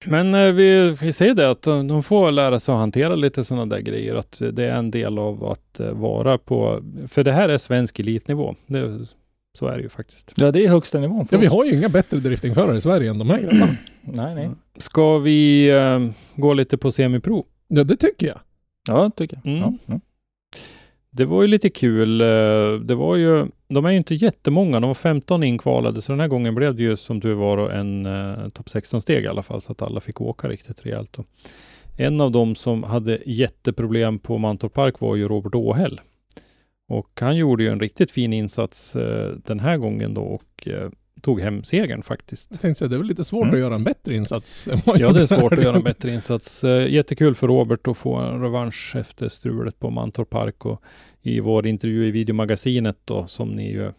[0.06, 3.66] Men eh, vi, vi säger det att de, får lära sig att hantera lite sådana
[3.66, 4.16] där grejer.
[4.16, 8.00] Att det är en del av att eh, vara på, för det här är svensk
[8.00, 8.56] elitnivå.
[8.68, 9.06] Det,
[9.58, 10.34] så är det ju faktiskt.
[10.36, 11.28] Ja, det är högsta nivån.
[11.28, 13.78] för Ja, vi har ju inga bättre driftingförare i Sverige än de här grabbarna.
[14.02, 14.50] Nej, nej.
[14.78, 16.00] Ska vi eh,
[16.36, 17.46] gå lite på semipro?
[17.68, 18.40] Ja, det tycker jag.
[18.88, 19.54] Ja, tycker jag.
[19.54, 19.62] Mm.
[19.62, 20.00] Ja, ja.
[21.12, 22.22] Det var ju lite kul.
[22.22, 24.80] Eh, det var ju, de är ju inte jättemånga.
[24.80, 28.06] De var 15 inkvalade, så den här gången blev det ju som du var en
[28.06, 31.20] eh, topp 16-steg i alla fall, så att alla fick åka riktigt rejält.
[31.20, 31.26] Och
[31.98, 36.02] en av dem som hade jätteproblem på Mantorp Park var ju Robert Åhäll.
[36.90, 40.90] Och han gjorde ju en riktigt fin insats eh, den här gången då och eh,
[41.22, 42.48] tog hem segern faktiskt.
[42.52, 43.54] Jag tänkte säga, det är väl lite svårt Mm.
[43.54, 46.14] att göra en bättre insats än vad Ja, det är svårt att göra en bättre
[46.14, 46.64] insats.
[46.64, 50.82] Eh, Jättekul för Robert att få en revansch efter strulet på Mantorp Park och
[51.22, 53.92] i vår intervju i videomagasinet då, som ni ju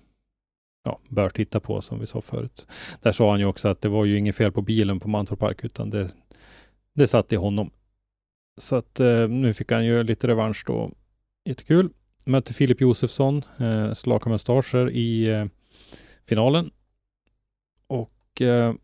[0.85, 2.67] ja, bör titta på som vi sa förut.
[3.03, 5.39] Där sa han ju också att det var ju inget fel på bilen på Mantorp
[5.39, 6.09] Park, utan det,
[6.95, 7.71] det satt i honom.
[8.61, 10.91] Så att eh, nu fick han ju lite revansch då.
[11.45, 11.91] Jättekul.
[12.25, 15.45] Mötte Filip Josefsson, eh, Slaka Mustascher i eh,
[16.29, 16.71] finalen.
[18.31, 18.75] Och eh,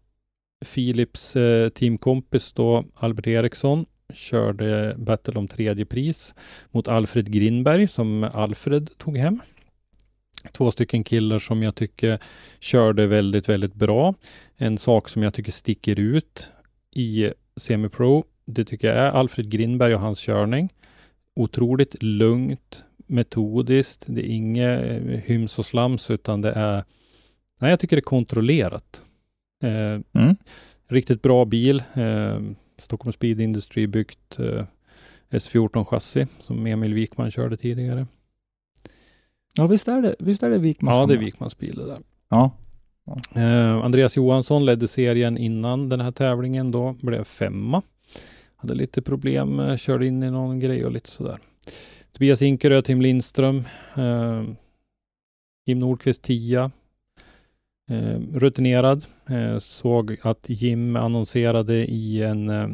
[0.74, 6.34] Philips eh, teamkompis då, Albert Eriksson, körde battle om tredje pris
[6.70, 9.40] mot Alfred Grinberg som Alfred tog hem.
[10.52, 12.18] Två stycken killar som jag tycker
[12.60, 14.14] körde väldigt, väldigt bra.
[14.56, 16.50] En sak som jag tycker sticker ut
[16.90, 20.72] i semipro, det tycker jag är Alfred Grinberg och hans körning.
[21.34, 24.04] Otroligt lugnt, metodiskt.
[24.06, 26.84] Det är inget eh, hyms och slams, utan det är
[27.60, 29.05] Nej, jag tycker det är kontrollerat.
[29.62, 30.36] Eh, Mm.
[30.88, 31.82] Riktigt bra bil.
[31.94, 32.40] Eh,
[32.78, 34.64] Stockholm Speed Industry byggt eh,
[35.30, 38.06] S14 chassi som Emil Wikman körde tidigare.
[39.56, 41.18] Ja, visst är det, visst är det Wikmans Ja, det är?
[41.18, 41.98] Wikmans bil det där.
[42.28, 42.50] Ja.
[43.34, 47.82] Eh, Andreas Johansson ledde serien innan den här tävlingen då, blev femma.
[48.56, 51.38] Hade lite problem, eh, körde in i någon grej och lite sådär.
[52.12, 53.64] Tobias Inkerö, Tim Lindström,
[53.96, 54.42] eh,
[55.66, 56.70] Jim Nordqvist tia.
[57.90, 59.04] Eh, rutinerad.
[59.28, 62.68] Eh, såg att Jim annonserade i en eh,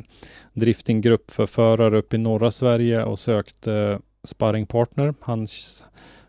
[0.52, 5.14] driftinggrupp för förare uppe i norra Sverige och sökte sparringpartner.
[5.20, 5.46] Han,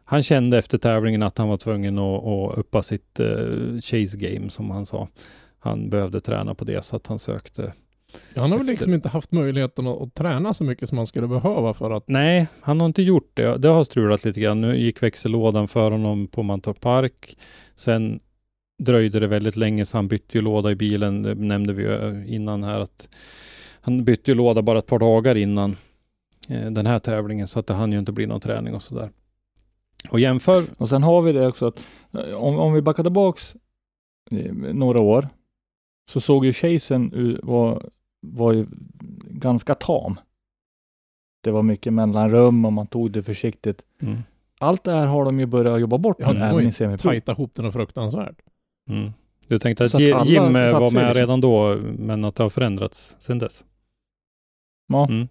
[0.04, 3.28] han kände efter tävlingen att han var tvungen att, att uppa sitt eh,
[3.82, 5.08] chase game som han sa.
[5.60, 7.74] Han behövde träna på det så att han sökte.
[8.36, 11.74] Han har väl liksom inte haft möjligheten att, träna så mycket som man skulle behöva
[11.74, 12.08] för att...
[12.08, 13.58] Nej, han har inte gjort det.
[13.58, 14.62] Det har strulat lite grann.
[14.62, 17.38] Nu gick växellådan för honom på Mantorp Park.
[17.76, 18.20] Sen
[18.84, 21.22] dröjde det väldigt länge så han bytte ju låda i bilen.
[21.22, 23.10] Det nämnde vi ju innan här att
[23.82, 25.76] han bytte ju låda bara ett par dagar innan
[26.50, 29.10] eh, den här tävlingen så att det hann ju inte bli någon träning och sådär.
[30.10, 33.56] Och jämför Och sen har vi det också att eh, om, om vi backar tillbaks
[34.32, 35.30] eh, några år
[36.12, 37.90] så såg ju chasen var,
[38.22, 38.66] var ju
[39.30, 40.20] ganska tam.
[41.44, 43.82] Det var mycket mellanrum och man tog det försiktigt.
[44.02, 44.18] mm,
[44.60, 46.72] Allt det här har de ju börjat jobba bort Ja, nu, det även ju i
[46.72, 47.10] semipro.
[47.10, 48.42] Tajta ihop den och fruktansvärt.
[48.90, 49.14] Mm.
[49.48, 52.50] Du tänkte att att alla Jim eh, var med redan då, men att det har
[52.50, 53.66] förändrats sedan dess.
[54.88, 55.08] Ja.
[55.08, 55.28] Mm.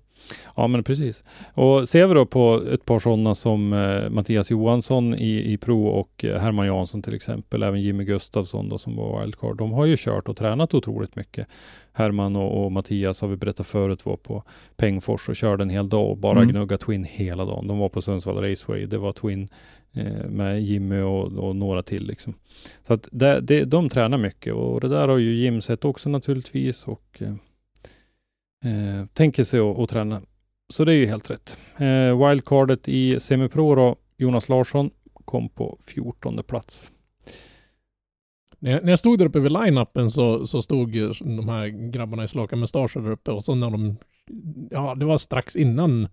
[0.57, 1.25] Ja men precis.
[1.55, 5.87] Och ser vi då på ett par sådana som eh, Mattias Johansson i, i Pro
[5.87, 9.57] och eh, Herman Jansson till exempel, även Jimmy Gustafsson då som var wildcard.
[9.57, 11.47] De har ju kört och tränat otroligt mycket.
[11.93, 14.43] Herman och, och Mattias har vi berättat förut var på
[14.77, 16.49] Pengfors och körde en hel dag och bara Mm.
[16.49, 17.69] gnugga Twin hela dagen.
[17.69, 18.87] De var på Sundsvall Raceway.
[18.87, 19.49] Det var Twin
[19.95, 22.35] Eh, med Jimmy och, och några till liksom.
[22.83, 26.09] Så att det, det, de tränar mycket och det där har ju Jim sett också
[26.09, 27.35] naturligtvis och eh,
[28.65, 30.23] eh tänker sig att träna.
[30.73, 31.59] Så det är ju helt rätt.
[31.77, 34.91] Eh, wildcardet i semipro då, Jonas Larsson
[35.25, 36.91] kom på 14 plats.
[38.59, 41.91] När jag, när jag stod där uppe vid line-upen så, så stod ju de här
[41.91, 43.97] grabbarna i slaka mustascher där uppe och så när de,
[44.71, 46.09] ja det var strax innan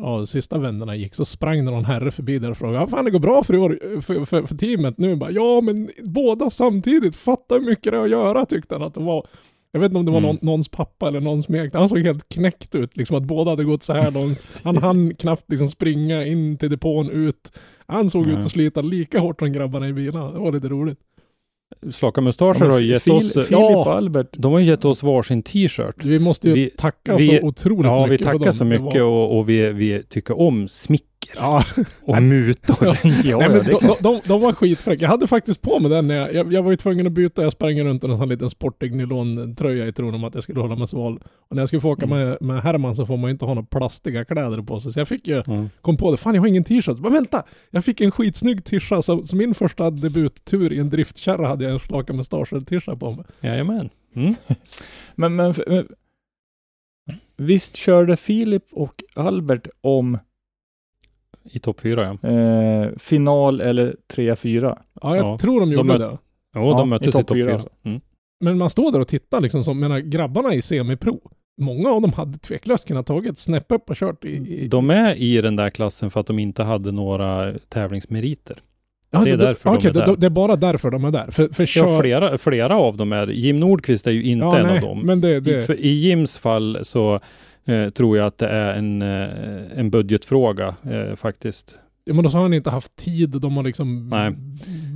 [0.00, 3.04] ja, sista vändarna gick så sprang det någon herre förbi där och frågade, "Ja, fan
[3.04, 5.16] det går bra för, år, för, för, för teamet nu?
[5.16, 8.94] Bara, ja men båda samtidigt, fatta hur mycket det är att göra tyckte han att
[8.94, 9.26] det var.
[9.72, 10.28] Jag vet inte om det var Mm.
[10.28, 11.78] någon, någons pappa eller någon smekte.
[11.78, 14.38] Han såg helt knäckt ut, liksom att båda hade gått så här långt.
[14.64, 17.52] Han hann knappt liksom springa in till depån ut.
[17.86, 18.38] Han såg ut Nej.
[18.44, 20.32] att slita lika hårt som grabbarna i bilarna.
[20.32, 20.98] Det var lite roligt.
[21.90, 23.76] Slaka mustascher har ju gett Fil- oss, Filip Ja.
[23.76, 24.28] och Albert.
[24.32, 26.04] de har gett oss varsin t-shirt.
[26.04, 28.52] Vi måste ju Vi- tacka vi- så otroligt Ja, vi mycket för tackar dem.
[28.54, 30.68] så mycket och, och vi, vi tycker om
[31.28, 31.64] smicker Ja,
[32.02, 32.76] och mutor.
[33.24, 35.02] ja, Nej, men de, de, de var skitfräcka.
[35.04, 37.42] Jag hade faktiskt på mig den när jag, jag, jag var ju tvungen att byta.
[37.42, 40.60] Jag sprang runt i en sån liten sportig nylontröja i tron om att jag skulle
[40.60, 41.20] hålla mig sval.
[41.48, 42.18] Och när jag skulle få åka Mm.
[42.28, 44.92] med, med Herman så får man ju inte ha några plastiga kläder på sig.
[44.92, 45.70] Så jag fick ju, Mm.
[45.80, 46.98] kom på det, fan jag har ingen t-shirt.
[46.98, 47.42] Men vänta!
[47.70, 49.02] Jag fick en skitsnygg tisha.
[49.02, 53.24] Så, så min första debuttur i en driftkärra hade jag en slaka mustascher-tisha på mig.
[53.40, 53.88] Jajamän.
[54.16, 54.34] Mm.
[55.14, 55.86] Men, men, men
[57.36, 60.18] visst körde Filip och Albert om
[61.52, 62.28] I topp fyra ja.
[62.28, 64.78] eh, final eller 3-4?
[65.02, 66.18] Ja, jag Ja, tror de gjorde möt- det.
[66.56, 67.68] Jo, Ja, de möttes i i topp fyra alltså.
[67.84, 68.00] Mm.
[68.44, 71.20] Men man står där och tittar liksom som, menar grabbarna i semipro.
[71.60, 74.28] Många av dem hade tveklöst kunnat tagit snäpp upp och kört i...
[74.64, 78.56] i De är i den där klassen för att de inte hade några tävlingsmeriter.
[79.10, 80.06] Ja, Det är därför de okej, är där.
[80.06, 81.30] det, det är bara därför de är där.
[81.30, 82.00] För, för Ja, kör...
[82.00, 85.00] flera, flera av dem är Jim Nordqvist är ju inte Ja, en nej, av dem.
[85.06, 87.20] Men det, I, det, för, I Jims fall så
[87.68, 91.78] eh, tror jag att det är en, eh, en budgetfråga eh, faktiskt.
[92.04, 93.30] ja, men då har han inte haft tid.
[93.30, 94.34] De har liksom Nej.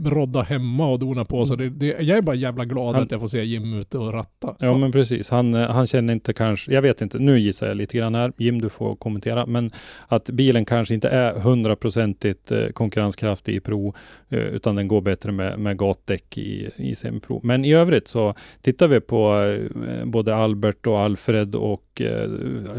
[0.04, 1.46] Rodda hemma och dona på.
[1.46, 3.98] Så det, det, jag är bara jävla glad Han- att jag får se Jim ute
[3.98, 4.56] och ratta.
[4.58, 7.76] Ja men precis, han, eh, han känner inte kanske, jag vet inte, nu gissar jag
[7.76, 9.70] lite grann här, Jim du får kommentera, men
[10.08, 13.94] att bilen kanske inte är hundraprocentigt eh, konkurrenskraftig i Pro,
[14.28, 17.40] eh, utan den går bättre med, med gatdäck i, i semipro.
[17.42, 19.56] Men i övrigt så tittar vi på
[20.04, 22.02] både Albert och Alfred och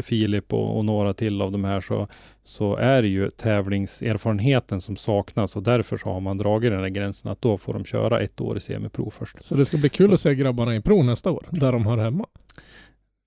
[0.02, 2.06] Filip och, och några till av de här så,
[2.44, 6.88] så är det ju tävlingserfarenheten som saknas och därför så har man dragit den här
[6.88, 9.42] gränsen att då får de köra ett år i semipro först.
[9.42, 10.14] Så det ska bli kul Så.
[10.14, 11.46] att se grabbarna i pro nästa år.
[11.50, 12.26] Där de hör hemma.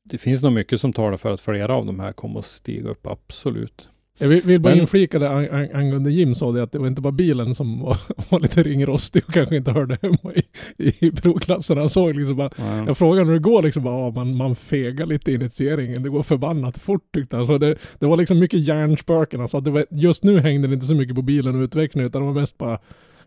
[0.10, 2.90] Det finns nog mycket som talar för att flera av de här kommer att stiga
[2.90, 3.90] upp, absolut.
[4.20, 6.80] Jag vill, vill bara Men- inflika det ang- ang- angående Jim sa det att det
[6.80, 7.98] var inte bara bilen som var,
[8.30, 10.34] var lite ringrostig och kanske inte hörde hemma
[10.78, 11.78] i, i proklassen.
[11.78, 12.50] Han såg liksom bara,
[12.88, 16.04] jag frågade hur det går liksom, bara, man, man fegar lite i initieringen.
[16.04, 17.46] Det går förbannat fort tyckte han.
[17.46, 19.40] Så det, det var liksom mycket hjärnspöken.
[19.40, 21.62] Han sa att det var, just nu hängde det inte så mycket på bilen och
[21.62, 22.80] utvecklingen utan det var mest bara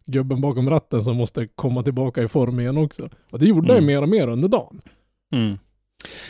[0.07, 3.09] gubben bakom ratten som måste komma tillbaka i form igen också.
[3.31, 3.85] Och det gjorde Mm.
[3.85, 4.81] ju mer och mer under dagen.
[5.33, 5.59] Mm.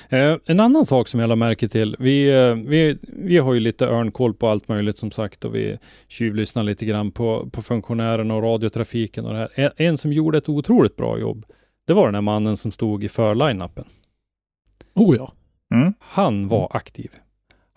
[0.09, 1.97] Eh, en annan sak som jag la märke till.
[1.99, 5.79] Vi, eh, vi, vi har ju lite örnkoll på allt möjligt som sagt och vi
[6.09, 9.49] tjuvlyssnar lite grann på, på funktionärerna och radiotrafiken och det här.
[9.55, 11.47] En, en som gjorde ett otroligt bra jobb,
[11.87, 13.85] det var den här mannen som stod i förline-upen.
[14.95, 15.33] Oh ja.
[15.75, 15.95] Mm.
[16.01, 17.11] Han var aktiv.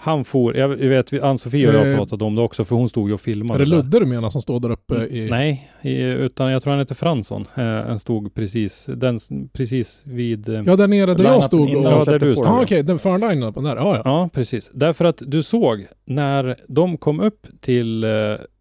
[0.03, 3.07] Han for, jag vet, Ann-Sofie och jag Eh, pratade om det också, för hon stod
[3.07, 3.59] ju och filmade.
[3.63, 3.69] Är det.
[3.71, 5.27] Ludde du menar som står där uppe i...
[5.29, 7.47] Nej, i, utan jag tror han heter Fransson.
[7.55, 9.19] Eh, han stod precis, den,
[9.53, 10.49] precis vid...
[10.49, 11.83] Eh, Ja, där nere där jag stod och...
[11.83, 12.45] Ja, där du stod.
[12.45, 13.75] Ja, okej, den förline på där.
[13.75, 14.01] Ja, ja.
[14.05, 14.71] Ja, precis.
[14.73, 18.09] Därför att du såg när de kom upp till eh,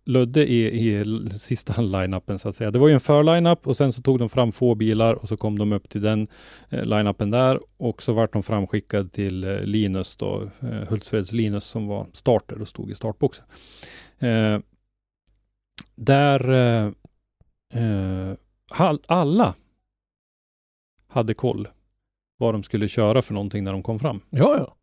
[0.05, 2.71] Ludde i, i sista line-upen så att säga.
[2.71, 5.37] Det var ju en för-line-up och sen så tog de fram få bilar och så
[5.37, 6.29] kom de upp till den
[6.69, 11.65] eh, line-upen där och så vart de framskickade till eh, Linus då, eh, Hultsfreds Linus
[11.65, 13.45] som var starter och stod i startboxen.
[14.19, 14.59] Eh,
[15.97, 16.93] där eh,
[17.83, 18.37] eh
[19.07, 19.55] alla
[21.09, 21.69] hade koll
[22.39, 24.21] vad de skulle köra för någonting när de kom fram.
[24.31, 24.77] Ja, ja.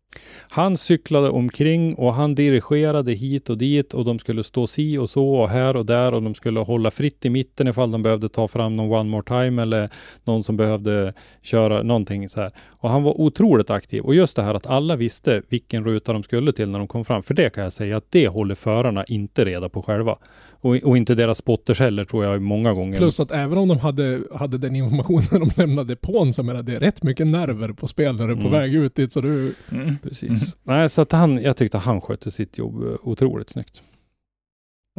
[0.50, 5.10] Han cyklade omkring och han dirigerade hit och dit och de skulle stå si och
[5.10, 8.30] så och här och där och de skulle hålla fritt i mitten ifall de behövde
[8.30, 9.90] ta fram någon one more time eller
[10.24, 12.52] någon som behövde köra någonting så här.
[12.70, 16.24] Och han var otroligt aktiv och just det här att alla visste vilken ruta de
[16.24, 17.24] skulle till när de kom fram.
[17.24, 20.18] För det kan jag säga att det håller förarna inte reda på själva.
[20.62, 22.98] Och, och inte deras spotters heller tror jag många gånger.
[22.98, 26.64] Plus att även om de hade, hade den informationen de lämnade på en så menar
[26.64, 28.52] det är rätt mycket nerver på spel när du är på Mm.
[28.60, 29.56] väg ut dit så du...
[29.72, 29.98] Mm.
[30.04, 30.56] Precis.
[30.64, 33.84] Nej, så att han, jag tyckte han skötte sitt jobb eh, otroligt snyggt.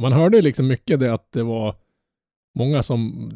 [0.01, 1.75] Man hörde liksom mycket det att det var
[2.59, 3.31] många som,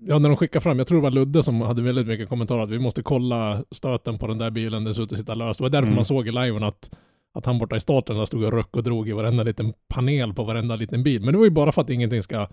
[0.00, 2.62] ja när de skickade fram, jag tror det var Ludde som hade väldigt mycket kommentarer
[2.62, 5.58] att vi måste kolla stöten på den där bilen, det ser ut att sitta löst.
[5.58, 5.94] Det var därför Mm.
[5.96, 6.90] man såg i liven att,
[7.38, 10.44] att han borta i starten stod och röck och drog i varenda liten panel på
[10.44, 11.22] varenda liten bil.
[11.22, 12.48] Men det var ju bara för att ingenting ska,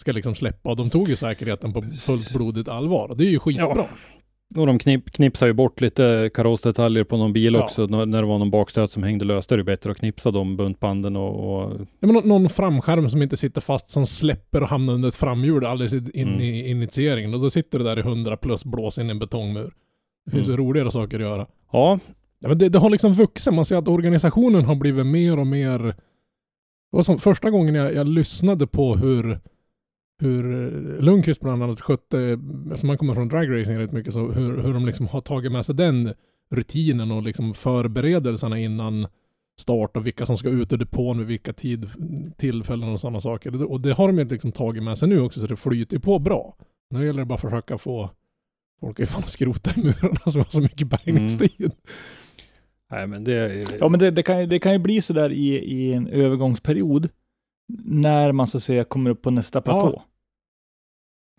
[0.00, 3.08] ska liksom släppa och de tog ju säkerheten på fullt blodigt allvar.
[3.08, 3.72] Och det är ju skitbra.
[3.76, 3.88] Ja.
[4.56, 7.64] Och de knip, knipsade ju bort lite karossdetaljer på någon bil Ja.
[7.64, 7.86] också.
[7.86, 10.56] När, det var någon bakstöt som hängde löst, då är det bättre att knipsa de
[10.56, 14.68] buntbanden och, och Ja, men nå- någon framskärm som inte sitter fast som släpper och
[14.68, 16.40] hamnar under ett framhjul alldeles in Mm.
[16.40, 17.34] i initieringen.
[17.34, 19.72] Och då sitter det där i 100 plus blås in i en betongmur.
[20.24, 20.60] Det finns Mm.
[20.60, 21.46] ju roligare saker att göra.
[21.72, 21.98] ja,
[22.46, 23.54] Ja, men det, det har liksom vuxit.
[23.54, 25.78] Man ser att organisationen har blivit mer och mer...
[25.78, 29.40] Det var som första gången jag, jag lyssnade på hur,
[30.20, 34.62] hur eh, Lundqvist bland annat skötte, eftersom man kommer från dragracing rätt mycket, så hur,
[34.62, 36.14] hur de liksom har tagit med sig den
[36.50, 39.06] rutinen och liksom förberedelserna innan
[39.58, 41.88] start och vilka som ska ut ur depån vid vilka tid,
[42.36, 43.70] tillfällen och sådana saker.
[43.72, 46.18] Och det har de ju liksom tagit med sig nu också, så det flyter på
[46.18, 46.56] bra.
[46.90, 48.10] Nu gäller det bara att försöka få
[48.80, 51.50] folk att fan skrota i murarna som har så mycket bärgningstid.
[51.58, 51.72] Mm
[52.90, 53.64] nej men det...
[53.80, 57.08] Ja, men det, det, kan, det kan ju bli sådär i, i en övergångsperiod
[57.84, 60.02] när man så att säga kommer upp på nästa platå.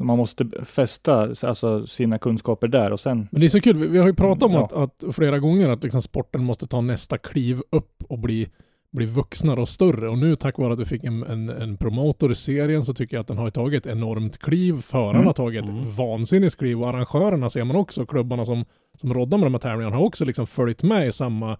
[0.04, 3.88] Man måste fästa alltså, sina kunskaper där och sen Men det är så kul, vi,
[3.88, 4.66] vi har ju pratat om Ja.
[4.66, 8.50] att, att flera gånger att liksom sporten måste ta nästa kliv upp och bli,
[8.92, 10.10] bli vuxnare och större.
[10.10, 13.16] Och nu tack vare att vi fick en, en, en promotor i serien så tycker
[13.18, 14.74] jag att den har tagit enormt kliv.
[14.82, 15.26] Förarna Mm.
[15.28, 15.92] har tagit Mm.
[15.92, 18.66] vansinnigt kliv och arrangörerna ser man också, klubbarna som,
[18.98, 21.58] som roddar med de här tävlingarna har också liksom följt med i samma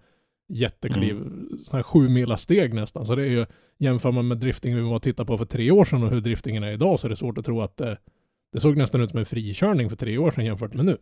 [0.48, 1.16] jättekliv.
[1.16, 1.58] Mm.
[1.62, 3.06] Sådana här sju mila steg nästan.
[3.06, 3.46] Så det är ju,
[3.78, 6.20] jämför man med drifting vi var och tittade på för tre år sedan och hur
[6.20, 7.94] driftingen är idag så är det svårt att tro att eh,
[8.52, 10.96] det såg nästan ut som en frikörning för tre år sedan jämfört med nu.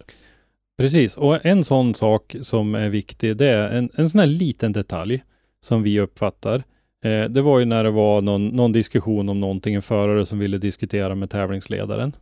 [0.78, 4.72] Precis, och en sån sak som är viktig, det är en, en sån här liten
[4.72, 5.24] detalj
[5.60, 6.62] som vi uppfattar.
[7.04, 10.38] Eh, det var ju när det var någon, någon diskussion om någonting, en förare som
[10.38, 12.16] ville diskutera med tävlingsledaren.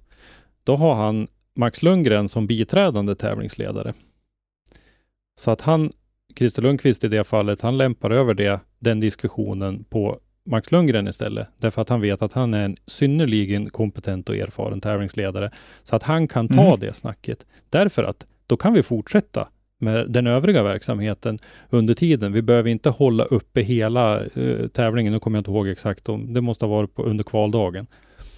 [0.65, 3.95] Då har han Max Lundgren som biträdande tävlingsledare.
[5.39, 5.93] Så att han,
[6.37, 11.49] Christer Lundqvist i det fallet, han lämpar över det, den diskussionen på Max Lundgren istället.
[11.59, 15.51] Därför att han vet att han är en synnerligen kompetent och erfaren tävlingsledare.
[15.83, 16.81] Så att han kan ta Mm.
[16.81, 17.47] det snacket.
[17.71, 19.49] Därför att då kan vi fortsätta
[19.79, 21.39] med den övriga verksamheten
[21.71, 22.33] under tiden.
[22.33, 25.13] Vi behöver inte hålla uppe hela eh, tävlingen.
[25.13, 27.87] Nu kommer jag inte ihåg exakt om, det måste ha varit på, under kvaldagen.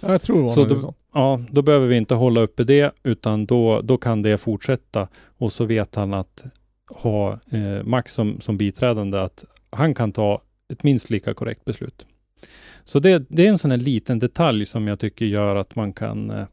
[0.01, 0.95] Ja, jag tror det var Så då-.
[1.17, 5.09] Ja, då behöver vi inte hålla uppe det, utan då, då kan det fortsätta.
[5.39, 6.45] Och så vet han att
[6.91, 10.41] ha eh, Max som, som biträdande, att han kan ta
[10.73, 12.07] ett minst lika korrekt beslut.
[12.85, 15.93] Så det, det är en sån här liten detalj som jag tycker gör att man
[15.93, 16.45] kan eh,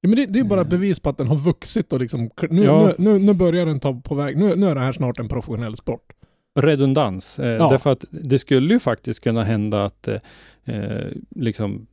[0.00, 0.80] Ja, men det, det är bara ett Mm.
[0.80, 2.86] bevis på att den har vuxit och liksom, nu, Ja.
[2.86, 5.28] nu, nu, nu börjar den ta på väg, nu, nu är det här snart en
[5.28, 6.12] professionell sport.
[6.60, 7.38] redundans.
[7.38, 7.70] Eh, Ja.
[7.70, 10.18] Därför att det skulle ju faktiskt kunna hända att eh,
[10.64, 11.86] eh, liksom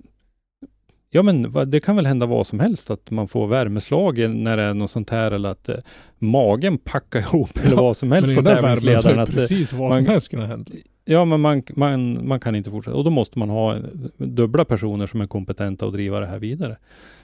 [1.14, 4.64] Ja men det kan väl hända vad som helst att man får värmeslag när det
[4.64, 5.76] är något sånt här eller att eh,
[6.20, 9.20] magen packar ihop eller vad som helst på tävlingsledaren.
[9.20, 10.72] Att, eh, precis vad man- som helst kunna hända.
[11.06, 13.82] ja men man, man, man kan inte fortsätta och då måste man ha eh,
[14.18, 16.78] dubbla personer som är kompetenta att driva det här vidare.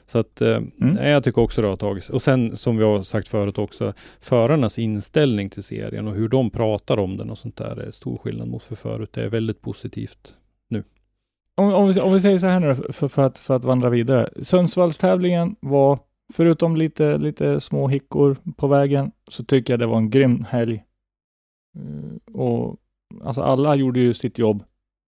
[0.05, 2.09] Så att eh, nej, jag tycker också det har tagits.
[2.09, 6.49] Och sen som vi har sagt förut också, förarnas inställning till serien och hur de
[6.49, 9.09] pratar om den och sånt där är stor skillnad mot för förut.
[9.13, 10.35] Det är väldigt positivt.
[11.61, 13.89] Om, om, vi, om vi säger så här nu för, för, att, för att vandra
[13.89, 14.29] vidare.
[14.41, 15.99] Sundsvallstävlingen var,
[16.33, 20.83] förutom lite, lite små hickor på vägen, så tycker jag det var en grym helg.
[21.77, 22.77] Eh, och
[23.23, 24.63] alltså alla gjorde ju sitt jobb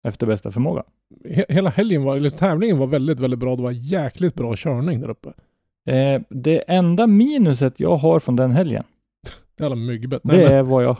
[0.08, 0.82] efter bästa förmåga.
[1.28, 3.56] He, hela helgen var, eller tävlingen var väldigt, väldigt bra.
[3.56, 5.32] Det var jäkligt bra körning där uppe.
[5.86, 8.84] Eh, det enda minuset jag har från den helgen,
[9.56, 10.22] Det är alla myggbett.
[10.24, 10.96] det är vad jag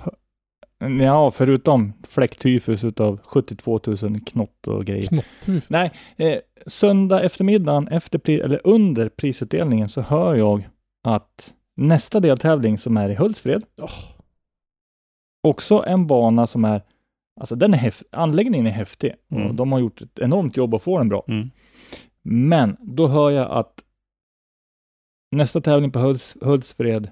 [1.00, 3.96] Ja, förutom fläcktyfus utav 72 000
[4.26, 5.06] knott och grejer.
[5.08, 5.70] Knottuf.
[5.70, 10.68] Nej, eh, söndag eftermiddagen efter eller under prisutdelningen så hör jag
[11.04, 13.64] att nästa deltävling som är i Hultsfred,
[15.42, 16.82] också en bana som är,
[17.40, 19.56] alltså den är häft, anläggningen är häftig och Mm.
[19.56, 21.24] de har gjort ett enormt jobb att få den bra.
[21.28, 21.50] Mm.
[22.22, 23.84] Men då hör jag att
[25.32, 27.10] nästa tävling på Hults, Hultsfred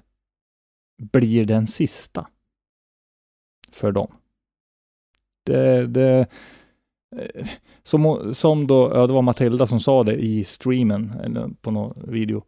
[1.11, 2.27] blir den sista
[3.75, 4.11] för dem.
[5.45, 6.27] Det, det,
[7.15, 7.47] eh,
[7.83, 12.11] som, som då, ja det var Matilda som sa det i streamen, eller på någon
[12.11, 12.43] video,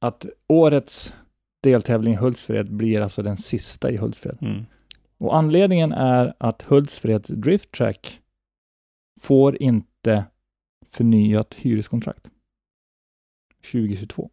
[0.00, 1.14] att årets
[1.62, 4.38] deltävling i Hultsfred blir alltså den sista i Hultsfred.
[4.40, 4.64] Mm.
[5.18, 8.20] Och anledningen är att Hultsfreds Drift Track
[9.20, 10.24] får inte
[10.90, 12.30] förnyat hyreskontrakt
[13.72, 14.30] 2022.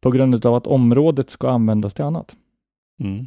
[0.00, 2.36] På grund av att området ska användas till annat.
[3.00, 3.26] Mm.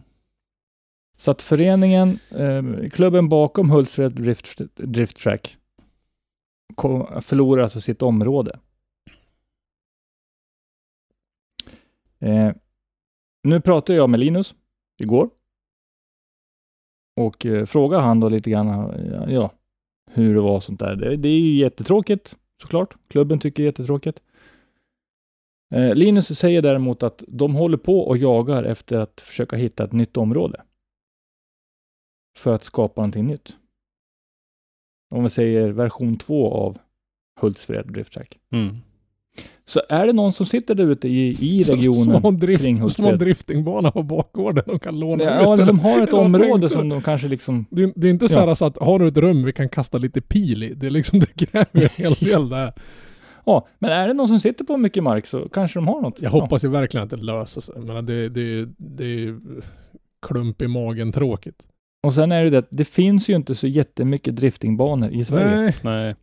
[1.17, 5.57] Så att föreningen, eh, klubben bakom Hultsfred Drift, Drift Track
[6.75, 8.59] kom, förlorar alltså sitt område.
[12.19, 12.51] Eh,
[13.43, 14.55] nu pratade jag med Linus
[14.97, 15.29] igår
[17.15, 18.93] och eh, frågade han då lite grann,
[19.29, 19.51] ja,
[20.11, 20.95] hur det var och sånt där.
[20.95, 22.95] Det, det är ju jättetråkigt såklart.
[23.07, 24.19] Klubben tycker det är jättetråkigt.
[25.73, 29.93] Eh, Linus säger däremot att de håller på och jagar efter att försöka hitta ett
[29.93, 30.61] nytt område.
[32.37, 33.53] För att skapa någonting nytt.
[35.15, 36.77] Om vi säger version 2 av
[37.41, 38.37] Hultsfred Drift Track.
[38.51, 38.75] Mm.
[39.65, 42.81] Så är det någon som sitter där ute i, i regionen Små, drift, kring små
[42.83, 43.19] Hultsfred?
[43.19, 45.59] driftingbana på bakgården de kan låna Ja, ut.
[45.59, 47.65] eller de har ett område som de kanske liksom...
[47.69, 49.69] Det, är- det är inte så här så att har du ett rum vi kan
[49.69, 50.73] kasta lite pil i.
[50.73, 52.73] Det är liksom, det kräver en hel del där.
[53.45, 56.21] Ja, men är det någon som sitter på mycket mark så kanske de har något.
[56.21, 57.75] Jag hoppas ju verkligen att det löser sig.
[57.79, 59.41] Men det, det, det är ju
[60.21, 61.67] klump i magen tråkigt.
[62.06, 65.56] Och sen är det det att det finns ju inte så jättemycket driftingbanor i Sverige.
[65.56, 66.15] Nej, Nej,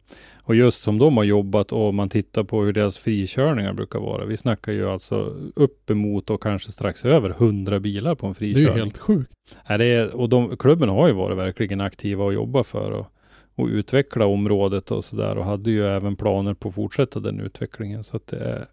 [0.44, 4.24] och just som de har jobbat och man tittar på hur deras frikörningar brukar vara.
[4.24, 8.54] Vi snackar ju alltså uppemot och kanske strax över 100 bilar på en det är
[8.54, 8.76] frikörning.
[8.76, 9.32] ju helt sjukt.
[9.68, 13.08] Nej, det är, och de, klubben har ju varit verkligen aktiva och jobbat för att
[13.54, 18.04] och utveckla området och sådär och hade ju även planer på att fortsätta den utvecklingen.
[18.04, 18.66] Så att det är,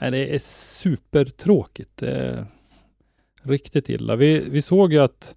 [0.00, 1.96] nej, det är supertråkigt.
[1.96, 2.46] Det är
[3.42, 4.16] riktigt illa.
[4.16, 5.36] Vi, vi såg ju att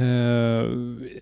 [0.00, 1.20] eh,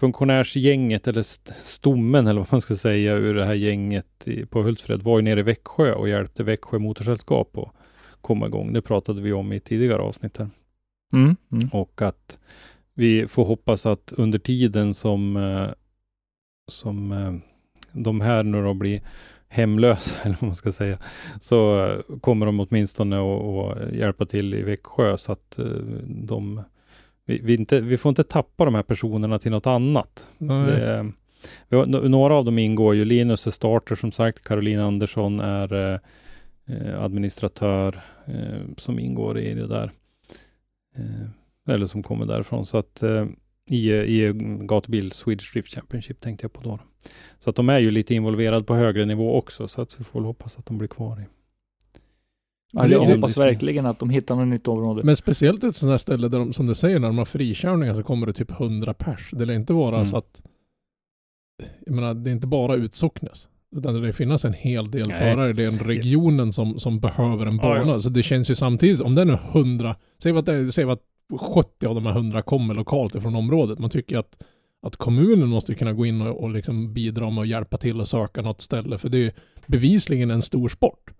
[0.00, 4.62] funktionärsgänget eller st- stommen eller vad man ska säga ur det här gänget i, på
[4.62, 7.72] Hultsfred var ju nere i Växjö och hjälpte Växjö Motorsällskap att
[8.20, 8.72] komma igång.
[8.72, 10.50] Det pratade vi om i tidigare avsnitt här.
[11.12, 11.36] Mm.
[11.52, 11.68] Mm.
[11.72, 12.38] Och att
[12.94, 15.68] vi får hoppas att under tiden som, eh,
[16.70, 17.34] som eh,
[17.92, 19.02] de här nu då blir
[19.48, 20.98] hemlösa, eller vad man ska säga,
[21.40, 21.88] så
[22.20, 25.58] kommer de åtminstone att hjälpa till i Växjö så att
[26.06, 26.62] de
[27.30, 30.32] vi, vi, inte, vi får inte tappa de här personerna till något annat.
[31.68, 33.04] Det, har, några av dem ingår ju.
[33.04, 34.44] Linus är starter som sagt.
[34.44, 35.98] Caroline Andersson är eh,
[36.66, 39.92] eh, administratör eh, som ingår i det där.
[40.96, 42.66] Eh, eller som kommer därifrån.
[42.66, 43.26] Så att eh,
[43.70, 46.78] i, i gatubil Swedish Drift Championship tänkte jag på då.
[47.38, 49.68] Så att de är ju lite involverade på högre nivå också.
[49.68, 51.24] Så att vi får väl hoppas att de blir kvar i.
[52.72, 55.02] Ja, jag Det- hoppas verkligen att de hittar något nytt område.
[55.04, 57.94] Men speciellt ett sånt här ställe där de, som du säger, när de har frikörningar
[57.94, 59.30] så kommer det typ 100 pers.
[59.32, 60.06] Det lär inte vara Mm.
[60.06, 60.42] så att,
[61.86, 63.48] jag menar, det är inte bara ut Socknäs.
[63.76, 65.18] Utan det lär finnas en hel del Nej.
[65.18, 67.92] förare i den regionen som, som behöver en Ja, bana.
[67.92, 68.00] ja.
[68.00, 70.98] Så det känns ju samtidigt, om det är nu 100, säg det är, säg vad
[71.54, 73.78] 70 av de här 100 kommer lokalt ifrån området.
[73.78, 74.42] Man tycker att,
[74.82, 78.08] att kommunen måste kunna gå in och, och liksom bidra med att hjälpa till och
[78.08, 78.98] söka något ställe.
[78.98, 79.32] För det är ju
[79.66, 81.10] bevisligen en stor sport.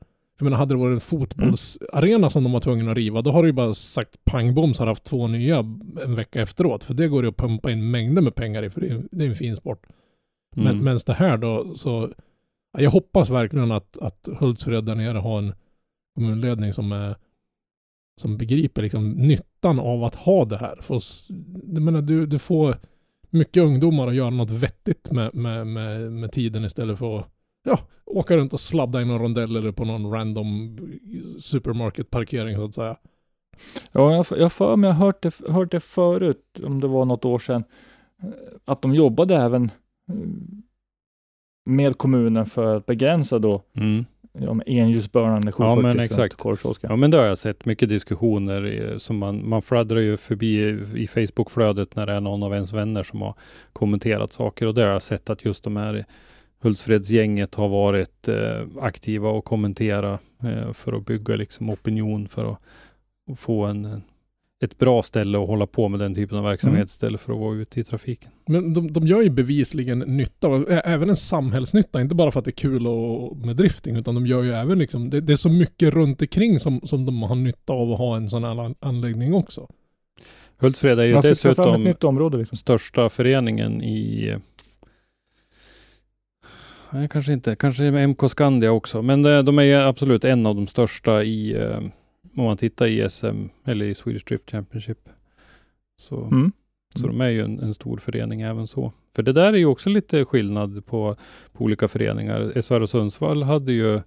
[0.40, 3.42] Jag menar, hade det varit en fotbollsarena som de var tvungna att riva, då har
[3.42, 5.58] det ju bara sagt pang bom så har haft två nya
[6.04, 6.84] en vecka efteråt.
[6.84, 9.34] För det går ju att pumpa in mängder med pengar i, för det är, en
[9.34, 9.86] fin sport.
[10.56, 10.84] Men Mm.
[10.84, 12.12] medan det här då, så
[12.72, 15.54] ja, jag hoppas verkligen att, att Hultsfred där nere har en
[16.14, 17.16] kommunledning som är
[18.20, 20.78] som begriper liksom nyttan av att ha det här.
[20.80, 21.00] För,
[21.74, 22.76] jag menar, du, du får
[23.30, 27.26] mycket ungdomar att göra något vettigt med, med, med, med tiden istället för att
[27.62, 30.78] ja, åka runt och sladda i någon rondell eller på någon random
[31.38, 32.96] supermarketparkering så att säga.
[33.92, 36.88] Ja, jag jag har för mig, jag har hört det, hört det förut, om det
[36.88, 37.64] var något år sedan,
[38.22, 38.28] eh,
[38.64, 39.64] att de jobbade även
[40.08, 40.14] eh,
[41.66, 44.04] med kommunen för att begränsa då Mm.
[44.32, 46.38] ja, med enljusburnande Ja, 740 men exakt.
[46.90, 50.58] Ja men det har jag sett mycket diskussioner i- som man, man fladdrar ju förbi
[50.94, 53.34] i Facebookflödet när det är någon av ens vänner som har
[53.72, 56.04] kommenterat saker och det har jag sett att just de här
[56.62, 62.58] Hultsfredsgänget har varit eh, aktiva och kommentera eh, för att bygga liksom opinion för att,
[63.32, 64.02] att få en,
[64.64, 66.84] ett bra ställe att hålla på med den typen av verksamhet Mm.
[66.86, 68.30] istället för att vara ute i trafiken.
[68.46, 72.50] Men de, de gör ju bevisligen nytta, även en samhällsnytta, inte bara för att det
[72.50, 75.48] är kul och, med drifting, utan de gör ju även liksom, det, det är så
[75.48, 78.74] mycket runt omkring som, som de har nytta av att ha en sån här an-
[78.80, 79.68] anläggning också.
[80.58, 82.56] Hultsfred är ju Man dessutom nytt område liksom.
[82.58, 84.36] största föreningen i
[86.92, 87.56] Nej, kanske inte.
[87.56, 89.02] Kanske MK Skandia också.
[89.02, 91.78] Men det, de är ju absolut en av de största i, eh,
[92.36, 95.08] om man tittar i SM eller i Swedish Drift Championship.
[95.96, 96.52] Så, Mm.
[96.96, 98.92] så de är ju en, en stor förening även så.
[99.16, 101.16] För det där är ju också lite skillnad på,
[101.52, 102.60] på olika föreningar.
[102.62, 104.00] SR och Sundsvall hade ju,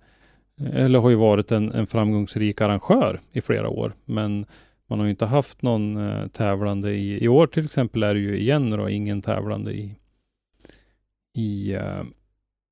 [0.73, 3.93] eller har ju varit en, en framgångsrik arrangör i flera år.
[4.05, 4.45] Men
[4.87, 8.19] man har ju inte haft någon eh, tävlande i, i år till exempel är det
[8.19, 9.95] ju igen då ingen tävlande i,
[11.37, 12.03] i eh,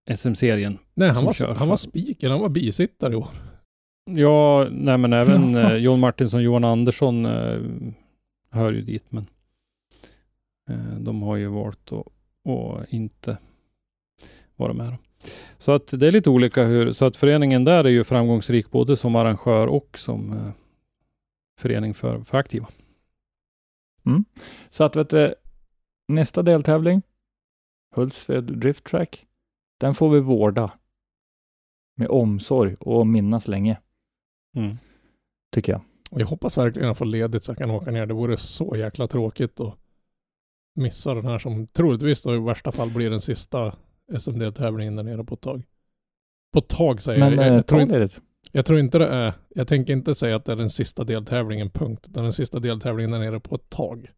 [0.10, 0.78] SM-serien.
[0.94, 3.28] Nej, han var, kör han var speaker, han var bisittare i år.
[4.06, 7.60] Ja, nej men även eh, John Martinsson, Johan Andersson, eh,
[8.50, 9.28] hör ju dit, men
[10.70, 12.08] eh, de har ju valt att,
[12.90, 13.38] inte
[14.56, 14.88] vara med.
[14.92, 14.98] Då.
[15.58, 18.98] Så att det är lite olika hur, så att föreningen där är ju framgångsrik både
[18.98, 20.52] som arrangör och som eh,
[21.60, 22.68] förening för, för aktiva.
[24.70, 25.36] Så att vet du,
[26.08, 27.02] nästa deltävling,
[27.96, 29.26] Hultsfred Drift Track,
[29.82, 30.72] den får vi vårda
[31.98, 33.78] med omsorg och minnas länge,
[34.56, 34.78] Mm.
[35.52, 35.82] tycker jag.
[36.12, 38.06] Och jag hoppas verkligen att få ledigt så jag kan åka ner.
[38.06, 39.78] Det vore så jäkla tråkigt att
[40.76, 43.76] missa den här som troligtvis då i värsta fall blir den sista
[44.20, 45.64] SMD-tävlingen där nere på ett tag.
[46.54, 47.44] På ett tag säger Men jag.
[47.44, 48.10] Jag, eh, jag, tror ta inte,
[48.52, 51.70] jag tror inte det är, jag tänker inte säga att det är den sista deltävlingen
[51.70, 52.06] punkt.
[52.10, 54.12] Utan den sista deltävlingen där nere på ett tag.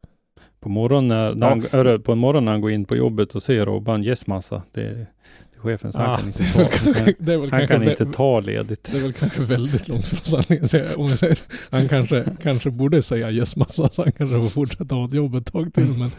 [0.59, 1.47] På morgonen när,
[1.83, 4.63] han, på en morgon när han går in på jobbet och ser Robban yes massa.
[4.71, 5.07] Det,
[5.52, 7.67] det chefen så han Ah, kan inte väl ta, han, kanske, det är väl han
[7.67, 8.89] kanske kan inte ta ledigt.
[8.91, 10.67] Det är väl kanske väldigt långt från sanningen.
[10.67, 14.35] Så jag- Om jag säger, han kanske, kanske borde säga yes massa så han kanske
[14.41, 15.87] får fortsätta ha ett jobb ett tag till.
[15.99, 16.11] Men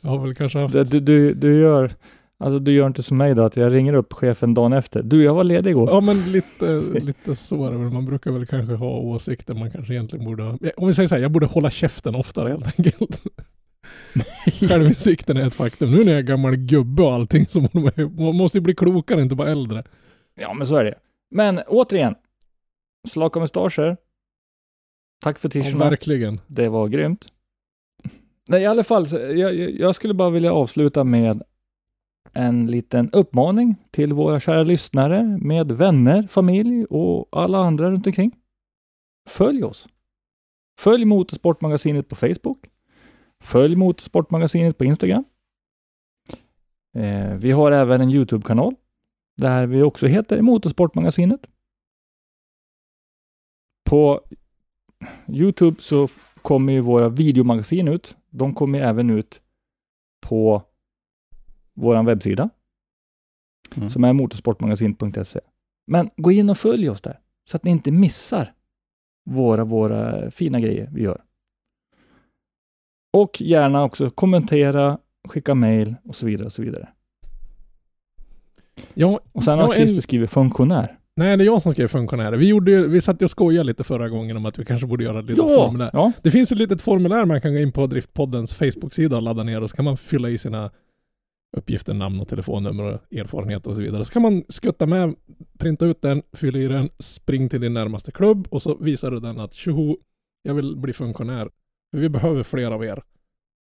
[0.00, 1.90] jag har väl kanske haft Du, du, du, du gör,
[2.38, 5.02] alltså du gör inte som mig då, att jag ringer upp chefen dagen efter.
[5.02, 5.88] Du, jag var ledig igår.
[5.90, 7.90] Ja men lite, lite så är det väl.
[7.90, 10.58] Man brukar väl kanske ha åsikter man kanske egentligen borde ha.
[10.76, 13.22] Om vi säger så här, jag borde hålla käften oftare helt enkelt.
[14.68, 15.90] Självinsikten är ett faktum.
[15.90, 19.22] Nu när jag är gammal gubbe och allting så måste man, måste ju bli klokare,
[19.22, 19.84] inte bara äldre.
[20.34, 20.94] Ja, men så är det.
[21.30, 22.14] Men återigen,
[23.08, 23.96] slaka mustascher.
[25.22, 25.90] Tack för Ja, t-shirtarna.
[25.90, 26.40] verkligen.
[26.46, 27.24] Det var grymt.
[28.48, 29.06] Nej, i alla fall,
[29.38, 31.42] jag- jag skulle bara vilja avsluta med
[32.32, 38.36] en liten uppmaning till våra kära lyssnare med vänner, familj och alla andra runt omkring.
[39.28, 39.88] Följ oss.
[40.80, 42.58] Följ Motorsportmagasinet på Facebook.
[43.42, 45.24] Följ Motorsportmagasinet på Instagram.
[46.94, 48.74] Eh, vi har även en Youtube-kanal
[49.36, 51.48] där vi också heter Motorsportmagasinet.
[53.84, 54.20] På
[55.28, 56.08] Youtube så
[56.42, 58.16] kommer ju våra videomagasin ut.
[58.30, 59.40] De kommer även ut
[60.20, 60.62] på
[61.74, 62.50] vår webbsida
[63.76, 63.90] Mm.
[63.90, 65.40] som är motorsportmagasin.se.
[65.86, 68.54] Men gå in och följ oss där så att ni inte missar
[69.24, 71.22] våra, våra fina grejer vi gör.
[73.12, 74.98] Och gärna också kommentera,
[75.28, 76.88] skicka mail och så vidare och så vidare.
[78.94, 80.98] Ja, Och sen Ja, har Christer en- skrivit funktionär.
[81.16, 82.36] nej det är jag som skrev funktionärer.
[82.36, 85.04] Vi, gjorde, ju- vi satt och skojade lite förra gången om att vi kanske borde
[85.04, 85.90] göra ett litet formulär.
[85.92, 89.42] ja, Det finns ett litet formulär man kan gå in på Driftpoddens Facebook-sida och ladda
[89.42, 90.70] ner och så kan man fylla i sina
[91.56, 94.04] uppgifter, namn och telefonnummer och erfarenheter och så vidare.
[94.04, 95.14] Så kan man skutta med,
[95.58, 99.20] printa ut den, fylla i den, spring till din närmaste klubb och så visar du
[99.20, 99.96] den att tjoho,
[100.42, 101.48] jag vill bli funktionär.
[101.92, 103.02] Vi behöver fler av er.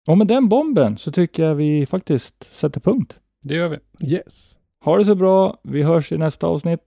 [0.09, 3.17] och med den bomben så tycker jag vi faktiskt sätter punkt.
[3.43, 3.79] Det gör vi.
[4.15, 4.59] Yes.
[4.85, 5.61] Ha det så bra.
[5.63, 6.81] Vi hörs i nästa avsnitt.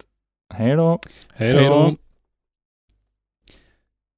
[0.54, 1.00] Hej då!
[1.34, 1.96] Hej då.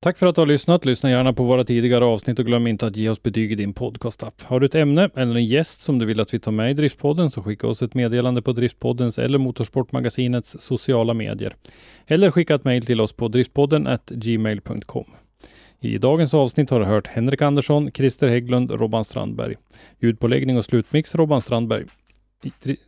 [0.02, 0.86] Tack för att du har lyssnat.
[0.86, 3.74] Lyssna gärna på våra tidigare avsnitt och glöm inte att ge oss betyg i din
[3.74, 4.42] podcastapp.
[4.42, 6.74] Har du ett ämne eller en gäst som du vill att vi tar med i
[6.74, 11.56] Driftpodden så skicka oss ett meddelande på Driftpoddens eller Motorsportmagasinets sociala medier.
[12.08, 15.06] Eller skicka ett mejl till oss på driftpodden gmail.com.
[15.80, 19.56] I dagens avsnitt har du hört Henrik Andersson, Christer Hägglund, Robban Strandberg.
[20.00, 21.86] Ljudpåläggning och slutmix Robban Strandberg.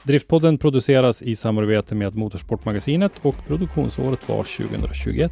[0.03, 5.31] Driftpodden produceras i samarbete med Motorsportmagasinet och produktionsåret var 2021.